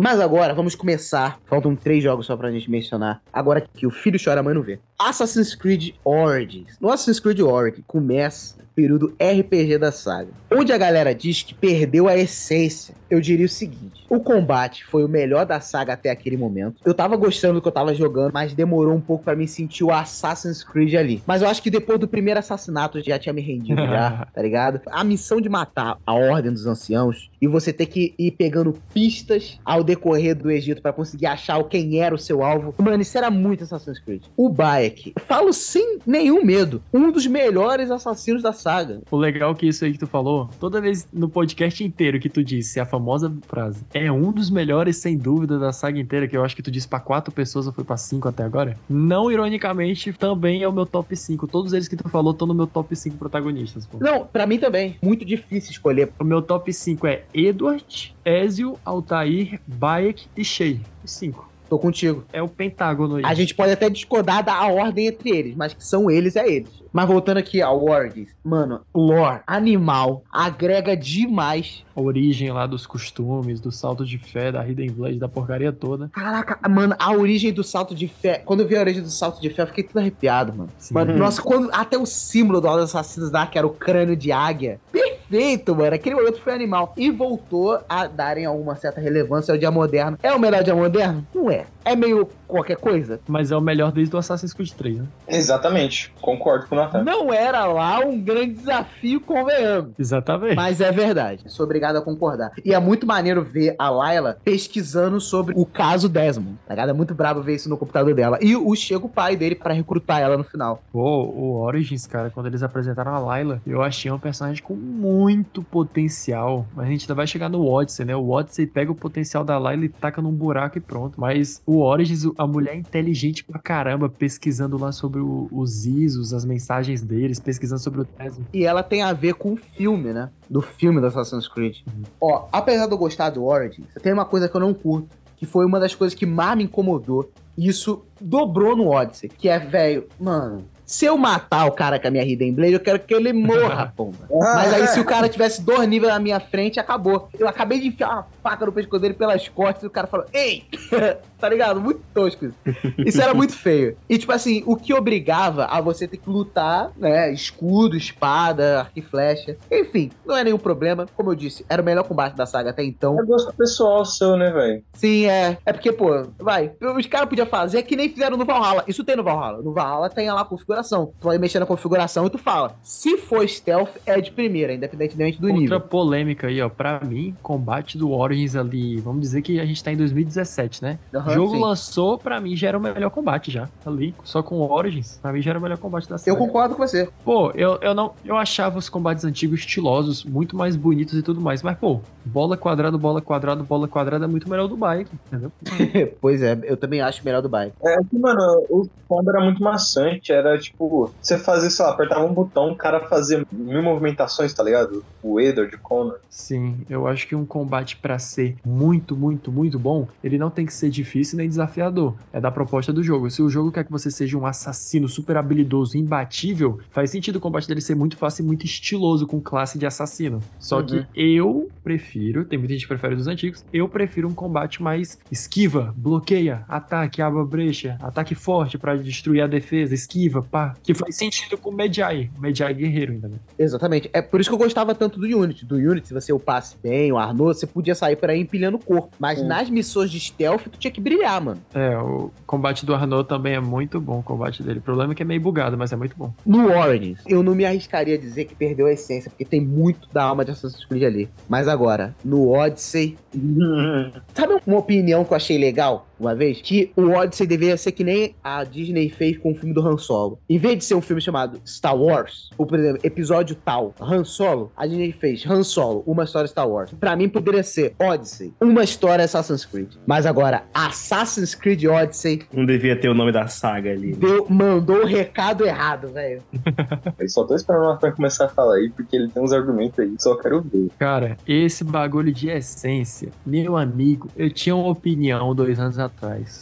[0.00, 1.40] Mas agora vamos começar.
[1.46, 3.20] Faltam três jogos só pra gente mencionar.
[3.32, 4.78] Agora que o filho chora, a mãe não vê.
[4.96, 6.76] Assassin's Creed Origins.
[6.80, 11.52] No Assassin's Creed Origins começa o período RPG da saga, onde a galera diz que
[11.52, 12.94] perdeu a essência.
[13.10, 16.80] Eu diria o seguinte: o combate foi o melhor da saga até aquele momento.
[16.84, 19.84] Eu tava gostando do que eu tava jogando, mas demorou um pouco pra me sentir
[19.84, 21.22] o Assassin's Creed ali.
[21.26, 24.42] Mas eu acho que depois do primeiro assassinato eu já tinha me rendido já, tá
[24.42, 24.80] ligado?
[24.86, 29.58] A missão de matar a Ordem dos Anciãos e você ter que ir pegando pistas
[29.64, 32.74] ao decorrer do Egito pra conseguir achar quem era o seu alvo.
[32.78, 34.22] Mano, isso era muito Assassin's Creed.
[34.36, 39.00] O Bayek, falo sem nenhum medo, um dos melhores assassinos da saga.
[39.10, 42.28] O legal é que isso aí que tu falou, toda vez no podcast inteiro que
[42.28, 46.36] tu disse a famosa frase, é um dos melhores, sem dúvida, da saga inteira, que
[46.36, 48.78] eu acho que tu disse pra quatro pessoas ou foi pra cinco até agora.
[48.88, 51.46] Não ironicamente, também é o meu top 5.
[51.46, 53.98] Todos eles que tu falou estão no meu top 5 protagonistas, pô.
[54.00, 54.96] Não, pra mim também.
[55.02, 56.10] Muito difícil escolher.
[56.18, 60.78] O meu top 5 é Edward, Ezio, Altair, Bayek e Shea.
[61.04, 61.47] Os cinco.
[61.68, 62.24] Tô contigo.
[62.32, 63.22] É o pentágono aí.
[63.24, 66.70] A gente pode até discordar da ordem entre eles, mas que são eles, é eles.
[66.92, 71.84] Mas voltando aqui ao Origins, mano, lore, animal, agrega demais.
[71.94, 76.08] A origem lá dos costumes, do salto de fé, da Hidden Blade, da porcaria toda.
[76.08, 78.38] Caraca, mano, a origem do salto de fé.
[78.44, 80.70] Quando eu vi a origem do salto de fé, eu fiquei tudo arrepiado, mano.
[80.78, 80.94] Sim.
[80.94, 84.80] Mano, nossa, quando até o símbolo do Assassinos lá, que era o crânio de águia.
[85.28, 85.94] Perfeito, mano.
[85.94, 86.92] Aquele momento foi animal.
[86.96, 90.18] E voltou a darem alguma certa relevância ao dia moderno.
[90.22, 91.26] É o melhor dia moderno?
[91.34, 91.66] Não é.
[91.92, 93.20] É meio qualquer coisa.
[93.26, 95.06] Mas é o melhor desde o Assassin's Creed 3, né?
[95.26, 97.02] Exatamente, concordo com o Nathan.
[97.02, 99.92] Não era lá um grande desafio, convenhamos.
[99.98, 100.56] Exatamente.
[100.56, 101.42] Mas é verdade.
[101.46, 102.52] Sou obrigado a concordar.
[102.64, 106.58] E é muito maneiro ver a Layla pesquisando sobre o caso Desmond.
[106.66, 106.90] Tá ligado?
[106.90, 108.38] É muito brabo ver isso no computador dela.
[108.40, 110.82] E o chega o pai dele pra recrutar ela no final.
[110.92, 115.62] Pô, o Origins, cara, quando eles apresentaram a Layla, eu achei um personagem com muito
[115.62, 116.66] potencial.
[116.74, 118.16] Mas a gente ainda vai chegar no Odyssey, né?
[118.16, 121.20] O Odyssey pega o potencial da Layla e taca num buraco e pronto.
[121.20, 126.44] Mas o Origins, a mulher inteligente pra caramba, pesquisando lá sobre o- os ISOs, as
[126.44, 128.44] mensagens deles, pesquisando sobre o Tesla.
[128.52, 130.30] E ela tem a ver com o filme, né?
[130.48, 131.78] Do filme do Assassin's Creed.
[132.20, 135.46] Ó, apesar de eu gostar do Origins, tem uma coisa que eu não curto, que
[135.46, 137.30] foi uma das coisas que mais me incomodou.
[137.56, 140.64] E isso dobrou no Odyssey, que é, velho, mano.
[140.86, 143.92] Se eu matar o cara com a minha Hidden Blade, eu quero que ele morra,
[143.94, 144.16] pomba.
[144.30, 147.28] Mas aí, se o cara tivesse dois níveis na minha frente, acabou.
[147.38, 150.26] Eu acabei de enfiar uma faca no pescoço dele pelas costas e o cara falou:
[150.32, 150.64] Ei!
[151.38, 151.80] tá ligado?
[151.80, 152.54] Muito tosco isso.
[152.98, 153.96] Isso era muito feio.
[154.08, 157.32] E, tipo assim, o que obrigava a você ter que lutar, né?
[157.32, 159.56] Escudo, espada, arco e flecha.
[159.70, 161.06] Enfim, não é nenhum problema.
[161.14, 163.18] Como eu disse, era o melhor combate da saga até então.
[163.20, 164.82] É gosto pessoal seu, né, velho?
[164.94, 165.58] Sim, é.
[165.64, 166.72] É porque, pô, vai.
[166.96, 168.84] Os caras podiam fazer que nem fizeram no Valhalla.
[168.88, 169.62] Isso tem no Valhalla.
[169.62, 171.12] No Valhalla tem lá a configuração.
[171.20, 172.76] Tu vai mexer na configuração e tu fala.
[172.82, 175.80] Se for stealth, é de primeira, independentemente do Outra nível.
[175.80, 176.68] polêmica aí, ó.
[176.68, 178.10] Pra mim, combate do
[178.56, 180.98] Ali, vamos dizer que a gente tá em 2017, né?
[181.14, 181.60] Aham, o jogo sim.
[181.60, 183.68] lançou, pra mim, já era o melhor combate já.
[183.84, 186.36] Ali, só com o Origins, pra mim já era o melhor combate da Eu série.
[186.36, 187.08] concordo com você.
[187.24, 188.14] Pô, eu, eu não.
[188.24, 191.62] Eu achava os combates antigos estilosos, muito mais bonitos e tudo mais.
[191.62, 195.52] Mas, pô, bola quadrado, bola quadrado, bola quadrada é muito melhor do bike, entendeu?
[196.20, 197.74] pois é, eu também acho melhor do bike.
[197.82, 200.32] É que, mano, o combo era muito maçante.
[200.32, 204.62] Era tipo, você fazia, sei lá, apertava um botão, o cara fazia mil movimentações, tá
[204.62, 205.04] ligado?
[205.22, 206.18] O Edward, o Connor.
[206.28, 210.66] Sim, eu acho que um combate pra ser muito, muito, muito bom, ele não tem
[210.66, 212.14] que ser difícil nem desafiador.
[212.32, 213.30] É da proposta do jogo.
[213.30, 217.40] Se o jogo quer que você seja um assassino super habilidoso, imbatível, faz sentido o
[217.40, 220.40] combate dele ser muito fácil e muito estiloso com classe de assassino.
[220.58, 220.86] Só Uhum.
[220.86, 225.18] que eu prefiro, tem muita gente que prefere dos antigos, eu prefiro um combate mais
[225.30, 231.16] esquiva, bloqueia, ataque, aba brecha, ataque forte pra destruir a defesa, esquiva, pá, que faz
[231.16, 233.36] sentido com o Medjay, o Medjay guerreiro ainda, né?
[233.58, 234.10] Exatamente.
[234.12, 235.64] É por isso que eu gostava tanto do Unity.
[235.64, 238.80] Do Unity, se você upasse bem, o Arnaud, você podia sair por aí empilhando o
[238.80, 239.10] corpo.
[239.18, 239.46] Mas Sim.
[239.46, 241.60] nas missões de stealth, tu tinha que brilhar, mano.
[241.74, 244.78] É, o combate do Arnaud também é muito bom, o combate dele.
[244.78, 246.32] O problema é que é meio bugado, mas é muito bom.
[246.44, 250.08] No Origins, eu não me arriscaria a dizer que perdeu a essência, porque tem muito
[250.12, 251.28] da alma de Assassin's Creed ali.
[251.48, 253.16] Mas agora, no Odyssey.
[254.34, 256.60] Sabe uma opinião que eu achei legal uma vez?
[256.60, 259.96] Que o Odyssey deveria ser que nem a Disney fez com o filme do Han
[259.98, 260.38] Solo.
[260.48, 264.24] Em vez de ser um filme chamado Star Wars, ou por exemplo, episódio tal, Han
[264.24, 266.92] Solo, a Disney fez Han Solo, uma história Star Wars.
[266.98, 269.88] Pra mim poderia ser Odyssey, uma história Assassin's Creed.
[270.06, 274.12] Mas agora, Assassin's Creed Odyssey Não devia ter o nome da saga ali.
[274.14, 276.42] deu, mandou o recado errado, velho.
[277.18, 279.98] Eu só tô esperando o Nathan começar a falar aí, porque ele tem uns argumentos
[279.98, 280.88] aí, só quero ver.
[280.98, 286.07] Cara, esse bagulho de essência, meu amigo, eu tinha uma opinião dois anos atrás.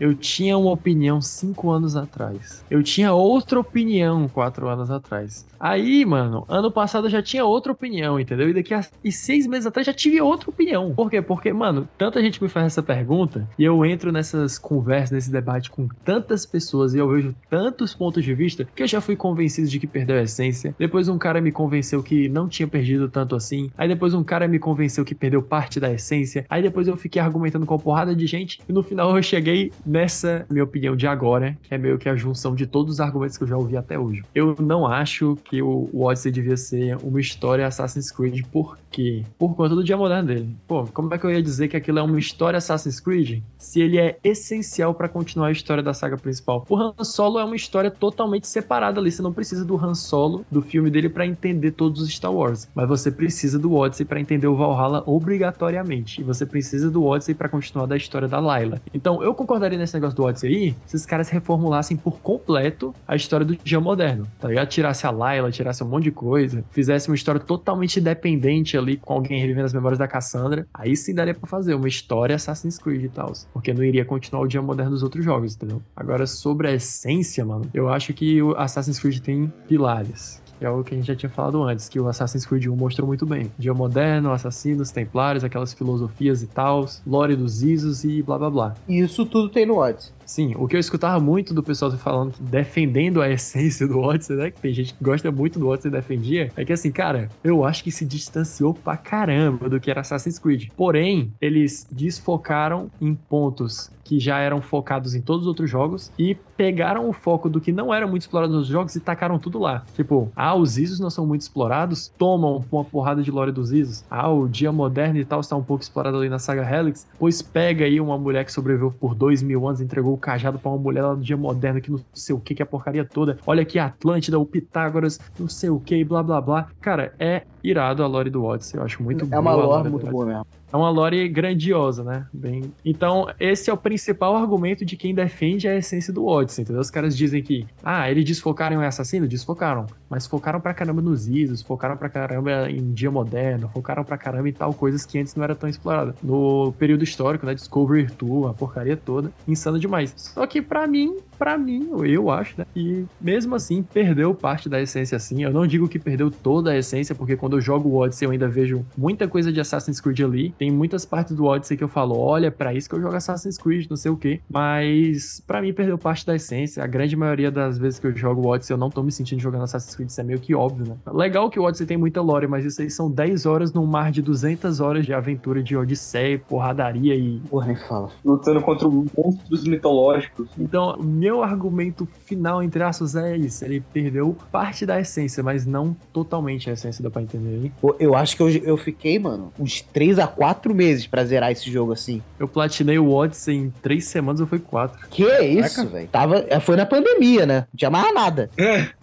[0.01, 2.64] Eu tinha uma opinião cinco anos atrás.
[2.70, 5.47] Eu tinha outra opinião quatro anos atrás.
[5.59, 8.48] Aí, mano, ano passado eu já tinha outra opinião, entendeu?
[8.48, 10.93] E daqui a e seis meses atrás já tive outra opinião.
[10.94, 11.23] Por quê?
[11.23, 15.70] Porque, mano, tanta gente me faz essa pergunta e eu entro nessas conversas, nesse debate
[15.70, 19.68] com tantas pessoas e eu vejo tantos pontos de vista que eu já fui convencido
[19.68, 20.74] de que perdeu a essência.
[20.78, 23.70] Depois um cara me convenceu que não tinha perdido tanto assim.
[23.77, 26.44] Aí depois um cara me convenceu que perdeu parte da essência.
[26.48, 29.36] Aí depois eu fiquei argumentando com uma porrada de gente e no final eu cheguei
[29.85, 33.37] nessa minha opinião de agora, que é meio que a junção de todos os argumentos
[33.39, 34.23] que eu já ouvi até hoje.
[34.35, 39.25] Eu não acho que o o Odyssey devia ser uma história Assassin's Creed, por quê?
[39.39, 40.57] Por conta do dia moderno dele.
[40.67, 43.81] Pô, como é que eu ia dizer que aquilo é uma história Assassin's Creed se
[43.81, 46.65] ele é essencial pra continuar a história da saga principal?
[46.69, 49.11] O Han Solo é uma história totalmente separada ali.
[49.11, 52.69] Você não precisa do Han Solo, do filme dele, pra entender todos os Star Wars.
[52.75, 56.21] Mas você precisa do Odyssey pra entender o Valhalla obrigatoriamente.
[56.21, 58.81] E você precisa do Odyssey pra continuar da história da Layla.
[58.95, 63.16] Então, eu concordaria nesse negócio do Odyssey aí se os caras reformulassem por completo a
[63.16, 64.27] história do dia moderno.
[64.40, 64.69] Tá ligado?
[64.69, 69.15] Tirasse a Layla, tirasse um monte de coisa, fizesse uma história totalmente independente ali, com
[69.15, 70.66] alguém revivendo as memórias da Cassandra.
[70.73, 73.32] Aí sim daria pra fazer uma história Assassin's Creed e tal.
[73.53, 75.82] Porque não iria continuar o dia moderno dos outros jogos, entendeu?
[75.94, 80.43] Agora, sobre a essência, mano, eu acho que o Assassin's Creed tem pilares.
[80.61, 83.07] É o que a gente já tinha falado antes, que o Assassin's Creed 1 mostrou
[83.07, 83.51] muito bem.
[83.59, 88.74] Dia moderno, assassinos, templários, aquelas filosofias e tal, lore dos Isos e blá blá blá.
[88.89, 90.15] E isso tudo tem no Odyssey.
[90.27, 94.51] Sim, o que eu escutava muito do pessoal falando, defendendo a essência do Odyssey, né?
[94.51, 96.53] Que tem gente que gosta muito do Odyssey e defendia.
[96.57, 100.39] É que assim, cara, eu acho que se distanciou pra caramba do que era Assassin's
[100.39, 100.69] Creed.
[100.77, 106.36] Porém, eles desfocaram em pontos que já eram focados em todos os outros jogos e
[106.57, 109.85] pegaram o foco do que não era muito explorado nos jogos e tacaram tudo lá.
[109.94, 114.05] Tipo, ah, os ISOs não são muito explorados, tomam uma porrada de lore dos ISOs.
[114.09, 117.43] Ah, o dia moderno e tal está um pouco explorado ali na saga Helix, pois
[117.43, 120.78] pega aí uma mulher que sobreviveu por dois mil anos, entregou o cajado para uma
[120.78, 123.38] mulher lá no dia moderno que não sei o que, que é a porcaria toda.
[123.47, 126.68] Olha aqui a Atlântida, o Pitágoras, não sei o que, blá blá blá.
[126.80, 129.40] Cara, é irado a lore do Odyssey, eu acho muito É boa.
[129.40, 130.47] uma a lore muito boa mesmo.
[130.77, 132.27] É uma lore grandiosa, né?
[132.31, 132.70] Bem...
[132.85, 136.82] Então, esse é o principal argumento de quem defende a essência do Odyssey, entendeu?
[136.82, 139.27] Os caras dizem que, ah, eles desfocaram em assassino?
[139.27, 139.86] Desfocaram.
[140.11, 144.51] Mas focaram pra caramba nos ISOs, focaram pra caramba em dia moderno, focaram pra caramba
[144.51, 146.15] em tal coisas que antes não era tão explorada.
[146.23, 147.55] No período histórico, né?
[147.55, 149.32] Discovery Tour, a porcaria toda.
[149.48, 150.12] Insano demais.
[150.15, 152.67] Só que pra mim, pra mim, eu acho, né?
[152.75, 155.43] E mesmo assim, perdeu parte da essência, assim.
[155.43, 158.33] Eu não digo que perdeu toda a essência, porque quando eu jogo o Odyssey eu
[158.33, 160.55] ainda vejo muita coisa de Assassin's Creed ali.
[160.59, 163.15] Tem muitas partes do Odyssey que eu falo, olha, é pra isso que eu jogo
[163.15, 164.41] Assassin's Creed, não sei o quê.
[164.49, 166.83] Mas pra mim perdeu parte da essência.
[166.83, 169.41] A grande maioria das vezes que eu jogo o Odyssey eu não tô me sentindo
[169.41, 170.97] jogando Assassin's Creed, isso é meio que óbvio, né?
[171.13, 174.11] Legal que o Odyssey tem muita lore, mas isso aí são 10 horas num mar
[174.11, 178.11] de 200 horas de aventura de Odisseia, porradaria e Porra, nem fala.
[178.25, 180.49] Lutando contra monstros mitológicos.
[180.59, 180.97] Então,
[181.27, 183.65] meu argumento final, entre aspas, é isso.
[183.65, 187.73] Ele perdeu parte da essência, mas não totalmente a essência, dá pra entender aí.
[187.81, 191.51] Pô, eu acho que eu, eu fiquei, mano, uns 3 a 4 meses pra zerar
[191.51, 192.23] esse jogo assim.
[192.39, 195.05] Eu platinei o Odyssey em três semanas ou foi quatro?
[195.09, 196.07] Que isso, velho?
[196.09, 197.66] Tava, é, foi na pandemia, né?
[197.73, 198.48] Não tinha mais nada.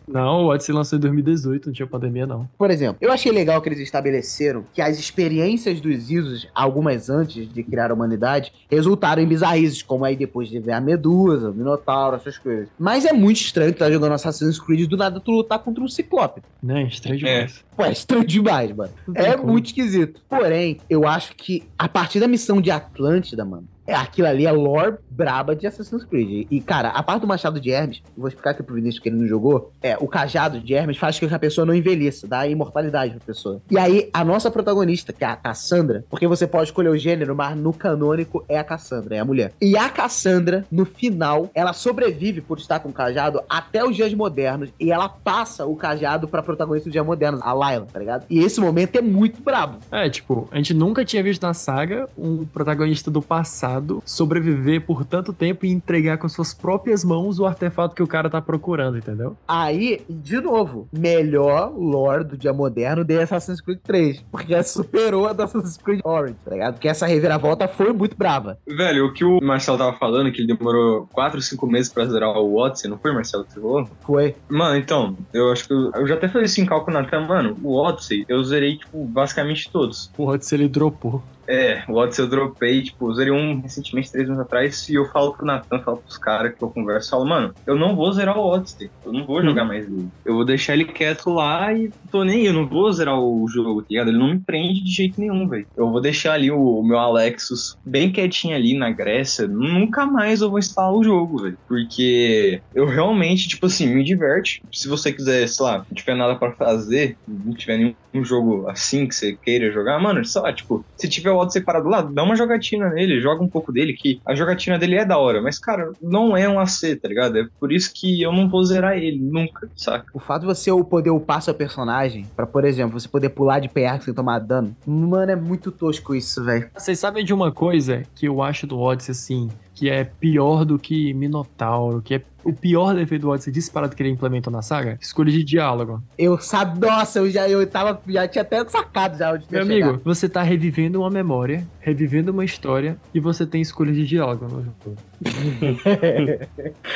[0.07, 2.49] Não, o Odyssey lançou em 2018, não tinha pandemia, não.
[2.57, 7.51] Por exemplo, eu achei legal que eles estabeleceram que as experiências dos Isos, algumas antes
[7.51, 11.53] de criar a humanidade, resultaram em bizarrices, como aí depois de ver a Medusa, o
[11.53, 12.67] Minotauro, essas coisas.
[12.77, 15.83] Mas é muito estranho tu tá jogando Assassin's Creed e do nada tu lutar contra
[15.83, 16.41] um Ciclope.
[16.61, 17.63] Né, estranho demais.
[17.75, 18.91] Pô, é estranho demais, mano.
[19.15, 19.51] É como.
[19.51, 20.21] muito esquisito.
[20.29, 24.51] Porém, eu acho que a partir da missão de Atlântida, mano, é aquilo ali é
[24.51, 26.47] lore braba de Assassin's Creed.
[26.49, 29.17] E, cara, a parte do Machado de Hermes, vou explicar aqui pro Vinícius que ele
[29.17, 32.47] não jogou, é, o cajado de Hermes faz com que a pessoa não envelheça, dá
[32.47, 33.61] imortalidade pra pessoa.
[33.69, 37.35] E aí, a nossa protagonista, que é a Cassandra, porque você pode escolher o gênero,
[37.35, 39.53] mas no canônico é a Cassandra, é a mulher.
[39.61, 44.13] E a Cassandra, no final, ela sobrevive por estar com o cajado até os dias
[44.13, 47.53] modernos e ela passa o cajado pra protagonista dos dias modernos, a
[47.91, 48.25] Tá ligado?
[48.29, 49.79] E esse momento é muito brabo.
[49.91, 55.05] É, tipo, a gente nunca tinha visto na saga um protagonista do passado sobreviver por
[55.05, 58.97] tanto tempo e entregar com suas próprias mãos o artefato que o cara tá procurando,
[58.97, 59.37] entendeu?
[59.47, 64.25] Aí, de novo, melhor lore do dia moderno de Assassin's Creed 3.
[64.31, 66.73] Porque superou a do Assassin's Creed Orange, tá ligado?
[66.73, 68.57] Porque essa reviravolta foi muito brava.
[68.67, 72.29] Velho, o que o Marcelo tava falando, que ele demorou 4, 5 meses pra zerar
[72.37, 73.89] o Odyssey, não foi, Marcelo, que você falou?
[74.01, 74.35] Foi.
[74.49, 77.25] Mano, então, eu acho que eu, eu já até falei isso em cálculo na tela,
[77.25, 80.09] mano, o Odyssey, eu zerei, tipo, basicamente todos.
[80.17, 81.23] O Odyssey ele dropou.
[81.47, 85.35] É, o Odyssey eu dropei, tipo, zerei um recentemente, três anos atrás, e eu falo
[85.35, 88.45] pro Nathan, falo pros caras que eu converso, falo, mano, eu não vou zerar o
[88.45, 90.09] Odyssey, eu não vou jogar mais ele.
[90.25, 93.81] Eu vou deixar ele quieto lá e tô nem, eu não vou zerar o jogo,
[93.81, 94.09] tá ligado?
[94.09, 95.67] Ele não me prende de jeito nenhum, velho.
[95.75, 100.41] Eu vou deixar ali o, o meu Alexus bem quietinho ali na Grécia, nunca mais
[100.41, 101.57] eu vou instalar o jogo, velho.
[101.67, 104.61] Porque eu realmente, tipo assim, me diverte.
[104.71, 109.07] Se você quiser, sei lá, não tiver nada pra fazer, não tiver nenhum jogo assim
[109.07, 112.21] que você queira jogar, mano, sei lá, tipo, se tiver o Odyssey parado lá, dá
[112.21, 115.57] uma jogatina nele, joga um pouco dele, que a jogatina dele é da hora, mas,
[115.57, 117.37] cara, não é um AC, tá ligado?
[117.37, 120.07] É por isso que eu não vou zerar ele, nunca, saca?
[120.13, 123.69] O fato de você poder upar seu personagem, pra, por exemplo, você poder pular de
[123.69, 126.69] penhasco sem tomar dano, mano, é muito tosco isso, velho.
[126.75, 130.77] Vocês sabem de uma coisa que eu acho do Odyssey, assim, que é pior do
[130.77, 134.97] que Minotauro, que é o pior defeito do Odyssey disparado que ele implementou na saga?
[135.01, 136.01] Escolha de diálogo.
[136.17, 139.87] Eu sabe, nossa, eu já eu tava, já tinha até sacado já onde Meu amigo,
[139.87, 140.01] chegar.
[140.03, 144.63] você tá revivendo uma memória, revivendo uma história e você tem escolha de diálogo no
[144.63, 144.97] jogo.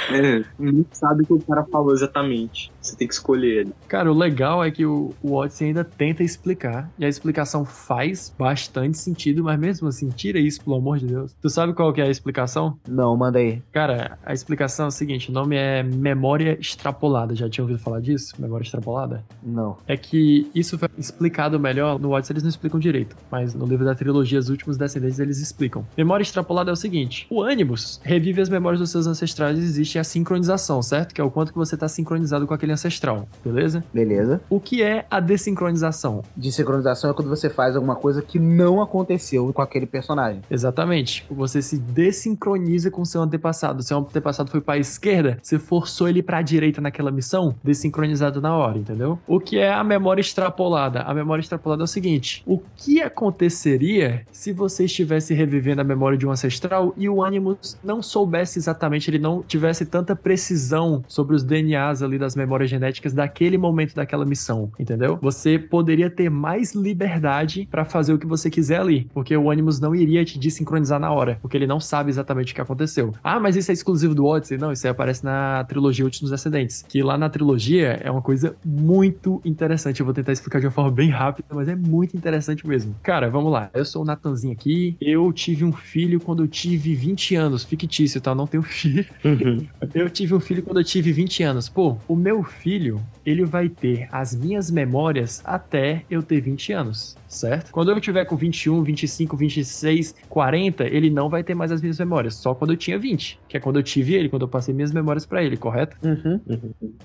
[0.09, 2.71] É, não sabe o que o cara falou exatamente.
[2.81, 3.73] Você tem que escolher ele.
[3.87, 8.33] Cara, o legal é que o, o Odyssey ainda tenta explicar, e a explicação faz
[8.37, 11.35] bastante sentido, mas mesmo assim, tira isso, pelo amor de Deus.
[11.41, 12.77] Tu sabe qual que é a explicação?
[12.87, 13.61] Não, manda aí.
[13.71, 17.35] Cara, a explicação é o seguinte, nome é memória extrapolada.
[17.35, 18.33] Já tinha ouvido falar disso?
[18.39, 19.23] Memória extrapolada?
[19.43, 19.77] Não.
[19.87, 23.85] É que isso foi explicado melhor no Odyssey, eles não explicam direito, mas no livro
[23.85, 25.85] da trilogia Os Últimos os descendentes eles explicam.
[25.97, 29.97] Memória extrapolada é o seguinte: o Animus revive as memórias dos seus ancestrais e existe
[29.99, 31.13] a sincronização, certo?
[31.13, 33.83] Que é o quanto que você está sincronizado com aquele ancestral, beleza?
[33.93, 34.39] Beleza.
[34.49, 36.23] O que é a desincronização?
[36.35, 40.41] Desincronização é quando você faz alguma coisa que não aconteceu com aquele personagem.
[40.49, 41.25] Exatamente.
[41.29, 43.81] Você se desincroniza com seu antepassado.
[43.81, 48.41] Seu antepassado foi para a esquerda, você forçou ele para a direita naquela missão, desincronizado
[48.41, 49.19] na hora, entendeu?
[49.27, 51.01] O que é a memória extrapolada?
[51.01, 56.17] A memória extrapolada é o seguinte: o que aconteceria se você estivesse revivendo a memória
[56.17, 61.35] de um ancestral e o Animus não soubesse exatamente, ele não tivesse tanta precisão sobre
[61.35, 65.17] os DNAs ali das memórias genéticas daquele momento daquela missão, entendeu?
[65.21, 69.79] Você poderia ter mais liberdade para fazer o que você quiser ali, porque o Animus
[69.79, 73.13] não iria te desincronizar na hora, porque ele não sabe exatamente o que aconteceu.
[73.23, 74.57] Ah, mas isso é exclusivo do Odyssey?
[74.57, 78.55] Não, isso aí aparece na trilogia Últimos Ascendentes, que lá na trilogia é uma coisa
[78.65, 79.99] muito interessante.
[79.99, 82.95] Eu vou tentar explicar de uma forma bem rápida, mas é muito interessante mesmo.
[83.03, 83.69] Cara, vamos lá.
[83.73, 84.97] Eu sou o Natanzinho aqui.
[85.01, 87.63] Eu tive um filho quando eu tive 20 anos.
[87.63, 88.31] Fictício, tá?
[88.31, 89.05] Eu não tenho filho.
[89.93, 91.69] Eu tive um filho quando eu tive 20 anos.
[91.69, 97.17] Pô, o meu filho, ele vai ter as minhas memórias até eu ter 20 anos,
[97.27, 97.71] certo?
[97.71, 101.99] Quando eu tiver com 21, 25, 26, 40, ele não vai ter mais as minhas
[101.99, 104.73] memórias, só quando eu tinha 20, que é quando eu tive ele, quando eu passei
[104.73, 105.97] minhas memórias pra ele, correto?
[106.03, 106.39] Uhum.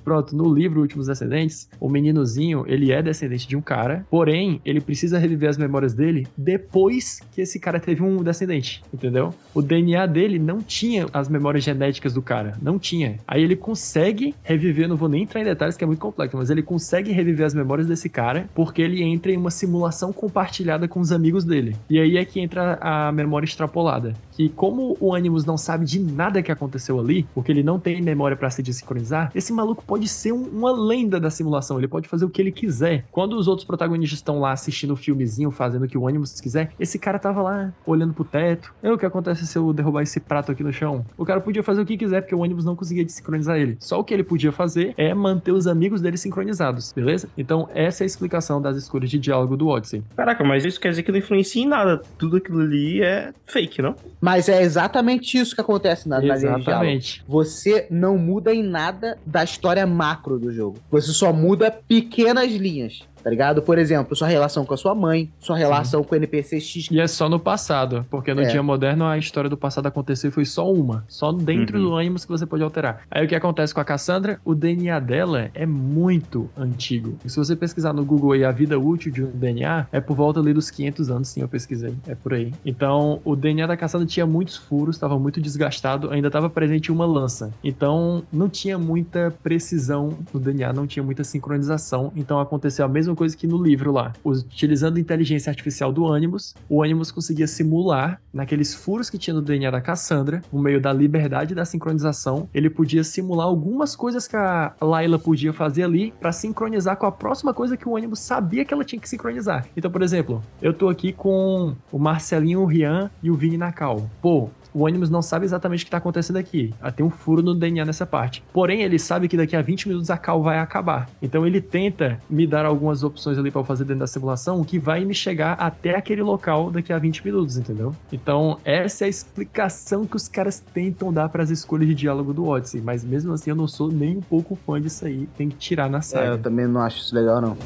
[0.04, 4.80] Pronto, no livro Últimos Descendentes, o meninozinho, ele é descendente de um cara, porém, ele
[4.80, 9.34] precisa reviver as memórias dele depois que esse cara teve um descendente, entendeu?
[9.54, 13.18] O DNA dele não tinha as memórias genéticas do cara, não tinha.
[13.26, 16.50] Aí ele consegue reviver, não vou nem entrar em detalhes que é muito complexo, mas
[16.50, 21.00] ele consegue reviver as memórias desse cara porque ele entra em uma simulação compartilhada com
[21.00, 21.76] os amigos dele.
[21.88, 25.98] E aí é que entra a memória extrapolada, que como o Animus não sabe de
[26.00, 30.08] nada que aconteceu ali, porque ele não tem memória para se desincronizar, esse maluco pode
[30.08, 33.04] ser um- uma lenda da simulação, ele pode fazer o que ele quiser.
[33.12, 36.72] Quando os outros protagonistas estão lá assistindo o filmezinho, fazendo o que o Animus quiser,
[36.78, 38.74] esse cara tava lá olhando pro teto.
[38.82, 41.04] É o que acontece se eu derrubar esse prato aqui no chão?
[41.16, 43.76] O cara podia fazer o que quiser, porque o Animus não conseguia desincronizar ele.
[43.80, 47.28] Só o que ele podia fazer é manter os amigos dele sincronizados, beleza?
[47.36, 50.02] Então, essa é a explicação das escolhas de diálogo do Odyssey.
[50.16, 52.02] Caraca, mas isso quer dizer que não influencia em nada.
[52.18, 53.94] Tudo aquilo ali é fake, não?
[54.22, 56.34] Mas é exatamente isso que acontece na, na.
[56.34, 57.24] Exatamente.
[57.26, 60.78] Você não muda em nada da história macro do jogo.
[60.92, 63.62] Você só muda pequenas linhas, tá ligado?
[63.62, 66.88] Por exemplo, sua relação com a sua mãe, sua relação com o NPC X.
[66.90, 68.46] E é só no passado, porque no É.
[68.46, 71.04] dia moderno a história do passado aconteceu e foi só uma.
[71.08, 71.84] Só dentro Uhum.
[71.90, 73.02] do Animus que você pode alterar.
[73.10, 74.40] Aí o que acontece com a Cassandra?
[74.44, 77.16] O DNA dela é muito antigo.
[77.24, 80.16] E se você pesquisar no Google aí a vida útil de um DNA, é por
[80.16, 81.94] volta ali dos 500 anos, sim, eu pesquisei.
[82.06, 82.52] É por aí.
[82.64, 87.04] Então, o DNA da Cassandra tinha muitos furos, estava muito desgastado, ainda estava presente uma
[87.06, 87.52] lança.
[87.62, 92.12] Então, não tinha muita precisão no DNA, não tinha muita sincronização.
[92.16, 94.12] Então, aconteceu a mesma coisa que no livro lá.
[94.24, 99.42] Utilizando a inteligência artificial do Animus, o Animus conseguia simular, naqueles furos que tinha no
[99.42, 104.36] DNA da Cassandra, no meio da liberdade da sincronização, ele podia simular algumas coisas que
[104.36, 108.64] a Layla podia fazer ali para sincronizar com a próxima coisa que o Animus sabia
[108.64, 109.66] que ela tinha que sincronizar.
[109.76, 114.08] Então, por exemplo, eu tô aqui com o Marcelinho, o Rian e o Vini Nakal.
[114.20, 116.72] Pô, o Animus não sabe exatamente o que tá acontecendo aqui.
[116.80, 118.42] Ah, Tem um furo no DNA nessa parte.
[118.52, 121.08] Porém, ele sabe que daqui a 20 minutos a cal vai acabar.
[121.20, 125.04] Então ele tenta me dar algumas opções ali eu fazer dentro da simulação que vai
[125.04, 127.94] me chegar até aquele local daqui a 20 minutos, entendeu?
[128.12, 132.32] Então, essa é a explicação que os caras tentam dar para as escolhas de diálogo
[132.32, 132.80] do Odyssey.
[132.80, 135.28] Mas mesmo assim, eu não sou nem um pouco fã disso aí.
[135.36, 136.26] Tem que tirar na É, saga.
[136.28, 137.56] eu também não acho isso legal, não.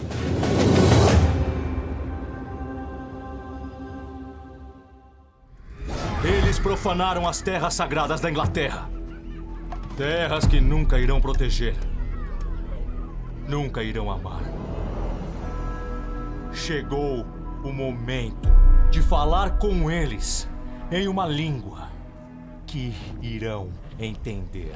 [6.66, 8.90] Profanaram as terras sagradas da Inglaterra.
[9.96, 11.76] Terras que nunca irão proteger.
[13.46, 14.42] Nunca irão amar.
[16.52, 17.24] Chegou
[17.62, 18.48] o momento
[18.90, 20.48] de falar com eles
[20.90, 21.88] em uma língua
[22.66, 24.74] que irão entender.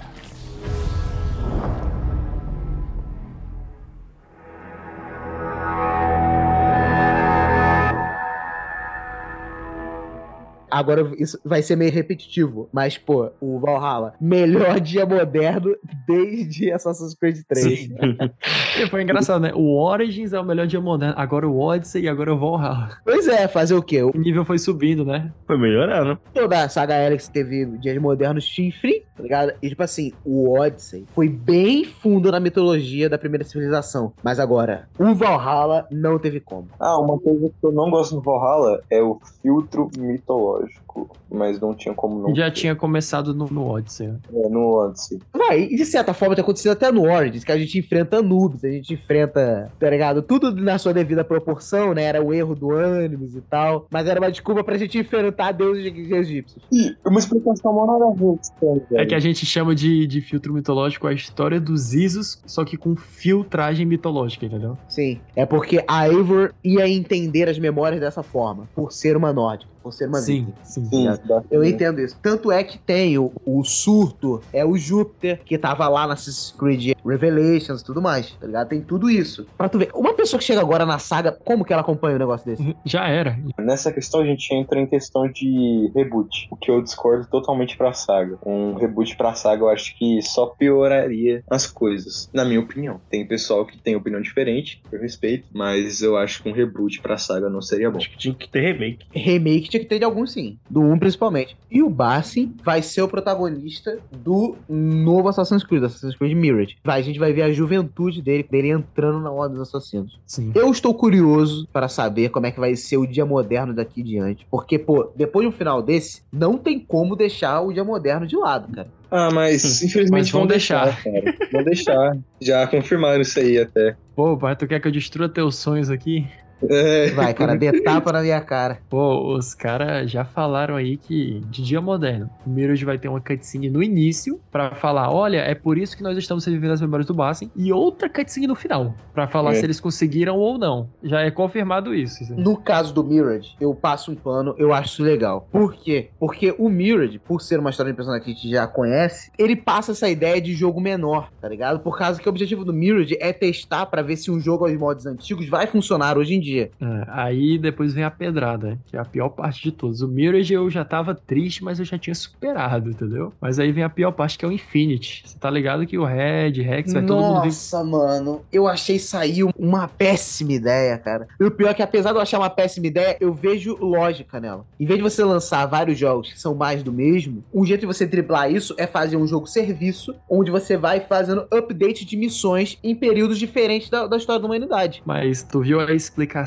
[10.71, 15.75] Agora isso vai ser meio repetitivo, mas, pô, o Valhalla, melhor dia moderno
[16.07, 17.65] desde Assassin's Creed 3.
[17.65, 17.97] Sim.
[18.91, 19.53] Foi engraçado, né?
[19.55, 21.15] O Origins é o melhor dia moderno.
[21.17, 22.91] Agora o Odyssey e agora o Valhalla.
[23.05, 24.03] Pois é, fazer o quê?
[24.03, 25.33] O nível foi subindo, né?
[25.47, 26.19] Foi melhorando.
[26.33, 29.53] Toda a saga Alex teve dias modernos chifre, tá ligado?
[29.63, 34.13] E tipo assim, o Odyssey foi bem fundo na mitologia da primeira civilização.
[34.23, 36.69] Mas agora, o Valhalla não teve como.
[36.79, 40.60] Ah, uma coisa que eu não gosto no Valhalla é o filtro mitológico.
[40.61, 42.35] Mitológico, mas não tinha como não.
[42.35, 42.53] Já ter.
[42.53, 44.09] tinha começado no, no Odyssey.
[44.09, 44.19] né?
[44.33, 45.19] É, no Odyssey.
[45.33, 48.65] Vai, e de certa forma tá acontecendo até no Origins, que a gente enfrenta noobs,
[48.65, 50.23] a gente enfrenta, tá ligado?
[50.23, 52.05] Tudo na sua devida proporção, né?
[52.05, 53.87] Era o erro do Animus e tal.
[53.91, 56.63] Mas era uma desculpa pra gente enfrentar deuses egípcios.
[56.73, 61.07] Ih, uma explicação mal nada a É que a gente chama de, de filtro mitológico
[61.07, 64.77] a história dos Isos, só que com filtragem mitológica, entendeu?
[64.89, 65.21] Sim.
[65.35, 69.97] É porque a Eivor ia entender as memórias dessa forma, por ser uma nórdica, por
[69.97, 70.55] ser uma sim, viking.
[70.63, 70.85] sim.
[70.85, 71.07] Sim,
[71.51, 72.17] Eu entendo isso.
[72.23, 76.55] Tanto é que tem o, o surto, é o Júpiter, que tava lá na Assassin's
[76.59, 78.69] Creed Revelations e tudo mais, tá ligado?
[78.69, 79.47] Tem tudo isso.
[79.59, 82.19] Pra tu ver, uma pessoa que chega agora na saga, como que ela acompanha um
[82.19, 82.77] negócio desse?
[82.85, 83.39] Já era.
[83.59, 87.93] Nessa questão a gente entra em questão de reboot, o que eu discordo totalmente pra
[87.93, 88.39] saga.
[88.45, 93.01] Um reboot pra saga eu acho que só pioraria as coisas, na minha opinião.
[93.11, 97.17] Tem pessoal que tem opinião diferente, eu respeito, mas eu acho que um reboot pra
[97.17, 97.99] saga não seria bom.
[97.99, 99.07] Acho que tinha que ter remake.
[99.13, 101.57] Remake tinha que ter de alguns sim, do 1 principalmente.
[101.71, 106.77] E o Bassin vai ser o protagonista do novo Assassin's Creed, Assassin's Creed Mirage.
[106.85, 110.19] Vai, a gente vai ver a juventude dele, dele entrando na Ordem dos Assassinos.
[110.27, 110.53] Sim.
[110.55, 114.47] Eu estou curioso para saber como é que vai ser o dia moderno daqui diante.
[114.51, 118.37] Porque, pô, depois de um final desse, não tem como deixar o dia moderno de
[118.37, 118.89] lado, cara.
[119.11, 121.37] Ah, mas infelizmente Mas vão vão deixar, cara.
[121.53, 122.17] Vão deixar.
[122.41, 123.97] Já confirmaram isso aí até.
[124.15, 126.27] Pô, pai, tu quer que eu destrua teus sonhos aqui?
[126.69, 128.79] É, Vai, cara, dê tapa na minha cara.
[128.89, 133.21] Pô, os caras já falaram aí que de dia moderno, o Mirage vai ter uma
[133.21, 137.07] cutscene no início pra falar, olha, é por isso que nós estamos revivendo as memórias
[137.07, 139.55] do Bassin, e outra cutscene no final, pra falar É.
[139.55, 140.89] se eles conseguiram ou não.
[141.03, 142.23] Já é confirmado isso.
[142.25, 142.41] aí.
[142.43, 145.49] No caso do Mirage, eu passo um pano, eu acho isso legal.
[145.51, 146.11] Por quê?
[146.19, 149.57] Porque o Mirage, por ser uma história de personagem que a gente já conhece, ele
[149.57, 151.81] passa essa ideia de jogo menor, tá ligado?
[151.81, 154.77] Por causa que o objetivo do Mirage é testar pra ver se um jogo aos
[154.77, 156.50] modos antigos vai funcionar hoje em dia.
[156.59, 156.71] É,
[157.09, 160.03] aí depois vem a pedrada, que é a pior parte de todos.
[160.03, 163.33] O Mirage eu já tava triste, mas eu já tinha superado, entendeu?
[163.41, 165.23] Mas aí vem a pior parte, que é o Infinity.
[165.27, 169.45] Você tá ligado que o Red, Rex, vai todo mundo Nossa, mano, eu achei sair
[169.59, 171.29] uma péssima ideia, cara.
[171.39, 174.41] E o pior é que, apesar de eu achar uma péssima ideia, eu vejo lógica
[174.41, 174.65] nela.
[174.79, 177.87] Em vez de você lançar vários jogos que são mais do mesmo, um jeito de
[177.87, 182.79] você driblar isso é fazer um jogo serviço, onde você vai fazendo update de missões
[182.83, 185.03] em períodos diferentes da, da história da humanidade.
[185.05, 186.40] Mas tu viu a explicação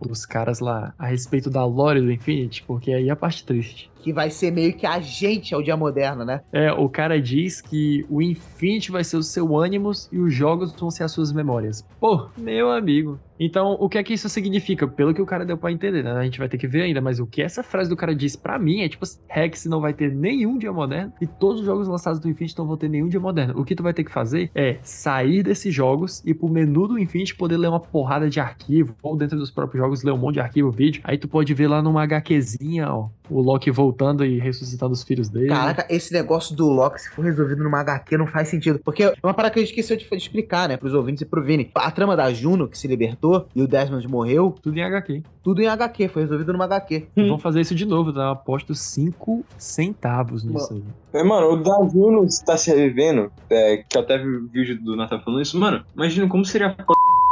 [0.00, 2.62] dos caras lá a respeito da lore do Infinity?
[2.66, 3.90] Porque aí é a parte triste.
[4.02, 6.40] Que vai ser meio que a gente ao dia moderno, né?
[6.52, 10.72] É, o cara diz que o Infinity vai ser o seu Animus e os jogos
[10.72, 11.86] vão ser as suas memórias.
[12.00, 13.18] Pô, meu amigo.
[13.40, 14.86] Então, o que é que isso significa?
[14.86, 16.10] Pelo que o cara deu pra entender, né?
[16.10, 18.36] A gente vai ter que ver ainda, mas o que essa frase do cara disse
[18.36, 21.86] pra mim é tipo, Rex não vai ter nenhum dia moderno e todos os jogos
[21.86, 23.54] lançados do Infinity não vão ter nenhum dia moderno.
[23.58, 26.98] O que tu vai ter que fazer é sair desses jogos e pro menu do
[26.98, 30.34] Infinity poder ler uma porrada de arquivo, ou dentro dos próprios jogos ler um monte
[30.34, 31.00] de arquivo, vídeo.
[31.04, 35.28] Aí tu pode ver lá numa HQzinha, ó, o Loki voltando e ressuscitando os filhos
[35.28, 35.48] dele.
[35.48, 38.78] Caraca, esse negócio do Loki, se for resolvido numa HQ, não faz sentido.
[38.84, 41.42] Porque é uma parada que a gente esqueceu de explicar, né, pros ouvintes e pro
[41.42, 41.70] Vini.
[41.74, 45.22] A trama da Juno, que se libertou, e o Desmond morreu, Tudo em HQ.
[45.42, 47.08] tudo em HQ, foi resolvido numa HQ.
[47.16, 48.20] E Vão fazer isso de novo, tá?
[48.20, 50.82] Eu aposto 5 centavos nisso aí.
[51.12, 54.94] É, mano, o Davi está se revivendo, é, que eu até vi o vídeo do
[54.96, 55.58] Nathan falando isso.
[55.58, 56.84] Mano, imagina como seria a p...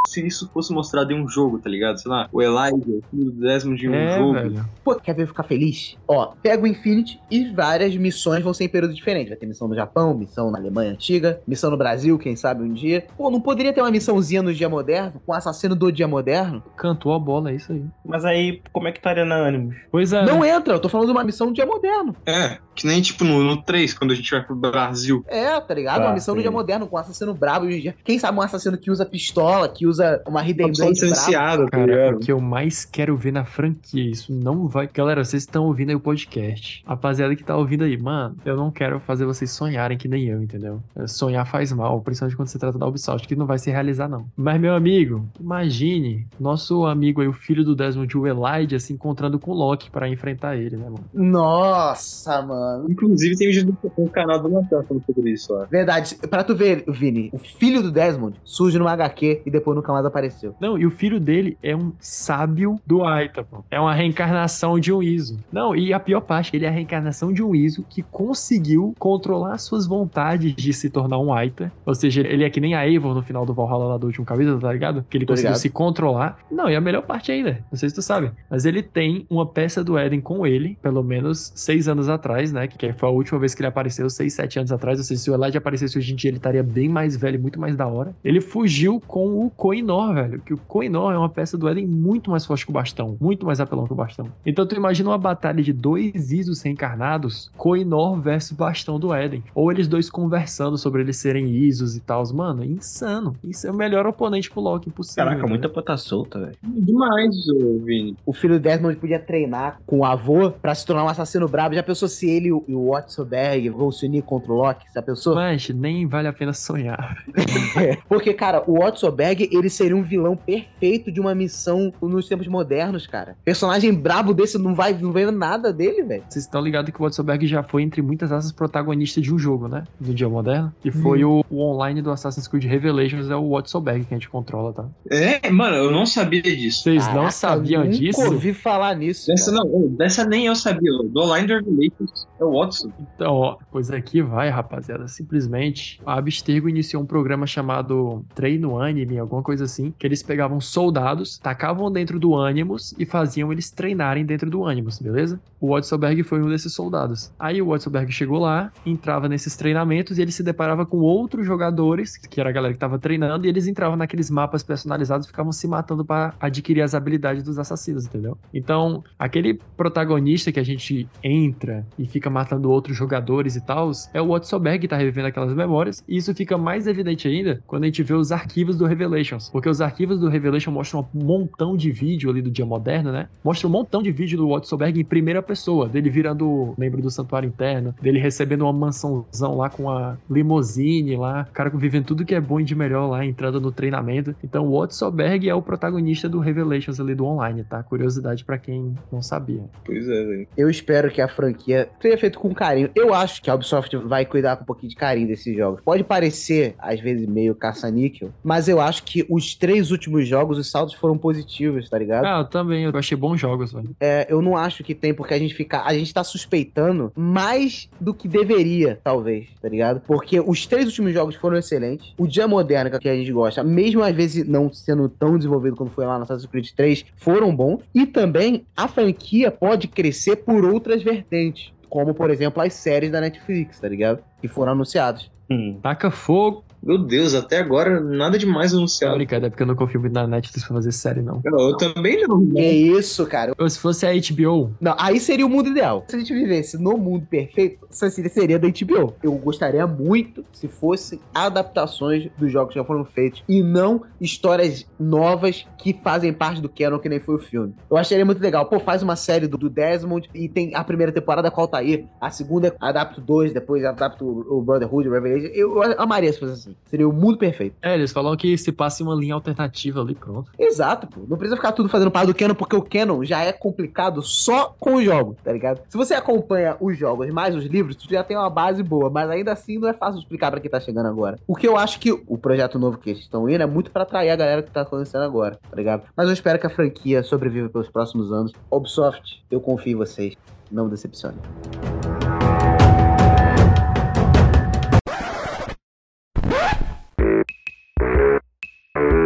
[0.07, 1.99] se isso fosse mostrado em um jogo, tá ligado?
[1.99, 4.33] Sei lá, o Elijah, o Desmond em um É, jogo.
[4.35, 4.65] velho.
[4.85, 5.97] Pô, quer ver eu ficar feliz?
[6.07, 9.29] Ó, pega o Infinity e várias missões vão ser em períodos diferentes.
[9.29, 12.73] Vai ter missão no Japão, missão na Alemanha antiga, missão no Brasil, quem sabe um
[12.73, 13.05] dia.
[13.17, 16.63] Pô, não poderia ter uma missãozinha no dia moderno, com o assassino do dia moderno?
[16.77, 17.85] Cantou a bola, é isso aí.
[18.05, 19.77] Mas aí, como é que estaria na Animus?
[19.91, 20.25] Pois é.
[20.25, 22.15] Não entra, eu tô falando de uma missão no dia moderno.
[22.27, 25.25] É, que nem tipo no, no 3, quando a gente vai pro Brasil.
[25.27, 26.03] É, tá ligado?
[26.03, 26.43] Ah, uma missão no sim.
[26.43, 27.97] dia moderno, com um assassino brabo hoje em dia.
[28.05, 30.91] Quem sabe um assassino que usa pistola, que usa uma Hidden Blade brabo.
[30.93, 34.89] licenciada, tá Cara, o que eu mais quero ver na franquia, isso não vai.
[34.93, 36.85] Galera, vocês estão ouvindo aí o podcast.
[36.87, 40.43] Rapaziada que tá ouvindo aí, mano, eu não quero fazer vocês sonharem que nem eu,
[40.43, 40.83] entendeu?
[40.95, 44.09] É, Sonhar faz mal, principalmente quando se trata da Ubisoft, que não vai se realizar,
[44.09, 44.27] não.
[44.37, 49.39] Mas, meu amigo, imagine nosso amigo aí, o filho do Desmond, o Elijah, se encontrando
[49.39, 51.05] com o Loki pra enfrentar ele, né, mano?
[51.13, 52.66] Nossa, mano.
[52.89, 55.67] Inclusive tem vídeo do no canal do Nathan falando sobre isso, ó.
[55.67, 59.93] Verdade, pra tu ver, Vini, o filho do Desmond surge numa HQ e depois nunca
[59.93, 60.55] mais apareceu.
[60.61, 63.65] Não, e o filho dele é um sábio do Aita, pô.
[63.71, 65.39] É uma reencarnação de um Iso.
[65.53, 69.59] Não, e a pior parte, ele é a reencarnação de um Iso que conseguiu controlar
[69.59, 71.73] suas vontades de se tornar um Aita.
[71.85, 74.27] Ou seja, ele é que nem a Eivor no final do Valhalla lá do último
[74.27, 75.05] capítulo, tá ligado?
[75.09, 76.39] Que ele conseguiu se controlar.
[76.51, 79.47] Não, e a melhor parte ainda, não sei se tu sabe, mas ele tem uma
[79.47, 82.67] peça do Eden com ele, pelo menos seis anos atrás, né?
[82.67, 84.99] Que foi a última vez que ele apareceu, seis, sete anos atrás.
[84.99, 87.39] Ou seja, se o Elijah aparecesse hoje em dia, ele estaria bem mais velho e
[87.39, 88.15] muito mais da hora.
[88.25, 90.41] Ele fugiu com o Koinor, velho.
[90.41, 93.17] Que o Koinor é uma peça do Eden muito mais forte que o bastão.
[93.21, 94.29] Muito mais apelão que o bastão.
[94.45, 99.45] Então tu imagina uma batalha de dois Isos reencarnados, Koinor versus bastão do Eden.
[99.55, 102.17] Ou eles dois conversando sobre eles serem Isos e tal.
[102.33, 103.37] Mano, insano.
[103.45, 105.25] Isso é o melhor oponente pro Loki possível.
[105.25, 105.49] Caraca, né?
[105.49, 106.57] muita ponta solta, velho.
[106.63, 108.17] Demais, ô, Vini.
[108.25, 111.75] O filho do Desmond podia treinar com o avô pra se tornar um assassino brabo.
[111.75, 114.87] Já pensou se ele e o- e o Watsoberg vão se unir contra o Loki?
[114.95, 115.35] Já pensou?
[115.35, 117.25] Mas nem vale a pena sonhar.
[118.09, 123.07] Porque, cara, o Watsoberg, ele seria um vilão perfeito de uma missão nos tempos modernos,
[123.07, 123.37] cara.
[123.45, 126.25] Personagem brabo desse não vai não vendo nada dele, velho.
[126.29, 129.69] Vocês estão ligados que o Watsoberg já foi, entre muitas asas, protagonista de um jogo,
[129.69, 129.85] né?
[129.99, 130.73] Do dia moderno.
[130.81, 134.29] Que foi o, o online do Assassin's Creed Revelations, é o Watsoberg que a gente
[134.29, 134.85] controla, tá?
[135.11, 136.83] É, mano, eu não sabia disso.
[136.83, 138.21] Vocês não sabiam nunca disso?
[138.25, 139.27] ouvi falar nisso.
[139.29, 139.65] Dessa cara.
[139.65, 140.91] não, dessa nem eu sabia.
[141.05, 142.27] Do Online do Revelations.
[142.39, 142.91] É o Watson.
[143.01, 145.09] Então, ó, pois aqui vai, rapaziada.
[145.09, 150.61] Simplesmente, a Abstergo iniciou um programa chamado Treino Anime, alguma coisa assim, que eles pegavam
[150.61, 155.41] soldados, tacavam dentro do Animus e faziam eles treinarem dentro do Animus, beleza?
[155.61, 157.33] O Watsoberg foi um desses soldados.
[157.39, 162.17] Aí o Watsoberg chegou lá, entrava nesses treinamentos e ele se deparava com outros jogadores,
[162.17, 165.53] que era a galera que tava treinando, e eles entravam naqueles mapas personalizados e ficavam
[165.53, 168.37] se matando para adquirir as habilidades dos assassinos, entendeu?
[168.53, 174.21] Então, aquele protagonista que a gente entra e fica matando outros jogadores e tal, é
[174.21, 177.87] o Watsoberg que tá revivendo aquelas memórias, e isso fica mais evidente ainda quando a
[177.87, 181.91] gente vê os arquivos do Revelations, porque os arquivos do Revelation mostram um montão de
[181.91, 183.29] vídeo ali do dia moderno, né?
[183.45, 187.47] Mostra um montão de vídeo do Watsoberg em primeira pessoa, dele virando membro do santuário
[187.47, 192.35] interno, dele recebendo uma mansãozão lá com a limousine lá, o cara vivendo tudo que
[192.35, 194.35] é bom e de melhor lá, entrando no treinamento.
[194.43, 197.83] Então o Watsoberg é o protagonista do Revelations ali do online, tá?
[197.83, 199.63] Curiosidade pra quem não sabia.
[199.85, 200.49] Pois é, velho.
[200.57, 202.91] Eu espero que a franquia seja feita com carinho.
[202.95, 205.81] Eu acho que a Ubisoft vai cuidar com um pouquinho de carinho desses jogos.
[205.85, 210.71] Pode parecer, às vezes, meio caça-níquel, mas eu acho que os três últimos jogos, os
[210.71, 212.25] saldos foram positivos, tá ligado?
[212.25, 213.95] Ah, eu também, eu achei bons jogos, velho.
[214.01, 215.83] É, eu não acho que tem porque a gente fica.
[215.83, 220.01] A gente tá suspeitando mais do que deveria, talvez, tá ligado?
[220.01, 222.15] Porque os três últimos jogos foram excelentes.
[222.19, 225.91] O Dia Moderno, que a gente gosta, mesmo às vezes não sendo tão desenvolvido quando
[225.91, 227.83] foi lá no Assassin's Creed 3, foram bons.
[227.95, 231.73] E também a franquia pode crescer por outras vertentes.
[231.89, 234.23] Como, por exemplo, as séries da Netflix, tá ligado?
[234.41, 235.31] Que foram anunciadas.
[235.51, 235.79] Hum.
[235.83, 236.65] Taca fogo.
[236.87, 239.17] Meu Deus, até agora nada demais Tá anunciado.
[239.17, 241.41] brincando, é porque eu não confio muito na Netflix pra fazer série, não.
[241.45, 242.47] Eu, eu também não.
[242.49, 243.53] Que isso, cara.
[243.59, 246.05] Ou se fosse a HBO, Não, aí seria o mundo ideal.
[246.09, 249.15] Se a gente vivesse no mundo perfeito, essa seria- seria da HBO.
[249.23, 254.87] Eu gostaria muito se fossem adaptações dos jogos que já foram feitos e não histórias
[254.99, 257.75] novas que fazem parte do canon, que nem foi o filme.
[257.91, 258.67] Eu acharia muito legal.
[258.67, 262.05] Pô, faz uma série do, do Desmond e tem a primeira temporada com o Altair,
[262.21, 265.49] a segunda adapta o 2, depois adapta o, o Brotherhood, o Revelation.
[265.55, 266.76] Eu, eu amaria se fosse assim.
[266.87, 267.75] Seria o mundo perfeito.
[267.83, 270.51] é, eles falam que se passa em uma linha alternativa ali, pronto.
[270.59, 271.23] Exato, pô.
[271.29, 274.75] Não precisa ficar tudo fazendo parte do canon, porque o canon já é complicado só
[274.79, 275.81] com os jogos, tá ligado?
[275.89, 279.29] Se você acompanha os jogos mais os livros, tu já tem uma base boa, mas
[279.29, 281.39] ainda assim não é fácil explicar pra quem tá chegando agora.
[281.47, 284.03] O que eu acho que o projeto novo que eles estão indo é muito pra
[284.03, 286.05] atrair a galera que tá conhecendo agora, tá ligado?
[286.17, 288.53] Mas eu espero que a franquia sobreviva pelos próximos anos.
[288.71, 290.35] Ubisoft, eu confio em vocês.
[290.71, 291.37] Não decepcione.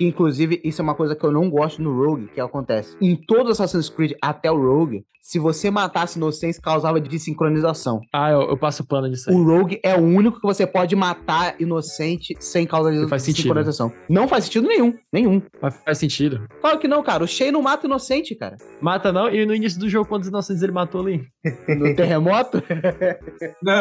[0.00, 2.96] Que inclusive isso é uma coisa que eu não gosto no Rogue, que acontece.
[3.02, 8.00] Em todo Assassin's Creed até o Rogue, se você matasse inocentes, causava desincronização.
[8.10, 9.36] Ah, eu, eu passo pano nisso aí.
[9.36, 13.42] O Rogue é o único que você pode matar inocente sem causar Não faz sentido.
[13.42, 13.92] desincronização.
[14.08, 14.94] Não faz sentido nenhum.
[15.12, 15.42] Nenhum.
[15.60, 16.48] Mas faz sentido.
[16.62, 17.22] Claro que não, cara.
[17.22, 18.56] O Shay não mata inocente, cara.
[18.80, 21.22] Mata não, e no início do jogo, quantos inocentes ele matou ali?
[21.68, 22.62] No terremoto.
[23.62, 23.74] Não.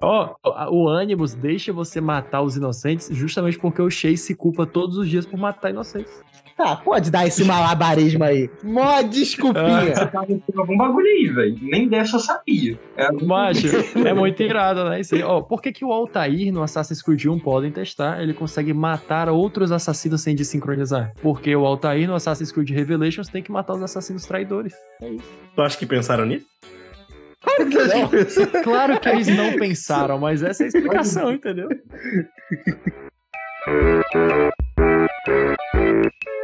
[0.00, 0.34] Ó,
[0.70, 5.26] o Animus deixa você matar os inocentes justamente porque o Se culpa todos os dias
[5.26, 6.12] por matar inocentes.
[6.56, 8.50] Tá, pode dar esse malabarismo aí.
[8.62, 9.94] Mó desculpinha.
[9.94, 11.58] Você tá com algum bagulho aí, velho.
[11.62, 12.78] Nem dessa eu sabia.
[12.96, 13.68] É, Macho,
[14.06, 15.00] é muito irado, né?
[15.00, 15.22] Isso aí.
[15.22, 18.22] Ó, por que, que o Altair no Assassin's Creed 1 podem testar?
[18.22, 21.12] Ele consegue matar outros assassinos sem desincronizar.
[21.22, 24.74] Porque o Altair no Assassin's Creed Revelations tem que matar os assassinos traidores.
[25.00, 25.38] É isso.
[25.54, 26.46] Tu acha que pensaram nisso?
[28.62, 31.68] Claro que eles não pensaram, mas essa é a explicação, entendeu?
[33.64, 34.52] Thank
[35.74, 36.41] you.